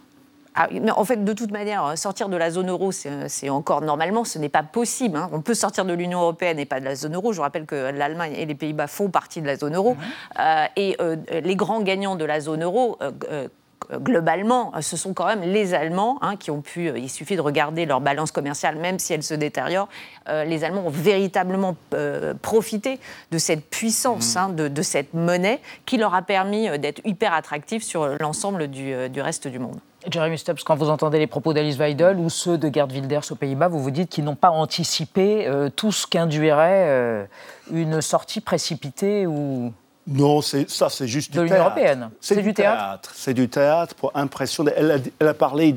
Ah, 0.60 0.66
mais 0.72 0.90
en 0.90 1.04
fait, 1.04 1.24
de 1.24 1.32
toute 1.34 1.52
manière, 1.52 1.96
sortir 1.96 2.28
de 2.28 2.36
la 2.36 2.50
zone 2.50 2.68
euro, 2.68 2.90
c'est 2.90 3.48
encore 3.48 3.80
normalement, 3.80 4.24
ce 4.24 4.40
n'est 4.40 4.48
pas 4.48 4.64
possible. 4.64 5.16
hein. 5.16 5.28
On 5.32 5.40
peut 5.40 5.54
sortir 5.54 5.84
de 5.84 5.92
l'Union 5.92 6.20
européenne 6.20 6.58
et 6.58 6.64
pas 6.64 6.80
de 6.80 6.84
la 6.84 6.96
zone 6.96 7.14
euro. 7.14 7.32
Je 7.32 7.40
rappelle 7.40 7.64
que 7.64 7.92
l'Allemagne 7.92 8.32
et 8.36 8.44
les 8.44 8.56
Pays-Bas 8.56 8.88
font 8.88 9.08
partie 9.08 9.40
de 9.40 9.46
la 9.46 9.56
zone 9.56 9.76
euro. 9.76 9.96
Euh, 10.40 10.64
et 10.74 10.96
euh, 11.00 11.14
les 11.44 11.54
grands 11.54 11.80
gagnants 11.80 12.16
de 12.16 12.24
la 12.24 12.40
zone 12.40 12.64
euro, 12.64 12.98
euh, 13.02 13.46
globalement, 13.92 14.72
ce 14.80 14.96
sont 14.96 15.14
quand 15.14 15.26
même 15.26 15.42
les 15.42 15.74
Allemands 15.74 16.18
hein, 16.20 16.36
qui 16.36 16.50
ont 16.50 16.60
pu. 16.60 16.90
Il 16.96 17.08
suffit 17.08 17.36
de 17.36 17.40
regarder 17.40 17.86
leur 17.86 18.00
balance 18.00 18.32
commerciale, 18.32 18.76
même 18.76 18.98
si 18.98 19.12
elle 19.14 19.22
se 19.22 19.34
détériore. 19.34 19.88
euh, 20.28 20.44
les 20.44 20.64
Allemands 20.64 20.86
ont 20.86 20.90
véritablement 20.90 21.76
euh, 21.94 22.34
profité 22.34 22.98
de 23.30 23.38
cette 23.38 23.64
puissance, 23.70 24.36
hein, 24.36 24.50
de, 24.50 24.68
de 24.68 24.82
cette 24.82 25.14
monnaie 25.14 25.60
qui 25.86 25.96
leur 25.96 26.14
a 26.14 26.22
permis 26.22 26.68
euh, 26.68 26.78
d'être 26.78 27.00
hyper 27.04 27.32
attractifs 27.32 27.82
sur 27.82 28.06
l'ensemble 28.20 28.68
du, 28.68 28.92
euh, 28.92 29.08
du 29.08 29.20
reste 29.20 29.48
du 29.48 29.58
monde. 29.58 29.78
Jérémy 30.10 30.38
Stubbs, 30.38 30.62
quand 30.64 30.76
vous 30.76 30.90
entendez 30.90 31.18
les 31.18 31.26
propos 31.26 31.52
d'Alice 31.52 31.76
Weidel 31.76 32.18
ou 32.18 32.30
ceux 32.30 32.56
de 32.56 32.72
Gerd 32.72 32.92
Wilders 32.92 33.30
aux 33.30 33.34
Pays-Bas, 33.34 33.68
vous 33.68 33.80
vous 33.80 33.90
dites 33.90 34.08
qu'ils 34.08 34.24
n'ont 34.24 34.36
pas 34.36 34.50
anticipé 34.50 35.46
euh, 35.46 35.70
tout 35.74 35.92
ce 35.92 36.06
qu'induirait 36.06 36.86
euh, 36.88 37.24
une 37.72 38.00
sortie 38.00 38.40
précipitée 38.40 39.26
ou 39.26 39.72
Non, 40.08 40.40
ça, 40.40 40.88
c'est 40.88 41.06
juste 41.06 41.32
de 41.32 41.38
du 41.40 41.44
l'Union 41.44 41.56
théâtre. 41.56 41.70
européenne. 41.76 42.10
C'est 42.20 42.40
du 42.42 42.54
théâtre. 42.54 43.10
C'est 43.14 43.34
du 43.34 43.48
théâtre 43.48 43.94
pour 43.94 44.10
impressionner. 44.14 44.72
Elle 44.76 44.90
a, 44.90 44.96
elle 45.18 45.28
a 45.28 45.34
parlé 45.34 45.76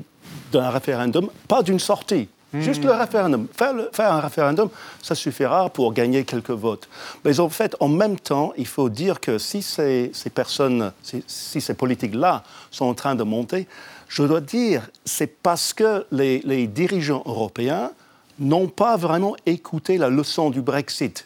d'un 0.51 0.69
référendum, 0.69 1.29
pas 1.47 1.61
d'une 1.63 1.79
sortie. 1.79 2.29
Juste 2.53 2.83
le 2.83 2.91
référendum. 2.91 3.47
Faire, 3.57 3.71
le- 3.73 3.89
faire 3.93 4.11
un 4.11 4.19
référendum, 4.19 4.69
ça 5.01 5.15
suffira 5.15 5.69
pour 5.69 5.93
gagner 5.93 6.25
quelques 6.25 6.49
votes. 6.51 6.89
Mais 7.23 7.39
en 7.39 7.47
fait, 7.47 7.77
en 7.79 7.87
même 7.87 8.19
temps, 8.19 8.51
il 8.57 8.67
faut 8.67 8.89
dire 8.89 9.21
que 9.21 9.37
si 9.37 9.61
ces, 9.61 10.11
ces 10.13 10.29
personnes, 10.29 10.91
si, 11.01 11.23
si 11.27 11.61
ces 11.61 11.73
politiques-là 11.73 12.43
sont 12.69 12.85
en 12.85 12.93
train 12.93 13.15
de 13.15 13.23
monter, 13.23 13.67
je 14.09 14.23
dois 14.23 14.41
dire, 14.41 14.89
c'est 15.05 15.27
parce 15.41 15.71
que 15.71 16.05
les, 16.11 16.39
les 16.43 16.67
dirigeants 16.67 17.23
européens 17.25 17.91
n'ont 18.37 18.67
pas 18.67 18.97
vraiment 18.97 19.35
écouté 19.45 19.97
la 19.97 20.09
leçon 20.09 20.49
du 20.49 20.61
Brexit 20.61 21.25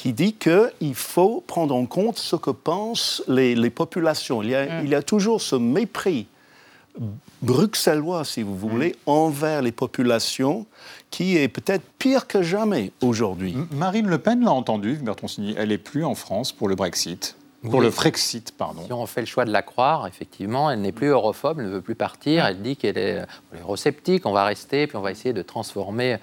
qui 0.00 0.14
dit 0.14 0.32
qu'il 0.32 0.94
faut 0.94 1.44
prendre 1.46 1.74
en 1.74 1.84
compte 1.84 2.16
ce 2.18 2.34
que 2.34 2.50
pensent 2.50 3.22
les, 3.28 3.54
les 3.54 3.68
populations. 3.68 4.42
Il 4.42 4.48
y, 4.48 4.54
a, 4.54 4.80
il 4.80 4.88
y 4.88 4.94
a 4.94 5.02
toujours 5.02 5.42
ce 5.42 5.56
mépris 5.56 6.26
bruxellois, 7.42 8.24
si 8.24 8.42
vous 8.42 8.56
voulez, 8.56 8.96
envers 9.04 9.60
les 9.60 9.72
populations 9.72 10.64
qui 11.10 11.36
est 11.36 11.48
peut-être 11.48 11.84
pire 11.98 12.26
que 12.26 12.40
jamais 12.42 12.92
aujourd'hui. 13.02 13.56
Marine 13.72 14.08
Le 14.08 14.16
Pen 14.18 14.42
l'a 14.42 14.52
entendu, 14.52 14.94
Bertoncini, 15.02 15.54
elle 15.58 15.68
n'est 15.68 15.76
plus 15.78 16.04
en 16.04 16.14
France 16.14 16.50
pour 16.52 16.68
le 16.68 16.76
Brexit. 16.76 17.36
Pour 17.62 17.74
Oui. 17.74 17.84
le 17.84 17.90
Frexit, 17.90 18.52
pardon. 18.56 18.80
Si 18.86 18.92
on 18.94 19.04
fait 19.04 19.20
le 19.20 19.26
choix 19.26 19.44
de 19.44 19.50
la 19.52 19.60
croire, 19.60 20.06
effectivement, 20.06 20.70
elle 20.70 20.80
n'est 20.80 20.92
plus 20.92 21.08
europhobe, 21.08 21.58
elle 21.60 21.66
ne 21.66 21.70
veut 21.72 21.82
plus 21.82 21.94
partir. 21.94 22.46
Elle 22.46 22.62
dit 22.62 22.74
qu'elle 22.74 22.96
est, 22.96 23.22
elle 23.52 23.58
est 23.58 23.60
eurosceptique, 23.60 24.24
on 24.24 24.32
va 24.32 24.44
rester, 24.44 24.86
puis 24.86 24.96
on 24.96 25.02
va 25.02 25.10
essayer 25.10 25.34
de 25.34 25.42
transformer 25.42 26.16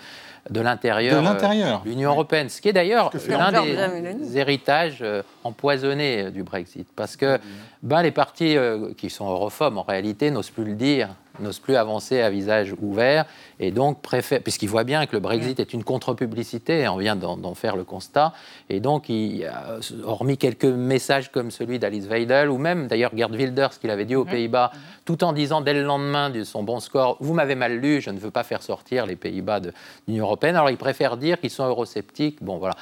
de 0.50 0.62
l'intérieur 0.62 1.24
euh, 1.24 1.90
l'Union 1.90 2.12
européenne. 2.12 2.50
Ce 2.50 2.62
qui 2.62 2.70
est 2.70 2.74
d'ailleurs 2.74 3.12
l'un 3.28 3.52
Meloni 3.52 4.28
des 4.28 4.38
héritages 4.38 5.00
euh, 5.02 5.22
empoisonnés 5.44 6.24
euh, 6.24 6.32
du 6.32 6.44
Brexit. 6.44 6.88
Parce 6.96 7.16
que 7.16 7.40
ben, 7.84 8.02
les 8.02 8.12
partis 8.12 8.58
euh, 8.58 8.94
qui 8.98 9.10
sont 9.10 9.30
europhobes, 9.30 9.78
en 9.78 9.84
réalité, 9.84 10.32
n'osent 10.32 10.50
plus 10.50 10.66
le 10.66 10.74
dire, 10.74 11.10
n'osent 11.40 11.60
plus 11.60 11.76
avancer 11.76 12.22
à 12.22 12.30
visage 12.30 12.74
ouvert, 12.82 13.26
et 13.60 13.72
donc 13.72 14.02
préfèrent, 14.02 14.42
puisqu'ils 14.42 14.70
voient 14.70 14.84
bien 14.84 15.06
que 15.06 15.16
le 15.16 15.20
Brexit 15.20 15.60
est 15.60 15.74
une 15.74 15.84
contre-publicité, 15.84 16.88
on 16.88 16.98
vient 16.98 17.16
d'en 17.16 17.54
faire 17.54 17.76
le 17.76 17.84
constat, 17.84 18.34
et 18.70 18.80
donc, 18.80 19.10
il, 19.10 19.50
hormis 20.04 20.38
quelques 20.38 20.66
messages 20.66 21.32
comme 21.32 21.52
celui 21.52 21.80
d'Alice 21.80 22.06
Weidel, 22.08 22.50
ou 22.50 22.58
même 22.58 22.88
d'ailleurs 22.88 23.12
Gerd 23.16 23.34
Wilders, 23.34 23.80
qu'il 23.80 23.90
avait 23.90 24.06
dit 24.06 24.16
aux 24.16 24.26
Pays-Bas, 24.26 24.72
tout 25.06 25.24
en 25.24 25.34
disant 25.34 25.62
dès 25.62 25.74
le 25.74 25.84
lendemain 25.84 26.30
de 26.30 26.44
son 26.44 26.64
bon 26.64 26.80
score, 26.80 27.18
vous 27.20 27.34
m'avez 27.34 27.56
mal 27.56 27.78
lu, 27.78 28.02
je 28.02 28.10
ne 28.10 28.20
veux 28.20 28.32
pas 28.32 28.44
faire 28.44 28.62
sortir 28.62 29.06
les 29.06 29.16
Pays-Bas 29.16 29.60
de 29.60 29.74
l'Union 30.08 30.26
européenne, 30.26 30.56
alors 30.56 30.70
ils 30.70 30.78
préfèrent 30.78 31.18
dire 31.18 31.40
qu'ils 31.40 31.50
sont 31.50 31.66
eurosceptiques, 31.66 32.44
bon 32.44 32.58
voilà. 32.58 32.76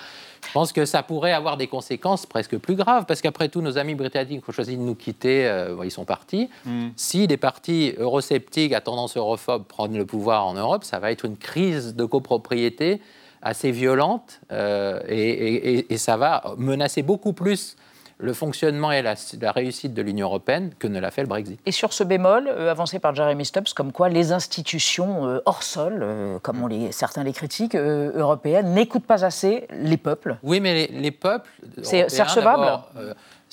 Je 0.47 0.51
pense 0.53 0.71
que 0.71 0.85
ça 0.85 1.03
pourrait 1.03 1.33
avoir 1.33 1.57
des 1.57 1.67
conséquences 1.67 2.25
presque 2.25 2.57
plus 2.57 2.75
graves, 2.75 3.05
parce 3.05 3.21
qu'après 3.21 3.49
tout, 3.49 3.61
nos 3.61 3.77
amis 3.77 3.95
britanniques 3.95 4.47
ont 4.47 4.51
choisi 4.51 4.77
de 4.77 4.81
nous 4.81 4.95
quitter, 4.95 5.47
euh, 5.47 5.75
ils 5.83 5.91
sont 5.91 6.05
partis. 6.05 6.49
Mm. 6.65 6.87
Si 6.95 7.27
des 7.27 7.37
partis 7.37 7.93
eurosceptiques 7.97 8.73
à 8.73 8.81
tendance 8.81 9.17
europhobe 9.17 9.65
prennent 9.65 9.97
le 9.97 10.05
pouvoir 10.05 10.45
en 10.45 10.53
Europe, 10.53 10.83
ça 10.83 10.99
va 10.99 11.11
être 11.11 11.25
une 11.25 11.37
crise 11.37 11.95
de 11.95 12.05
copropriété 12.05 13.01
assez 13.41 13.71
violente, 13.71 14.41
euh, 14.51 14.99
et, 15.07 15.93
et, 15.93 15.97
ça 15.97 16.17
va 16.17 16.55
menacer 16.57 17.03
beaucoup 17.03 17.33
plus 17.33 17.77
le 18.17 18.33
fonctionnement 18.33 18.91
et 18.91 19.01
la, 19.01 19.15
réussite 19.51 19.93
de 19.93 20.01
l'Union 20.01 20.27
européenne 20.27 20.71
que 20.79 20.87
ne 20.87 20.99
l'a 20.99 21.11
fait 21.11 21.21
le 21.21 21.27
Brexit. 21.27 21.59
Et 21.65 21.71
sur 21.71 21.93
ce 21.93 22.03
bémol, 22.03 22.47
euh, 22.47 22.71
avancé 22.71 22.99
par 22.99 23.13
Jeremy 23.13 23.45
Stubbs, 23.45 23.73
comme 23.75 23.91
quoi 23.91 24.09
les 24.09 24.31
institutions 24.31 25.27
euh, 25.27 25.39
hors 25.45 25.63
sol, 25.63 25.99
euh, 26.01 26.39
comme 26.39 26.63
on 26.63 26.67
les, 26.67 26.91
certains 26.91 27.23
les 27.23 27.33
critiquent, 27.33 27.75
européennes, 27.75 28.73
n'écoutent 28.73 29.05
pas 29.05 29.25
assez 29.25 29.67
les 29.71 29.97
peuples. 29.97 30.37
Oui, 30.43 30.59
mais 30.59 30.87
les, 30.87 30.87
les 30.87 31.11
peuples. 31.11 31.49
C'est 31.81 32.03
recevable 32.03 32.83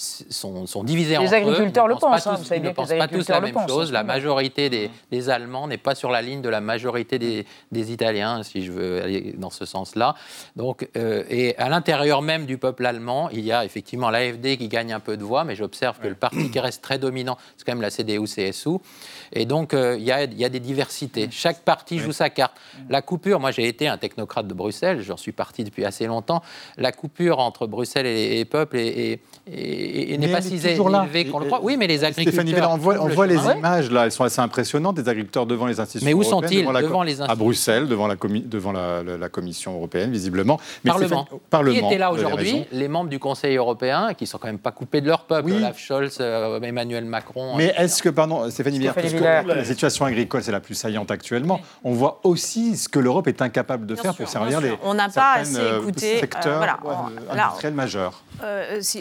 sont, 0.03 0.67
sont 0.67 0.85
divisés 0.85 1.17
les 1.19 1.35
agriculteurs 1.35 1.89
le 1.89 1.95
pensent, 1.95 2.27
hein, 2.27 2.39
ils 2.55 2.63
ne 2.63 2.71
pensent 2.71 2.89
pas 2.89 3.09
tous 3.09 3.29
la 3.29 3.41
même 3.41 3.55
chose. 3.69 3.93
La 3.93 4.03
majorité 4.03 4.71
des, 4.71 4.91
des 5.11 5.31
Allemands 5.31 5.69
n'est 5.69 5.79
pas 5.79 5.95
sur 5.95 6.11
la 6.11 6.23
ligne 6.23 6.43
de 6.43 6.49
la 6.49 6.61
majorité 6.61 7.19
des, 7.19 7.47
des, 7.71 7.93
Italiens, 7.93 8.43
si 8.43 8.65
je 8.65 8.73
veux 8.73 9.03
aller 9.03 9.35
dans 9.37 9.51
ce 9.51 9.65
sens-là. 9.65 10.15
Donc, 10.57 10.89
euh, 10.97 11.25
et 11.29 11.57
à 11.59 11.69
l'intérieur 11.69 12.23
même 12.23 12.47
du 12.47 12.59
peuple 12.59 12.87
allemand, 12.87 13.29
il 13.31 13.41
y 13.41 13.53
a 13.53 13.65
effectivement 13.65 14.11
l'AFD 14.11 14.57
qui 14.57 14.69
gagne 14.69 14.93
un 14.93 15.01
peu 15.01 15.17
de 15.17 15.25
voix, 15.25 15.45
mais 15.45 15.55
j'observe 15.55 15.99
que 15.99 16.09
le 16.09 16.15
parti 16.15 16.51
qui 16.51 16.59
reste 16.59 16.83
très 16.83 16.99
dominant, 16.99 17.39
c'est 17.57 17.65
quand 17.65 17.73
même 17.73 17.83
la 17.83 17.91
CDU-CSU. 17.91 18.79
Et 19.33 19.47
donc, 19.47 19.75
euh, 19.75 19.97
il 19.99 20.05
y, 20.05 20.13
a, 20.13 20.25
y, 20.25 20.45
a, 20.45 20.49
des 20.49 20.61
diversités. 20.61 21.29
Chaque 21.31 21.61
parti 21.61 21.99
joue 21.99 22.13
sa 22.13 22.31
carte. 22.31 22.57
La 22.89 23.03
coupure, 23.03 23.41
moi 23.41 23.51
j'ai 23.51 23.67
été 23.67 23.89
un 23.89 23.99
technocrate 23.99 24.47
de 24.47 24.55
Bruxelles, 24.55 25.01
j'en 25.01 25.17
suis 25.17 25.33
parti 25.33 25.65
depuis 25.65 25.85
assez 25.85 26.07
longtemps. 26.07 26.43
La 26.77 26.93
coupure 26.93 27.39
entre 27.39 27.67
Bruxelles 27.67 28.07
et, 28.07 28.41
et 28.41 28.45
peuple 28.45 28.77
est 28.77 29.21
et, 29.93 30.19
n'est 30.19 30.29
pas 30.29 30.41
si 30.41 30.55
élevé 30.55 31.27
qu'on 31.27 31.39
le 31.39 31.47
croit. 31.47 31.61
Oui, 31.63 31.77
mais 31.77 31.87
les 31.87 32.05
agriculteurs. 32.05 32.45
Stéphanie 32.47 32.67
on 32.99 33.09
voit, 33.09 33.27
les 33.27 33.37
images 33.37 33.91
là, 33.91 34.05
elles 34.05 34.13
sont 34.13 34.25
assez 34.25 34.41
impressionnantes 34.41 34.97
des 34.97 35.09
agriculteurs 35.09 35.47
devant 35.47 35.67
les 35.67 35.79
institutions. 35.81 36.07
Mais 36.07 36.15
où 36.15 36.23
sont-ils 36.23 36.65
devant, 36.65 37.03
les 37.03 37.13
institutions 37.13 37.33
À 37.33 37.35
Bruxelles, 37.35 37.89
devant 37.89 38.07
la, 38.07 38.17
devant 38.17 38.73
la, 38.73 39.29
Commission 39.29 39.75
européenne, 39.75 40.11
visiblement. 40.11 40.59
Mais 40.85 40.91
Parlement. 40.91 41.29
Parlement. 41.49 41.79
Qui 41.79 41.85
étaient 41.87 41.99
là 41.99 42.13
aujourd'hui 42.13 42.65
Les 42.73 42.89
membres 42.89 43.11
du 43.11 43.19
Conseil 43.19 43.57
européen, 43.57 44.15
qui 44.15 44.27
sont 44.27 44.39
quand 44.39 44.49
même 44.49 44.59
pas 44.59 44.73
coupés 44.73 45.01
de 45.01 45.07
leur 45.07 45.25
peuple. 45.25 45.53
Olaf 45.53 45.79
Scholz, 45.79 46.19
euh, 46.21 46.61
Emmanuel 46.61 47.05
Macron. 47.05 47.57
Mais 47.57 47.75
est-ce 47.77 48.03
que, 48.03 48.09
pardon, 48.09 48.49
Stéphanie 48.51 48.79
Villard, 48.79 48.97
la 49.47 49.65
situation 49.65 50.05
agricole 50.05 50.43
c'est 50.43 50.53
la 50.53 50.61
plus 50.61 50.75
saillante 50.75 51.11
actuellement, 51.11 51.61
on 51.85 51.93
voit 51.93 52.21
aussi 52.25 52.77
ce 52.77 52.89
que 52.89 52.99
l'Europe 52.99 53.29
est 53.29 53.43
incapable 53.43 53.87
de 53.87 53.95
faire 53.95 54.15
pour 54.15 54.29
servir 54.29 54.61
les. 54.61 54.73
On 54.83 54.95
n'a 54.95 55.09
pas 55.09 55.35
assez 55.37 55.59
euh, 55.59 55.81
écouté. 55.81 56.17
Euh, 56.17 56.21
secteurs 56.21 56.81
industriels 57.31 57.75
majeurs. 57.75 58.23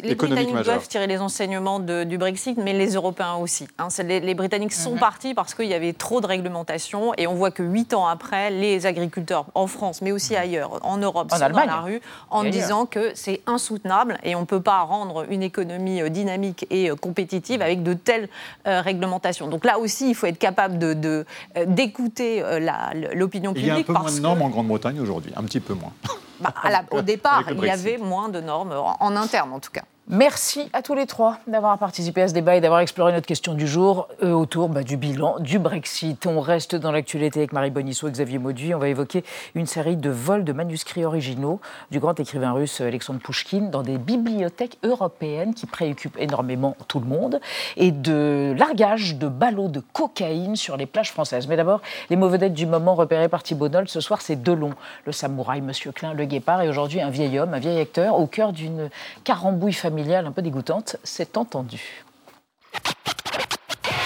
les 0.04 0.16
Britanniques 0.16 0.54
doivent 0.74 0.88
tirer 0.88 1.08
les 1.08 1.20
enseignements 1.20 1.80
du 1.80 2.18
Brexit, 2.18 2.58
mais 2.58 2.74
les 2.74 2.94
Européens 2.94 3.36
aussi. 3.36 3.68
Hein. 3.78 3.88
Les, 4.04 4.34
Britanniques 4.34 4.74
sont 4.74 4.94
mhm. 4.94 5.00
partis 5.00 5.34
parce 5.34 5.54
qu'il 5.54 5.68
y 5.68 5.74
avait 5.74 5.94
trop 5.94 6.22
de 6.22 6.28
réglementation 6.28 7.14
et 7.18 7.28
on 7.28 7.34
voit 7.34 7.52
que 7.52 7.64
huit 7.64 7.94
ans 7.94 8.08
après, 8.08 8.50
les 8.50 8.86
agriculteurs 8.86 9.46
en 9.56 9.68
France, 9.68 10.02
mais 10.02 10.12
aussi 10.12 10.36
ailleurs, 10.36 10.80
en 10.84 10.98
Europe, 10.98 11.32
sont 11.32 11.40
dans 11.50 11.66
la 11.66 11.82
rue 11.82 12.02
en 12.30 12.44
disant 12.44 12.86
que 12.86 13.12
c'est 13.14 13.42
insoutenable 13.48 14.18
et 14.24 14.36
on 14.36 14.42
ne 14.42 14.46
peut 14.46 14.62
pas 14.62 14.82
rendre 14.82 15.26
une 15.30 15.44
économie 15.44 16.02
euh, 16.02 16.10
dynamique 16.10 16.66
et 16.70 16.90
euh, 16.90 16.96
compétitive 16.96 17.62
avec 17.62 17.84
de 17.84 17.94
telles 17.94 18.30
euh, 18.68 18.82
réglementations. 18.82 19.48
Donc 19.48 19.66
là 19.66 19.80
aussi, 19.80 20.10
il 20.10 20.16
faut 20.16 20.28
être 20.28 20.38
capable 20.38 20.78
d'écouter 20.78 22.42
de, 22.42 23.16
l'opinion 23.16 23.54
publique. 23.54 23.66
Il 23.66 23.68
y 23.68 23.72
a 23.72 23.80
un 23.80 23.84
peu 23.84 23.94
moins 23.94 24.12
de 24.12 24.20
normes 24.20 24.42
en 24.42 24.50
Grande-Bretagne 24.50 25.00
aujourd'hui, 25.00 25.32
un 25.36 25.44
petit 25.44 25.60
peu 25.60 25.74
moins. 25.74 25.92
Bah, 26.40 26.54
au 26.92 27.02
départ, 27.02 27.44
il 27.50 27.64
y 27.64 27.70
avait 27.70 27.98
moins 27.98 28.30
de 28.30 28.42
normes, 28.42 28.74
en 29.00 29.16
interne 29.16 29.54
en 29.54 29.60
tout 29.60 29.72
cas. 29.72 29.84
Merci 30.10 30.68
à 30.74 30.82
tous 30.82 30.96
les 30.96 31.06
trois 31.06 31.38
d'avoir 31.46 31.78
participé 31.78 32.24
à 32.24 32.28
ce 32.28 32.34
débat 32.34 32.56
et 32.56 32.62
d'avoir 32.62 32.80
exploré 32.80 33.14
notre 33.14 33.28
question 33.28 33.54
du 33.54 33.68
jour 33.68 34.08
euh, 34.24 34.32
autour 34.32 34.68
bah, 34.68 34.82
du 34.82 34.98
bilan 34.98 35.40
du 35.40 35.60
Brexit. 35.60 36.26
On 36.26 36.42
reste 36.42 36.76
dans 36.76 36.92
l'actualité 36.92 37.40
avec 37.40 37.54
Marie 37.54 37.70
Bonisseau 37.70 38.08
et 38.08 38.12
Xavier 38.12 38.40
Mauduit. 38.40 38.74
On 38.74 38.80
va 38.80 38.90
évoquer 38.90 39.24
une 39.54 39.68
série 39.68 39.96
de 39.98 40.10
vols 40.10 40.44
de 40.44 40.54
manuscrits 40.54 41.06
originaux 41.06 41.62
du 41.92 42.00
grand 42.00 42.20
écrivain 42.20 42.52
russe 42.52 42.82
Alexandre 42.82 43.20
Pouchkine 43.22 43.70
dans 43.70 43.84
des 43.84 44.00
bibliothèques 44.00 44.80
européennes 44.84 45.54
qui 45.54 45.68
préoccupent 45.68 46.18
énormément 46.20 46.76
tout 46.88 47.00
le 47.00 47.06
monde 47.06 47.40
et 47.78 47.92
de 47.92 48.56
largage 48.58 49.18
de 49.18 49.28
ballots 49.28 49.70
de 49.70 49.82
cocaïne 49.94 50.56
sur 50.56 50.78
les 50.78 50.88
plages 50.88 51.12
françaises. 51.12 51.48
Mais 51.48 51.58
d'abord, 51.58 51.80
les 52.10 52.16
mauvais 52.16 52.40
dettes 52.40 52.56
du 52.56 52.66
moment 52.66 52.96
repérées 52.96 53.30
par 53.30 53.44
Thibault. 53.44 53.70
Ce 53.86 54.02
soir, 54.02 54.22
c'est 54.22 54.42
Delon, 54.42 54.74
le 55.06 55.12
samouraï, 55.12 55.62
Monsieur 55.62 55.92
Klein, 55.92 56.14
le 56.14 56.26
guépard 56.26 56.64
et 56.64 56.70
aujourd'hui 56.70 57.00
un 57.02 57.12
vieil 57.12 57.38
homme, 57.38 57.54
un 57.54 57.60
vieil 57.60 57.80
acteur 57.80 58.20
au 58.20 58.26
cœur 58.26 58.52
d'une 58.52 58.90
carambouille 59.24 59.72
familiale 59.72 59.91
un 60.26 60.32
peu 60.32 60.42
dégoûtante, 60.42 60.96
c'est 61.04 61.38
entendu. 61.38 62.04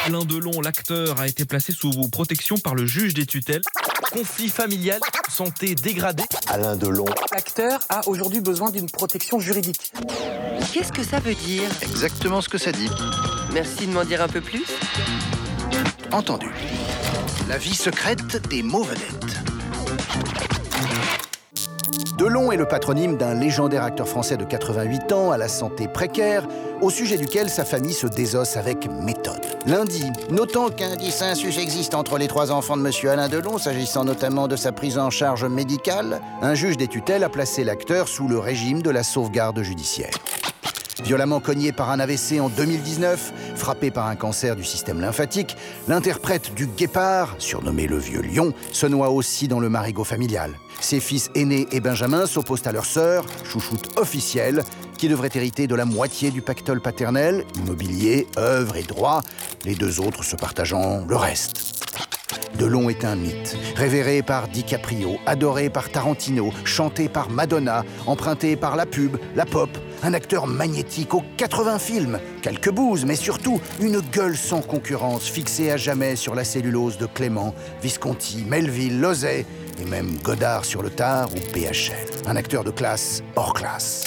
Alain 0.05 0.23
Delon, 0.23 0.61
l'acteur, 0.61 1.19
a 1.19 1.27
été 1.27 1.45
placé 1.45 1.73
sous 1.73 1.91
protection 2.11 2.57
par 2.57 2.75
le 2.75 2.85
juge 2.85 3.13
des 3.13 3.25
tutelles. 3.25 3.61
Conflit 4.11 4.49
familial, 4.49 4.99
santé 5.29 5.73
dégradée. 5.75 6.23
Alain 6.47 6.75
Delon. 6.75 7.05
L'acteur 7.31 7.79
a 7.89 8.07
aujourd'hui 8.07 8.41
besoin 8.41 8.69
d'une 8.71 8.89
protection 8.89 9.39
juridique. 9.39 9.91
Qu'est-ce 10.73 10.91
que 10.91 11.03
ça 11.03 11.19
veut 11.19 11.35
dire? 11.35 11.63
Exactement 11.81 12.41
ce 12.41 12.49
que 12.49 12.57
ça 12.57 12.71
dit. 12.71 12.89
Merci 13.51 13.87
de 13.87 13.93
m'en 13.93 14.05
dire 14.05 14.21
un 14.21 14.27
peu 14.27 14.41
plus. 14.41 14.65
Entendu. 16.11 16.49
La 17.47 17.57
vie 17.57 17.75
secrète 17.75 18.47
des 18.47 18.63
mauvais 18.63 18.95
Delon 22.17 22.49
est 22.53 22.57
le 22.57 22.65
patronyme 22.65 23.17
d'un 23.17 23.33
légendaire 23.33 23.83
acteur 23.83 24.07
français 24.07 24.37
de 24.37 24.45
88 24.45 25.11
ans 25.11 25.31
à 25.31 25.37
la 25.37 25.49
santé 25.49 25.89
précaire, 25.89 26.47
au 26.79 26.89
sujet 26.89 27.17
duquel 27.17 27.49
sa 27.49 27.65
famille 27.65 27.93
se 27.93 28.07
désosse 28.07 28.55
avec 28.55 28.89
méthode. 28.89 29.41
Lundi, 29.65 30.09
notant 30.29 30.69
qu'un 30.69 30.95
dissensus 30.95 31.57
existe 31.57 31.93
entre 31.93 32.17
les 32.17 32.27
trois 32.27 32.53
enfants 32.53 32.77
de 32.77 32.85
M. 32.85 33.09
Alain 33.09 33.27
Delon, 33.27 33.57
s'agissant 33.57 34.05
notamment 34.05 34.47
de 34.47 34.55
sa 34.55 34.71
prise 34.71 34.97
en 34.97 35.09
charge 35.09 35.43
médicale, 35.43 36.21
un 36.41 36.53
juge 36.53 36.77
des 36.77 36.87
tutelles 36.87 37.23
a 37.25 37.29
placé 37.29 37.65
l'acteur 37.65 38.07
sous 38.07 38.29
le 38.29 38.39
régime 38.39 38.81
de 38.81 38.91
la 38.91 39.03
sauvegarde 39.03 39.61
judiciaire. 39.61 40.13
Violemment 41.03 41.39
cogné 41.39 41.71
par 41.71 41.89
un 41.91 41.99
AVC 41.99 42.39
en 42.39 42.49
2019, 42.49 43.33
frappé 43.55 43.91
par 43.91 44.07
un 44.07 44.15
cancer 44.15 44.55
du 44.55 44.63
système 44.63 45.01
lymphatique, 45.01 45.57
l'interprète 45.87 46.53
du 46.55 46.67
Guépard, 46.67 47.35
surnommé 47.37 47.87
le 47.87 47.97
Vieux 47.97 48.21
Lion, 48.21 48.53
se 48.71 48.87
noie 48.87 49.09
aussi 49.09 49.47
dans 49.47 49.59
le 49.59 49.69
marigot 49.69 50.03
familial. 50.03 50.51
Ses 50.79 50.99
fils 50.99 51.29
aînés 51.35 51.67
et 51.71 51.79
Benjamin 51.79 52.25
s'opposent 52.25 52.67
à 52.67 52.71
leur 52.71 52.85
sœur, 52.85 53.25
chouchoute 53.43 53.97
officielle, 53.97 54.63
qui 54.97 55.09
devrait 55.09 55.29
hériter 55.33 55.67
de 55.67 55.75
la 55.75 55.85
moitié 55.85 56.31
du 56.31 56.41
pactole 56.41 56.81
paternel, 56.81 57.45
immobilier, 57.55 58.27
œuvre 58.37 58.77
et 58.77 58.83
droit, 58.83 59.21
les 59.65 59.75
deux 59.75 59.99
autres 59.99 60.23
se 60.23 60.35
partageant 60.35 61.05
le 61.05 61.15
reste. 61.15 61.74
Delon 62.57 62.89
est 62.89 63.03
un 63.03 63.15
mythe, 63.15 63.57
révéré 63.75 64.21
par 64.21 64.47
DiCaprio, 64.47 65.17
adoré 65.25 65.69
par 65.69 65.89
Tarantino, 65.89 66.51
chanté 66.63 67.09
par 67.09 67.29
Madonna, 67.29 67.83
emprunté 68.05 68.55
par 68.55 68.75
la 68.75 68.85
pub, 68.85 69.17
la 69.35 69.45
pop, 69.45 69.69
un 70.03 70.13
acteur 70.13 70.47
magnétique 70.47 71.13
aux 71.13 71.23
80 71.37 71.79
films, 71.79 72.19
quelques 72.41 72.71
bouses, 72.71 73.05
mais 73.05 73.15
surtout 73.15 73.59
une 73.79 73.99
gueule 73.99 74.37
sans 74.37 74.61
concurrence, 74.61 75.27
fixée 75.27 75.71
à 75.71 75.77
jamais 75.77 76.15
sur 76.15 76.35
la 76.35 76.43
cellulose 76.43 76.97
de 76.97 77.05
Clément, 77.05 77.53
Visconti, 77.81 78.45
Melville, 78.47 78.99
Lozay, 78.99 79.45
et 79.79 79.85
même 79.85 80.17
Godard 80.23 80.65
sur 80.65 80.81
le 80.81 80.89
tard 80.89 81.29
ou 81.33 81.39
PHL. 81.53 82.27
Un 82.27 82.35
acteur 82.35 82.63
de 82.63 82.71
classe 82.71 83.23
hors 83.35 83.53
classe. 83.53 84.05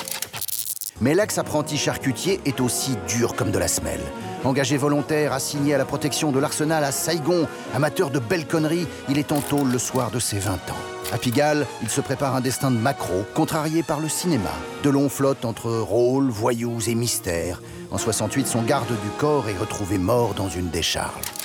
Mais 1.00 1.14
l'ex-apprenti 1.14 1.76
charcutier 1.76 2.40
est 2.44 2.60
aussi 2.60 2.96
dur 3.06 3.36
comme 3.36 3.50
de 3.50 3.58
la 3.58 3.68
semelle. 3.68 4.00
Engagé 4.44 4.76
volontaire, 4.76 5.32
assigné 5.32 5.74
à 5.74 5.78
la 5.78 5.84
protection 5.84 6.30
de 6.30 6.38
l'arsenal 6.38 6.84
à 6.84 6.92
Saigon, 6.92 7.46
amateur 7.74 8.10
de 8.10 8.18
belles 8.18 8.46
conneries, 8.46 8.86
il 9.08 9.18
est 9.18 9.32
en 9.32 9.40
tôle 9.40 9.70
le 9.70 9.78
soir 9.78 10.10
de 10.10 10.20
ses 10.20 10.38
20 10.38 10.52
ans. 10.52 11.08
À 11.12 11.18
Pigalle, 11.18 11.66
il 11.82 11.88
se 11.88 12.00
prépare 12.00 12.36
un 12.36 12.40
destin 12.40 12.70
de 12.70 12.76
macro, 12.76 13.24
contrarié 13.34 13.82
par 13.82 13.98
le 13.98 14.08
cinéma. 14.08 14.50
De 14.82 14.90
longs 14.90 15.08
flottes 15.08 15.44
entre 15.44 15.70
rôles, 15.70 16.28
voyous 16.30 16.88
et 16.88 16.94
mystères. 16.94 17.62
En 17.90 17.98
68, 17.98 18.46
son 18.46 18.62
garde 18.62 18.88
du 18.88 19.08
corps 19.18 19.48
est 19.48 19.56
retrouvé 19.56 19.98
mort 19.98 20.34
dans 20.34 20.48
une 20.48 20.68
décharge. 20.68 21.37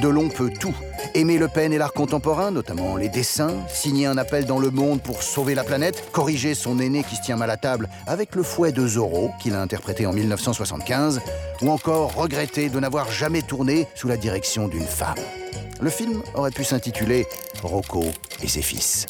Delon 0.00 0.28
peut 0.28 0.50
tout. 0.50 0.74
Aimer 1.14 1.38
Le 1.38 1.48
Pen 1.48 1.72
et 1.72 1.78
l'art 1.78 1.92
contemporain, 1.92 2.50
notamment 2.50 2.96
les 2.96 3.08
dessins, 3.08 3.54
signer 3.68 4.06
un 4.06 4.18
appel 4.18 4.46
dans 4.46 4.58
le 4.58 4.70
monde 4.70 5.00
pour 5.00 5.22
sauver 5.22 5.54
la 5.54 5.64
planète, 5.64 6.10
corriger 6.12 6.54
son 6.54 6.78
aîné 6.78 7.04
qui 7.04 7.16
se 7.16 7.22
tient 7.22 7.36
mal 7.36 7.50
à 7.50 7.56
table 7.56 7.88
avec 8.06 8.34
le 8.34 8.42
fouet 8.42 8.72
de 8.72 8.86
Zorro, 8.86 9.30
qu'il 9.40 9.54
a 9.54 9.60
interprété 9.60 10.06
en 10.06 10.12
1975, 10.12 11.20
ou 11.62 11.70
encore 11.70 12.14
regretter 12.14 12.68
de 12.68 12.80
n'avoir 12.80 13.10
jamais 13.10 13.42
tourné 13.42 13.86
sous 13.94 14.08
la 14.08 14.16
direction 14.16 14.68
d'une 14.68 14.86
femme. 14.86 15.14
Le 15.80 15.90
film 15.90 16.22
aurait 16.34 16.50
pu 16.50 16.64
s'intituler 16.64 17.26
Rocco 17.62 18.04
et 18.42 18.48
ses 18.48 18.62
fils. 18.62 19.06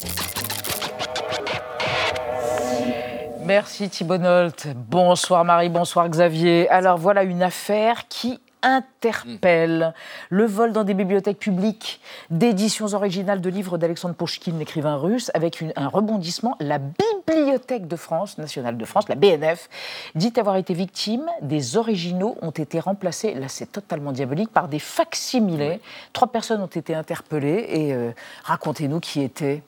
Merci 3.44 3.90
Thibault. 3.90 4.16
Bonsoir 4.74 5.44
Marie, 5.44 5.68
bonsoir 5.68 6.08
Xavier. 6.08 6.68
Alors 6.70 6.96
voilà 6.96 7.24
une 7.24 7.42
affaire 7.42 8.08
qui 8.08 8.40
interpelle. 8.64 9.94
Le 10.30 10.44
vol 10.44 10.72
dans 10.72 10.82
des 10.82 10.94
bibliothèques 10.94 11.38
publiques 11.38 12.00
d'éditions 12.30 12.94
originales 12.94 13.40
de 13.40 13.50
livres 13.50 13.78
d'Alexandre 13.78 14.14
Pouchkine, 14.14 14.58
l'écrivain 14.58 14.96
russe, 14.96 15.30
avec 15.34 15.62
un 15.76 15.88
rebondissement. 15.88 16.56
La 16.60 16.78
Bibliothèque 16.78 17.86
de 17.86 17.96
France, 17.96 18.38
nationale 18.38 18.76
de 18.76 18.84
France, 18.84 19.08
la 19.08 19.14
BNF, 19.14 19.68
dit 20.14 20.32
avoir 20.36 20.56
été 20.56 20.74
victime. 20.74 21.26
Des 21.42 21.76
originaux 21.76 22.36
ont 22.42 22.50
été 22.50 22.80
remplacés, 22.80 23.34
là 23.34 23.48
c'est 23.48 23.70
totalement 23.70 24.12
diabolique, 24.12 24.50
par 24.50 24.68
des 24.68 24.78
facsimilés. 24.78 25.80
Trois 26.12 26.28
personnes 26.28 26.62
ont 26.62 26.66
été 26.66 26.94
interpellées 26.94 27.66
et 27.68 27.94
euh, 27.94 28.10
racontez-nous 28.44 29.00
qui 29.00 29.20
était. 29.20 29.62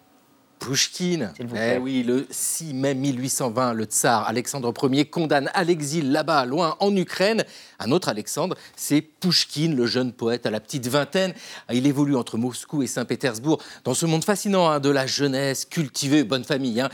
Pouchkine. 0.59 1.33
Eh 1.55 1.79
oui, 1.79 2.03
le 2.03 2.27
6 2.31 2.75
mai 2.75 2.95
1820, 2.95 3.73
le 3.75 3.85
tsar 3.85 4.27
Alexandre 4.27 4.73
Ier 4.91 5.05
condamne 5.05 5.51
à 5.55 5.65
l'exil 5.65 6.13
là-bas, 6.13 6.45
loin 6.45 6.77
en 6.81 6.95
Ukraine. 6.97 7.45
Un 7.79 7.93
autre 7.93 8.09
Alexandre, 8.09 8.57
c'est 8.75 9.01
Pouchkine, 9.01 9.77
le 9.77 9.87
jeune 9.87 10.13
poète 10.13 10.47
à 10.47 10.51
la 10.51 10.61
petite 10.61 10.87
vingtaine. 10.89 11.35
Il 11.73 11.87
évolue 11.87 12.17
entre 12.17 12.39
Moscou 12.39 12.83
et 12.83 12.87
Saint-Pétersbourg 12.87 13.63
dans 13.85 13.95
ce 13.95 14.07
monde 14.07 14.25
fascinant 14.25 14.69
hein, 14.69 14.81
de 14.81 14.91
la 14.91 15.07
jeunesse 15.07 15.65
cultivée, 15.65 16.25
bonne 16.25 16.45
famille, 16.45 16.81
hein, 16.81 16.89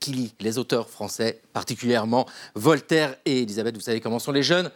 qui 0.00 0.12
lit 0.12 0.34
les 0.40 0.58
auteurs 0.58 0.88
français, 0.88 1.40
particulièrement 1.52 2.26
Voltaire 2.54 3.16
et 3.24 3.42
Elisabeth. 3.42 3.74
Vous 3.74 3.82
savez 3.82 4.00
comment 4.00 4.18
sont 4.18 4.32
les 4.32 4.42
jeunes? 4.42 4.70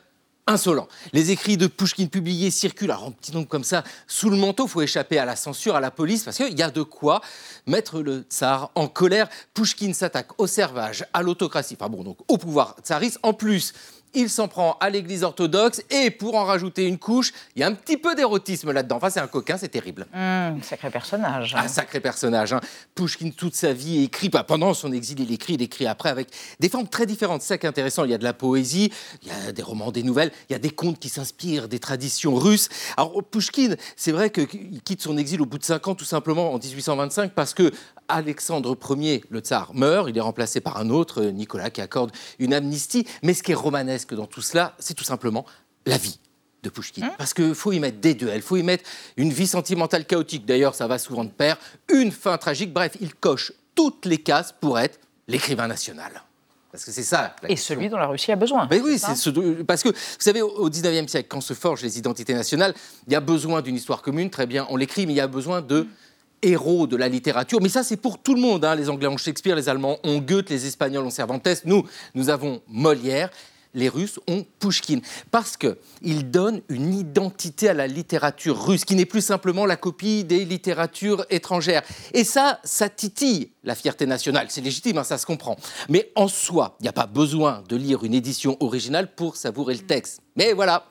Insolent. 0.47 0.88
Les 1.12 1.30
écrits 1.30 1.57
de 1.57 1.66
Pouchkine 1.66 2.09
publiés 2.09 2.51
circulent, 2.51 2.93
en 2.93 3.11
petit 3.11 3.32
nombre 3.32 3.49
comme 3.49 3.64
ça, 3.64 3.84
sous 4.07 4.30
le 4.30 4.36
manteau, 4.36 4.66
faut 4.66 4.82
échapper 4.82 5.18
à 5.18 5.24
la 5.24 5.36
censure, 5.36 5.76
à 5.76 5.80
la 5.80 5.90
police, 5.90 6.24
parce 6.24 6.36
qu'il 6.36 6.59
y 6.59 6.62
a 6.62 6.70
de 6.70 6.82
quoi 6.82 7.20
mettre 7.66 8.01
le 8.01 8.24
tsar 8.28 8.70
en 8.74 8.88
colère. 8.88 9.28
Pouchkine 9.55 9.95
s'attaque 9.95 10.38
au 10.38 10.47
servage, 10.47 11.05
à 11.12 11.22
l'autocratie, 11.22 11.76
enfin 11.78 11.88
bon, 11.88 12.03
donc 12.03 12.18
au 12.28 12.38
pouvoir 12.38 12.76
tsariste. 12.82 13.18
En 13.22 13.34
plus, 13.34 13.72
il 14.14 14.28
s'en 14.28 14.48
prend 14.48 14.76
à 14.80 14.90
l'église 14.90 15.22
orthodoxe 15.22 15.82
et 15.90 16.10
pour 16.10 16.34
en 16.34 16.44
rajouter 16.44 16.86
une 16.86 16.98
couche, 16.98 17.32
il 17.56 17.60
y 17.60 17.62
a 17.62 17.66
un 17.66 17.74
petit 17.74 17.96
peu 17.96 18.14
d'érotisme 18.14 18.72
là-dedans. 18.72 18.96
Enfin, 18.96 19.10
c'est 19.10 19.20
un 19.20 19.26
coquin, 19.26 19.56
c'est 19.56 19.68
terrible. 19.68 20.06
Mmh, 20.12 20.62
sacré 20.62 20.90
personnage. 20.90 21.54
Un 21.54 21.68
sacré 21.68 22.00
personnage. 22.00 22.52
Hein. 22.52 22.60
Pouchkine, 22.94 23.32
toute 23.32 23.54
sa 23.54 23.72
vie, 23.72 24.04
écrit, 24.04 24.30
pas 24.30 24.44
pendant 24.44 24.74
son 24.74 24.92
exil, 24.92 25.20
il 25.20 25.32
écrit, 25.32 25.54
il 25.54 25.62
écrit 25.62 25.86
après 25.86 26.10
avec 26.10 26.28
des 26.60 26.68
formes 26.68 26.88
très 26.88 27.06
différentes. 27.06 27.42
C'est 27.42 27.48
ça 27.48 27.58
qui 27.58 27.66
est 27.66 27.68
intéressant. 27.68 28.04
Il 28.04 28.10
y 28.10 28.14
a 28.14 28.18
de 28.18 28.24
la 28.24 28.34
poésie, 28.34 28.92
il 29.22 29.28
y 29.28 29.48
a 29.48 29.52
des 29.52 29.62
romans, 29.62 29.90
des 29.90 30.02
nouvelles, 30.02 30.32
il 30.48 30.52
y 30.52 30.56
a 30.56 30.58
des 30.58 30.70
contes 30.70 30.98
qui 30.98 31.08
s'inspirent 31.08 31.68
des 31.68 31.78
traditions 31.78 32.34
russes. 32.34 32.68
Alors, 32.96 33.22
Pouchkine, 33.24 33.76
c'est 33.96 34.12
vrai 34.12 34.30
qu'il 34.30 34.82
quitte 34.82 35.02
son 35.02 35.16
exil 35.16 35.40
au 35.40 35.46
bout 35.46 35.58
de 35.58 35.64
cinq 35.64 35.88
ans, 35.88 35.94
tout 35.94 36.04
simplement 36.04 36.52
en 36.52 36.58
1825, 36.58 37.32
parce 37.32 37.54
que 37.54 37.72
Alexandre 38.08 38.76
Ier, 38.98 39.24
le 39.30 39.40
tsar, 39.40 39.74
meurt. 39.74 40.08
Il 40.08 40.16
est 40.16 40.20
remplacé 40.20 40.60
par 40.60 40.76
un 40.76 40.90
autre, 40.90 41.22
Nicolas, 41.22 41.70
qui 41.70 41.80
accorde 41.80 42.12
une 42.38 42.52
amnistie. 42.52 43.06
Mais 43.22 43.32
ce 43.32 43.42
qui 43.42 43.52
est 43.52 43.56
romanesque 43.56 44.01
dans 44.14 44.26
tout 44.26 44.42
cela, 44.42 44.74
c'est 44.78 44.94
tout 44.94 45.05
simplement 45.05 45.44
la 45.86 45.96
vie 45.98 46.18
de 46.62 46.70
Pouchkine. 46.70 47.05
Hein 47.05 47.14
Parce 47.18 47.34
qu'il 47.34 47.55
faut 47.55 47.72
y 47.72 47.80
mettre 47.80 47.98
des 47.98 48.14
duels, 48.14 48.36
il 48.36 48.42
faut 48.42 48.57
y 48.57 48.62
mettre 48.62 48.84
une 49.16 49.32
vie 49.32 49.46
sentimentale 49.46 50.05
chaotique. 50.07 50.46
D'ailleurs, 50.46 50.74
ça 50.74 50.86
va 50.86 50.98
souvent 50.98 51.24
de 51.24 51.30
pair. 51.30 51.57
Une 51.92 52.12
fin 52.12 52.38
tragique. 52.38 52.72
Bref, 52.72 52.96
il 53.00 53.14
coche 53.14 53.53
toutes 53.74 54.07
les 54.07 54.18
cases 54.18 54.55
pour 54.61 54.78
être 54.78 55.00
l'écrivain 55.26 55.66
national. 55.66 56.22
Parce 56.70 56.84
que 56.84 56.92
c'est 56.92 57.03
ça. 57.03 57.36
Et 57.48 57.57
celui 57.57 57.88
dont 57.90 57.98
la 57.98 58.07
Russie 58.07 58.32
a 58.32 58.36
besoin. 58.36 58.66
Mais 58.70 58.80
oui, 58.80 58.98
c'est 58.98 59.14
ce, 59.14 59.28
parce 59.62 59.82
que 59.82 59.90
vous 59.90 59.94
savez, 60.18 60.40
au 60.40 60.70
19e 60.70 61.07
siècle, 61.07 61.28
quand 61.28 61.42
se 61.42 61.53
forgent 61.53 61.82
les 61.82 61.98
identités 61.98 62.32
nationales, 62.32 62.74
il 63.07 63.12
y 63.12 63.16
a 63.16 63.20
besoin 63.20 63.61
d'une 63.61 63.76
histoire 63.76 64.00
commune, 64.00 64.30
très 64.30 64.46
bien, 64.46 64.66
on 64.70 64.76
l'écrit, 64.76 65.07
mais 65.07 65.12
il 65.12 65.16
y 65.16 65.20
a 65.20 65.26
besoin 65.26 65.61
de 65.61 65.86
héros 66.40 66.86
de 66.86 66.96
la 66.96 67.09
littérature. 67.09 67.61
Mais 67.61 67.68
ça, 67.68 67.82
c'est 67.82 67.98
pour 67.98 68.22
tout 68.22 68.34
le 68.34 68.40
monde. 68.40 68.64
hein. 68.64 68.74
Les 68.74 68.88
Anglais 68.88 69.07
ont 69.07 69.18
Shakespeare, 69.18 69.55
les 69.55 69.68
Allemands 69.68 69.98
ont 70.03 70.18
Goethe, 70.18 70.48
les 70.48 70.66
Espagnols 70.66 71.05
ont 71.05 71.11
Cervantes. 71.11 71.46
Nous, 71.66 71.86
nous 72.14 72.30
avons 72.30 72.62
Molière. 72.68 73.30
Les 73.75 73.89
Russes 73.89 74.20
ont 74.29 74.45
Pouchkine. 74.59 75.01
Parce 75.31 75.57
qu'il 75.57 76.31
donne 76.31 76.61
une 76.68 76.95
identité 76.95 77.68
à 77.68 77.75
la 77.75 77.87
littérature 77.87 78.64
russe, 78.64 78.85
qui 78.85 78.95
n'est 78.95 79.07
plus 79.07 79.23
simplement 79.23 79.66
la 79.66 79.77
copie 79.77 80.25
des 80.25 80.45
littératures 80.45 81.25
étrangères. 81.31 81.83
Et 82.12 82.25
ça, 82.25 82.61
ça 82.64 82.89
titille 82.89 83.51
la 83.64 83.75
fierté 83.75 84.07
nationale. 84.07 84.47
C'est 84.51 84.61
légitime, 84.61 84.99
hein, 84.99 85.05
ça 85.05 85.18
se 85.18 85.27
comprend. 85.27 85.57
Mais 85.89 86.11
en 86.14 86.29
soi, 86.29 86.77
il 86.81 86.85
n'y 86.85 86.89
a 86.89 86.93
pas 86.93 87.07
besoin 87.07 87.62
de 87.68 87.77
lire 87.77 88.05
une 88.05 88.14
édition 88.14 88.57
originale 88.61 89.14
pour 89.14 89.37
savourer 89.37 89.75
le 89.75 89.81
texte. 89.81 90.20
Mais 90.37 90.53
voilà, 90.53 90.87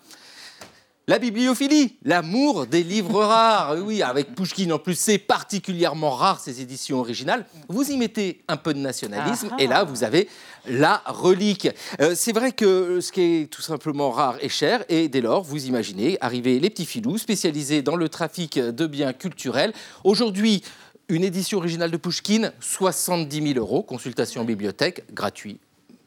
la 1.11 1.19
bibliophilie, 1.19 1.97
l'amour 2.05 2.67
des 2.67 2.83
livres 2.83 3.21
rares. 3.21 3.75
Oui, 3.83 4.01
avec 4.01 4.33
Pouchkine 4.33 4.71
en 4.71 4.79
plus, 4.79 4.97
c'est 4.97 5.17
particulièrement 5.17 6.11
rare 6.11 6.39
ces 6.39 6.61
éditions 6.61 7.01
originales. 7.01 7.45
Vous 7.67 7.83
y 7.91 7.97
mettez 7.97 8.41
un 8.47 8.55
peu 8.55 8.73
de 8.73 8.79
nationalisme 8.79 9.49
Ah. 9.51 9.55
et 9.59 9.67
là, 9.67 9.83
vous 9.83 10.05
avez 10.05 10.29
la 10.69 11.03
relique. 11.05 11.67
Euh, 11.99 12.13
c'est 12.15 12.31
vrai 12.31 12.53
que 12.53 13.01
ce 13.01 13.11
qui 13.11 13.21
est 13.21 13.47
tout 13.51 13.61
simplement 13.61 14.09
rare 14.11 14.37
est 14.39 14.47
cher 14.47 14.85
et 14.87 15.09
dès 15.09 15.19
lors, 15.19 15.43
vous 15.43 15.65
imaginez 15.65 16.17
arriver 16.21 16.61
les 16.61 16.69
petits 16.69 16.85
filous 16.85 17.17
spécialisés 17.17 17.81
dans 17.81 17.97
le 17.97 18.07
trafic 18.07 18.57
de 18.57 18.87
biens 18.87 19.11
culturels. 19.11 19.73
Aujourd'hui, 20.05 20.63
une 21.09 21.25
édition 21.25 21.57
originale 21.57 21.91
de 21.91 21.97
Pouchkine, 21.97 22.53
70 22.61 23.53
000 23.53 23.59
euros, 23.59 23.83
consultation 23.83 24.43
en 24.43 24.45
bibliothèque, 24.45 25.03
gratuit. 25.13 25.59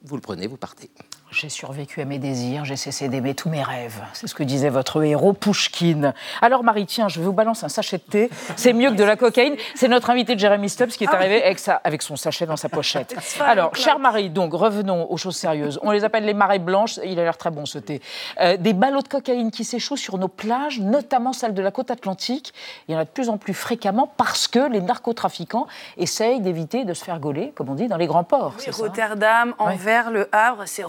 Vous 0.02 0.14
le 0.14 0.22
prenez, 0.22 0.46
vous 0.46 0.56
partez. 0.56 0.88
J'ai 1.34 1.48
survécu 1.48 2.00
à 2.00 2.04
mes 2.04 2.18
désirs, 2.18 2.64
j'ai 2.64 2.76
cessé 2.76 3.08
d'aimer 3.08 3.34
tous 3.34 3.48
mes 3.48 3.62
rêves. 3.62 4.00
C'est 4.12 4.28
ce 4.28 4.34
que 4.36 4.44
disait 4.44 4.68
votre 4.70 5.02
héros 5.02 5.32
Pouchkine. 5.32 6.14
Alors 6.40 6.62
Marie, 6.62 6.86
tiens, 6.86 7.08
je 7.08 7.20
vous 7.20 7.32
balance 7.32 7.64
un 7.64 7.68
sachet 7.68 7.98
de 7.98 8.02
thé. 8.02 8.30
C'est 8.56 8.72
mieux 8.72 8.90
que 8.90 8.94
de 8.94 9.02
la 9.04 9.16
cocaïne. 9.16 9.56
C'est 9.74 9.88
notre 9.88 10.10
invité 10.10 10.38
Jérémy 10.38 10.68
Stubbs 10.68 10.90
qui 10.90 11.04
est 11.04 11.12
arrivé 11.12 11.42
avec, 11.42 11.58
sa- 11.58 11.80
avec 11.82 12.02
son 12.02 12.14
sachet 12.16 12.46
dans 12.46 12.56
sa 12.56 12.68
pochette. 12.68 13.16
Alors, 13.40 13.74
chère 13.74 13.98
Marie, 13.98 14.30
donc 14.30 14.52
revenons 14.54 15.10
aux 15.10 15.16
choses 15.16 15.36
sérieuses. 15.36 15.80
On 15.82 15.90
les 15.90 16.04
appelle 16.04 16.24
les 16.24 16.34
marées 16.34 16.60
blanches. 16.60 17.00
Il 17.04 17.18
a 17.18 17.24
l'air 17.24 17.36
très 17.36 17.50
bon 17.50 17.66
ce 17.66 17.78
thé. 17.78 18.00
Euh, 18.40 18.56
des 18.56 18.72
ballots 18.72 19.02
de 19.02 19.08
cocaïne 19.08 19.50
qui 19.50 19.64
s'échouent 19.64 19.96
sur 19.96 20.18
nos 20.18 20.28
plages, 20.28 20.78
notamment 20.78 21.32
celles 21.32 21.54
de 21.54 21.62
la 21.62 21.72
côte 21.72 21.90
atlantique. 21.90 22.52
Il 22.86 22.92
y 22.92 22.96
en 22.96 23.00
a 23.00 23.04
de 23.04 23.10
plus 23.10 23.28
en 23.28 23.38
plus 23.38 23.54
fréquemment 23.54 24.12
parce 24.16 24.46
que 24.46 24.70
les 24.70 24.80
narcotrafiquants 24.80 25.66
essayent 25.96 26.40
d'éviter 26.40 26.84
de 26.84 26.94
se 26.94 27.02
faire 27.04 27.18
gauler, 27.18 27.52
comme 27.56 27.68
on 27.70 27.74
dit, 27.74 27.88
dans 27.88 27.96
les 27.96 28.06
grands 28.06 28.24
ports. 28.24 28.54
c'est 28.58 28.72
ça? 28.72 28.82
Rotterdam, 28.84 29.54
Anvers, 29.58 30.10
Le 30.12 30.28
Havre, 30.32 30.62
ces 30.66 30.84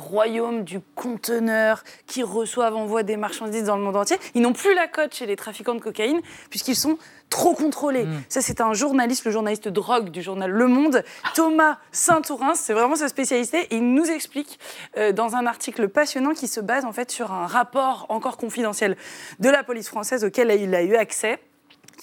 du 0.63 0.79
conteneur 0.95 1.83
qui 2.07 2.23
reçoivent, 2.23 2.75
envoient 2.75 3.03
des 3.03 3.17
marchandises 3.17 3.63
dans 3.63 3.77
le 3.77 3.83
monde 3.83 3.95
entier. 3.95 4.17
Ils 4.33 4.41
n'ont 4.41 4.53
plus 4.53 4.73
la 4.75 4.87
cote 4.87 5.13
chez 5.13 5.25
les 5.25 5.35
trafiquants 5.35 5.75
de 5.75 5.79
cocaïne 5.79 6.21
puisqu'ils 6.49 6.75
sont 6.75 6.97
trop 7.29 7.53
contrôlés. 7.53 8.05
Ça, 8.29 8.41
c'est 8.41 8.61
un 8.61 8.73
journaliste, 8.73 9.25
le 9.25 9.31
journaliste 9.31 9.67
drogue 9.67 10.09
du 10.09 10.21
journal 10.21 10.51
Le 10.51 10.67
Monde, 10.67 11.03
Thomas 11.33 11.77
Saint-Tourin, 11.91 12.53
c'est 12.55 12.73
vraiment 12.73 12.95
sa 12.95 13.07
spécialité. 13.07 13.61
Et 13.71 13.77
il 13.77 13.93
nous 13.93 14.05
explique 14.05 14.59
euh, 14.97 15.11
dans 15.11 15.35
un 15.35 15.45
article 15.45 15.87
passionnant 15.87 16.33
qui 16.33 16.47
se 16.47 16.59
base 16.59 16.85
en 16.85 16.91
fait 16.91 17.11
sur 17.11 17.31
un 17.31 17.47
rapport 17.47 18.05
encore 18.09 18.37
confidentiel 18.37 18.97
de 19.39 19.49
la 19.49 19.63
police 19.63 19.87
française 19.87 20.23
auquel 20.23 20.51
il 20.51 20.73
a 20.75 20.83
eu 20.83 20.95
accès 20.95 21.39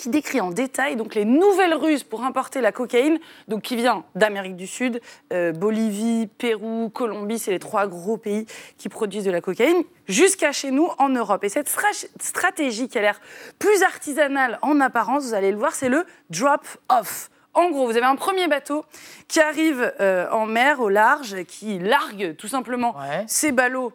qui 0.03 0.09
décrit 0.09 0.40
en 0.40 0.50
détail 0.50 0.96
donc 0.96 1.14
les 1.14 1.24
nouvelles 1.24 1.74
ruses 1.74 2.03
pour 2.03 2.24
importer 2.24 2.61
la 2.61 2.72
cocaïne, 2.72 3.20
donc 3.46 3.62
qui 3.62 3.76
vient 3.76 4.03
d'Amérique 4.16 4.57
du 4.57 4.66
Sud, 4.66 5.00
euh, 5.32 5.53
Bolivie, 5.53 6.26
Pérou, 6.38 6.90
Colombie, 6.90 7.38
c'est 7.38 7.53
les 7.53 7.61
trois 7.61 7.86
gros 7.86 8.16
pays 8.16 8.46
qui 8.78 8.88
produisent 8.88 9.22
de 9.24 9.30
la 9.30 9.40
cocaïne, 9.40 9.80
jusqu'à 10.09 10.50
chez 10.50 10.72
nous 10.72 10.88
en 10.98 11.09
Europe. 11.09 11.44
Et 11.44 11.48
cette 11.48 11.70
stra- 11.70 12.07
stratégie 12.20 12.88
qui 12.88 12.98
a 12.98 13.00
l'air 13.00 13.20
plus 13.61 13.84
artisanale 13.84 14.59
en 14.62 14.80
apparence, 14.80 15.22
vous 15.26 15.34
allez 15.34 15.53
le 15.53 15.57
voir, 15.59 15.72
c'est 15.72 15.88
le 15.88 16.05
drop-off. 16.30 17.30
En 17.55 17.70
gros, 17.70 17.84
vous 17.86 17.96
avez 17.96 18.07
un 18.07 18.16
premier 18.16 18.48
bateau 18.48 18.84
qui 19.28 19.38
arrive 19.38 19.92
euh, 20.00 20.28
en 20.32 20.46
mer, 20.46 20.80
au 20.80 20.88
large, 20.88 21.44
qui 21.44 21.78
largue 21.78 22.34
tout 22.36 22.48
simplement 22.48 22.96
ses 23.28 23.53
ballots 23.53 23.92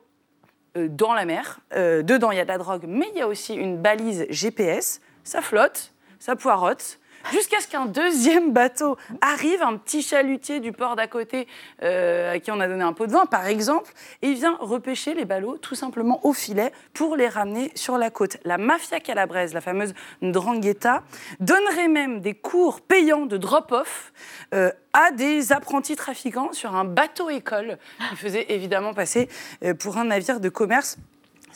euh, 0.78 0.88
dans 0.90 1.14
la 1.14 1.26
mer. 1.26 1.60
Euh, 1.76 2.02
dedans, 2.02 2.32
il 2.32 2.38
y 2.38 2.40
a 2.40 2.46
de 2.46 2.50
la 2.50 2.60
drogue, 2.60 2.86
mais 2.88 3.08
il 3.14 3.20
y 3.20 3.22
a 3.22 3.28
aussi 3.28 3.56
une 3.56 3.76
balise 3.78 4.26
GPS. 4.30 5.02
Ça 5.26 5.42
flotte, 5.42 5.92
ça 6.20 6.36
poirote. 6.36 7.00
Jusqu'à 7.32 7.60
ce 7.60 7.68
qu'un 7.68 7.88
deuxième 7.88 8.54
bateau 8.54 8.96
arrive, 9.20 9.62
un 9.62 9.76
petit 9.76 10.02
chalutier 10.02 10.60
du 10.62 10.72
port 10.72 10.96
d'à 10.96 11.08
côté 11.08 11.48
euh, 11.84 12.34
à 12.34 12.40
qui 12.40 12.52
on 12.52 12.60
a 12.60 12.68
donné 12.68 12.84
un 12.84 12.94
pot 12.94 13.06
de 13.06 13.12
vin, 13.12 13.26
par 13.26 13.48
exemple, 13.48 13.92
et 14.22 14.34
vient 14.34 14.56
repêcher 14.62 15.14
les 15.14 15.26
ballots 15.26 15.58
tout 15.58 15.76
simplement 15.76 16.26
au 16.26 16.32
filet 16.32 16.72
pour 16.94 17.18
les 17.18 17.28
ramener 17.28 17.72
sur 17.76 17.98
la 17.98 18.10
côte. 18.10 18.38
La 18.46 18.58
mafia 18.58 19.00
calabraise, 19.00 19.54
la 19.54 19.62
fameuse 19.62 19.94
Ndrangheta, 20.22 21.04
donnerait 21.42 21.90
même 21.90 22.22
des 22.22 22.34
cours 22.34 22.80
payants 22.80 23.26
de 23.26 23.36
drop-off 23.36 24.14
euh, 24.54 24.72
à 24.94 25.12
des 25.12 25.52
apprentis 25.52 25.98
trafiquants 25.98 26.54
sur 26.54 26.76
un 26.76 26.86
bateau-école 26.86 27.78
qui 28.10 28.16
faisait 28.16 28.46
évidemment 28.50 28.94
passer 28.94 29.28
euh, 29.64 29.74
pour 29.74 29.98
un 29.98 30.06
navire 30.06 30.40
de 30.40 30.50
commerce. 30.50 30.98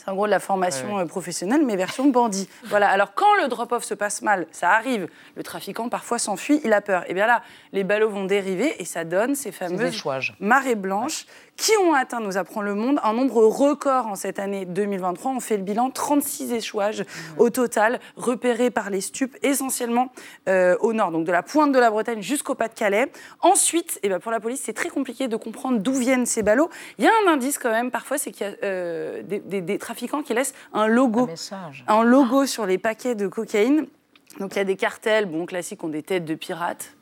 C'est 0.02 0.10
en 0.10 0.14
gros 0.14 0.26
de 0.26 0.32
la 0.32 0.40
formation 0.40 0.98
euh, 0.98 1.04
professionnelle, 1.04 1.64
mais 1.64 1.76
version 1.76 2.08
bandit. 2.08 2.48
Voilà. 2.64 2.88
Alors 2.88 3.14
quand 3.14 3.34
le 3.40 3.48
drop-off 3.48 3.84
se 3.84 3.94
passe 3.94 4.22
mal, 4.22 4.46
ça 4.50 4.70
arrive. 4.70 5.08
Le 5.36 5.42
trafiquant 5.42 5.88
parfois 5.88 6.18
s'enfuit, 6.18 6.60
il 6.64 6.72
a 6.72 6.80
peur. 6.80 7.04
Et 7.08 7.14
bien 7.14 7.26
là, 7.26 7.42
les 7.72 7.84
ballots 7.84 8.10
vont 8.10 8.24
dériver 8.24 8.80
et 8.80 8.84
ça 8.84 9.04
donne 9.04 9.34
ces 9.34 9.52
fameuses 9.52 10.02
marées 10.40 10.74
blanches 10.74 11.26
qui 11.56 11.72
ont 11.84 11.92
atteint, 11.94 12.18
nous 12.20 12.38
apprend 12.38 12.60
le 12.62 12.74
monde, 12.74 12.98
un 13.04 13.12
nombre 13.12 13.44
record 13.44 14.06
en 14.08 14.14
cette 14.16 14.38
année 14.38 14.64
2023. 14.64 15.30
On 15.32 15.38
fait 15.40 15.56
le 15.56 15.62
bilan 15.62 15.90
36 15.90 16.52
échouages 16.52 17.04
au 17.38 17.50
total, 17.50 18.00
repérés 18.16 18.70
par 18.70 18.90
les 18.90 19.00
stupes, 19.00 19.36
essentiellement 19.42 20.10
euh, 20.48 20.76
au 20.80 20.92
nord, 20.92 21.12
donc 21.12 21.24
de 21.24 21.30
la 21.30 21.42
pointe 21.42 21.70
de 21.72 21.78
la 21.78 21.90
Bretagne 21.90 22.20
jusqu'au 22.22 22.54
Pas-de-Calais. 22.54 23.12
Ensuite, 23.42 24.00
et 24.02 24.08
ben 24.08 24.18
pour 24.18 24.32
la 24.32 24.40
police, 24.40 24.62
c'est 24.64 24.72
très 24.72 24.88
compliqué 24.88 25.28
de 25.28 25.36
comprendre 25.36 25.78
d'où 25.78 25.92
viennent 25.92 26.26
ces 26.26 26.42
ballots. 26.42 26.70
Il 26.98 27.04
y 27.04 27.08
a 27.08 27.12
un 27.26 27.32
indice 27.32 27.58
quand 27.58 27.70
même, 27.70 27.90
parfois, 27.90 28.18
c'est 28.18 28.32
qu'il 28.32 28.46
y 28.46 28.50
a 28.50 28.54
euh, 28.64 29.22
des, 29.22 29.38
des- 29.38 29.60
des 29.60 29.78
trafiquants 29.78 30.22
qui 30.22 30.34
laissent 30.34 30.54
un 30.72 30.86
logo, 30.88 31.26
un 31.86 32.02
logo 32.02 32.46
sur 32.46 32.66
les 32.66 32.78
paquets 32.78 33.14
de 33.14 33.28
cocaïne. 33.28 33.86
Donc 34.40 34.54
il 34.54 34.58
y 34.58 34.60
a 34.62 34.64
des 34.64 34.76
cartels, 34.76 35.26
bon, 35.26 35.44
classiques, 35.46 35.84
ont 35.84 35.88
des 35.88 36.02
têtes 36.02 36.24
de 36.24 36.34
pirates. 36.34 36.94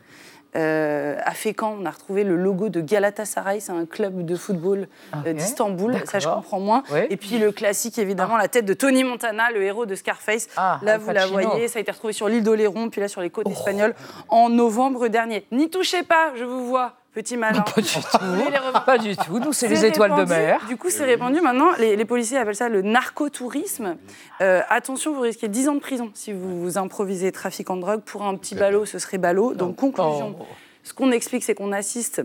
Euh, 0.57 1.17
à 1.25 1.33
Fécamp, 1.33 1.77
on 1.81 1.87
a 1.87 1.91
retrouvé 1.91 2.25
le 2.25 2.37
logo 2.37 2.69
de 2.69 2.81
Galatasaray, 2.81 3.61
c'est 3.61 3.73
un 3.73 3.87
club 3.87 4.25
de 4.25 4.35
football 4.35 4.89
euh, 5.15 5.31
Ok, 5.31 5.37
d'Istanbul. 5.37 5.97
Ça, 6.05 6.19
je 6.19 6.29
comprends 6.29 6.61
moins. 6.61 6.83
Oui. 6.93 7.01
Et 7.09 7.17
puis 7.17 7.39
le 7.39 7.53
classique, 7.53 7.99
évidemment, 7.99 8.37
la 8.37 8.49
tête 8.49 8.65
de 8.65 8.75
Tony 8.75 9.05
Montana, 9.05 9.51
le 9.53 9.63
héros 9.63 9.87
de 9.87 9.95
Scarface. 9.95 10.49
là, 10.57 10.79
Al 10.85 10.99
vous 10.99 11.11
la 11.13 11.27
voyez, 11.27 11.69
ça 11.69 11.79
a 11.79 11.83
été 11.83 11.93
retrouvé 11.93 12.13
sur 12.13 12.29
l'île 12.29 12.43
d'Oléron, 12.43 12.91
puis 12.91 13.01
là 13.01 13.09
sur 13.09 13.21
les 13.21 13.31
côtes 13.31 13.49
espagnoles 13.49 13.95
en 14.29 14.49
novembre 14.49 15.09
dernier. 15.09 15.47
N'y 15.53 15.71
touchez 15.71 16.03
pas, 16.03 16.33
je 16.37 16.45
vous 16.45 16.67
vois. 16.67 16.95
Petit 17.13 17.37
malin. 17.37 17.61
Pas 17.75 17.81
du 17.81 17.89
tout. 17.89 18.81
Pas 18.87 18.99
du 18.99 19.17
tout. 19.17 19.39
Nous, 19.41 19.53
c'est 19.53 19.69
les 19.69 19.85
étoiles 19.85 20.15
de 20.15 20.25
mer. 20.25 20.65
Du 20.69 20.77
coup, 20.77 20.91
c'est 20.91 21.05
répandu. 21.05 21.41
Maintenant, 21.41 21.73
les, 21.79 21.97
les 21.97 22.05
policiers 22.05 22.39
appellent 22.39 22.55
ça 22.55 22.69
le 22.69 22.83
narcotourisme. 22.83 23.97
Euh, 24.41 24.61
attention, 24.69 25.13
vous 25.13 25.23
risquez 25.23 25.49
10 25.49 25.69
ans 25.71 25.75
de 25.75 25.81
prison 25.81 26.11
si 26.15 26.33
vous 26.33 26.61
vous 26.61 26.79
improvisez 26.79 27.33
trafiquant 27.33 27.77
de 27.77 27.81
drogue. 27.83 28.01
Pour 28.03 28.23
un 28.23 28.37
petit 28.37 28.55
ballot, 28.55 28.87
ce 28.87 28.99
serait 28.99 29.19
ballot. 29.19 29.55
Donc, 29.55 29.77
conclusion. 29.77 30.37
Ce 30.83 30.95
qu'on 30.95 31.11
explique, 31.11 31.43
c'est 31.45 31.55
qu'on 31.55 31.73
assiste 31.73 32.23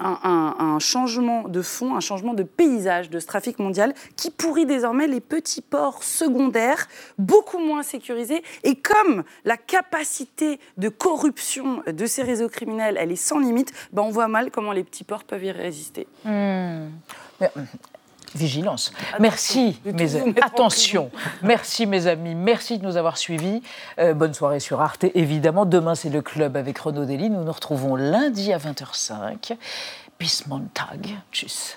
un, 0.00 0.56
un 0.58 0.78
changement 0.78 1.48
de 1.48 1.62
fond, 1.62 1.94
un 1.96 2.00
changement 2.00 2.34
de 2.34 2.42
paysage 2.42 3.10
de 3.10 3.18
ce 3.18 3.26
trafic 3.26 3.58
mondial 3.58 3.94
qui 4.16 4.30
pourrit 4.30 4.66
désormais 4.66 5.06
les 5.06 5.20
petits 5.20 5.62
ports 5.62 6.02
secondaires, 6.02 6.88
beaucoup 7.18 7.58
moins 7.58 7.82
sécurisés. 7.82 8.42
Et 8.62 8.76
comme 8.76 9.24
la 9.44 9.56
capacité 9.56 10.60
de 10.76 10.88
corruption 10.88 11.82
de 11.86 12.06
ces 12.06 12.22
réseaux 12.22 12.48
criminels, 12.48 12.96
elle 12.98 13.12
est 13.12 13.16
sans 13.16 13.38
limite, 13.38 13.72
ben 13.92 14.02
on 14.02 14.10
voit 14.10 14.28
mal 14.28 14.50
comment 14.50 14.72
les 14.72 14.84
petits 14.84 15.04
ports 15.04 15.24
peuvent 15.24 15.44
y 15.44 15.50
résister. 15.50 16.06
Hmm. 16.24 16.88
Mais, 17.40 17.50
Vigilance. 18.34 18.92
Merci, 19.20 19.80
mes 19.84 20.16
en 20.16 20.30
attention. 20.42 21.10
Merci, 21.42 21.86
mes 21.86 22.06
amis. 22.06 22.34
Merci 22.34 22.78
de 22.78 22.84
nous 22.84 22.96
avoir 22.96 23.16
suivis. 23.16 23.62
Euh, 23.98 24.14
bonne 24.14 24.34
soirée 24.34 24.60
sur 24.60 24.80
Arte, 24.80 25.04
évidemment. 25.14 25.66
Demain, 25.66 25.94
c'est 25.94 26.10
le 26.10 26.22
club 26.22 26.56
avec 26.56 26.78
Renaud 26.78 27.04
Dely. 27.04 27.30
Nous 27.30 27.44
nous 27.44 27.52
retrouvons 27.52 27.96
lundi 27.96 28.52
à 28.52 28.58
20h05. 28.58 29.56
Bis 30.18 30.46
Montag. 30.46 31.08
Tchuss. 31.32 31.76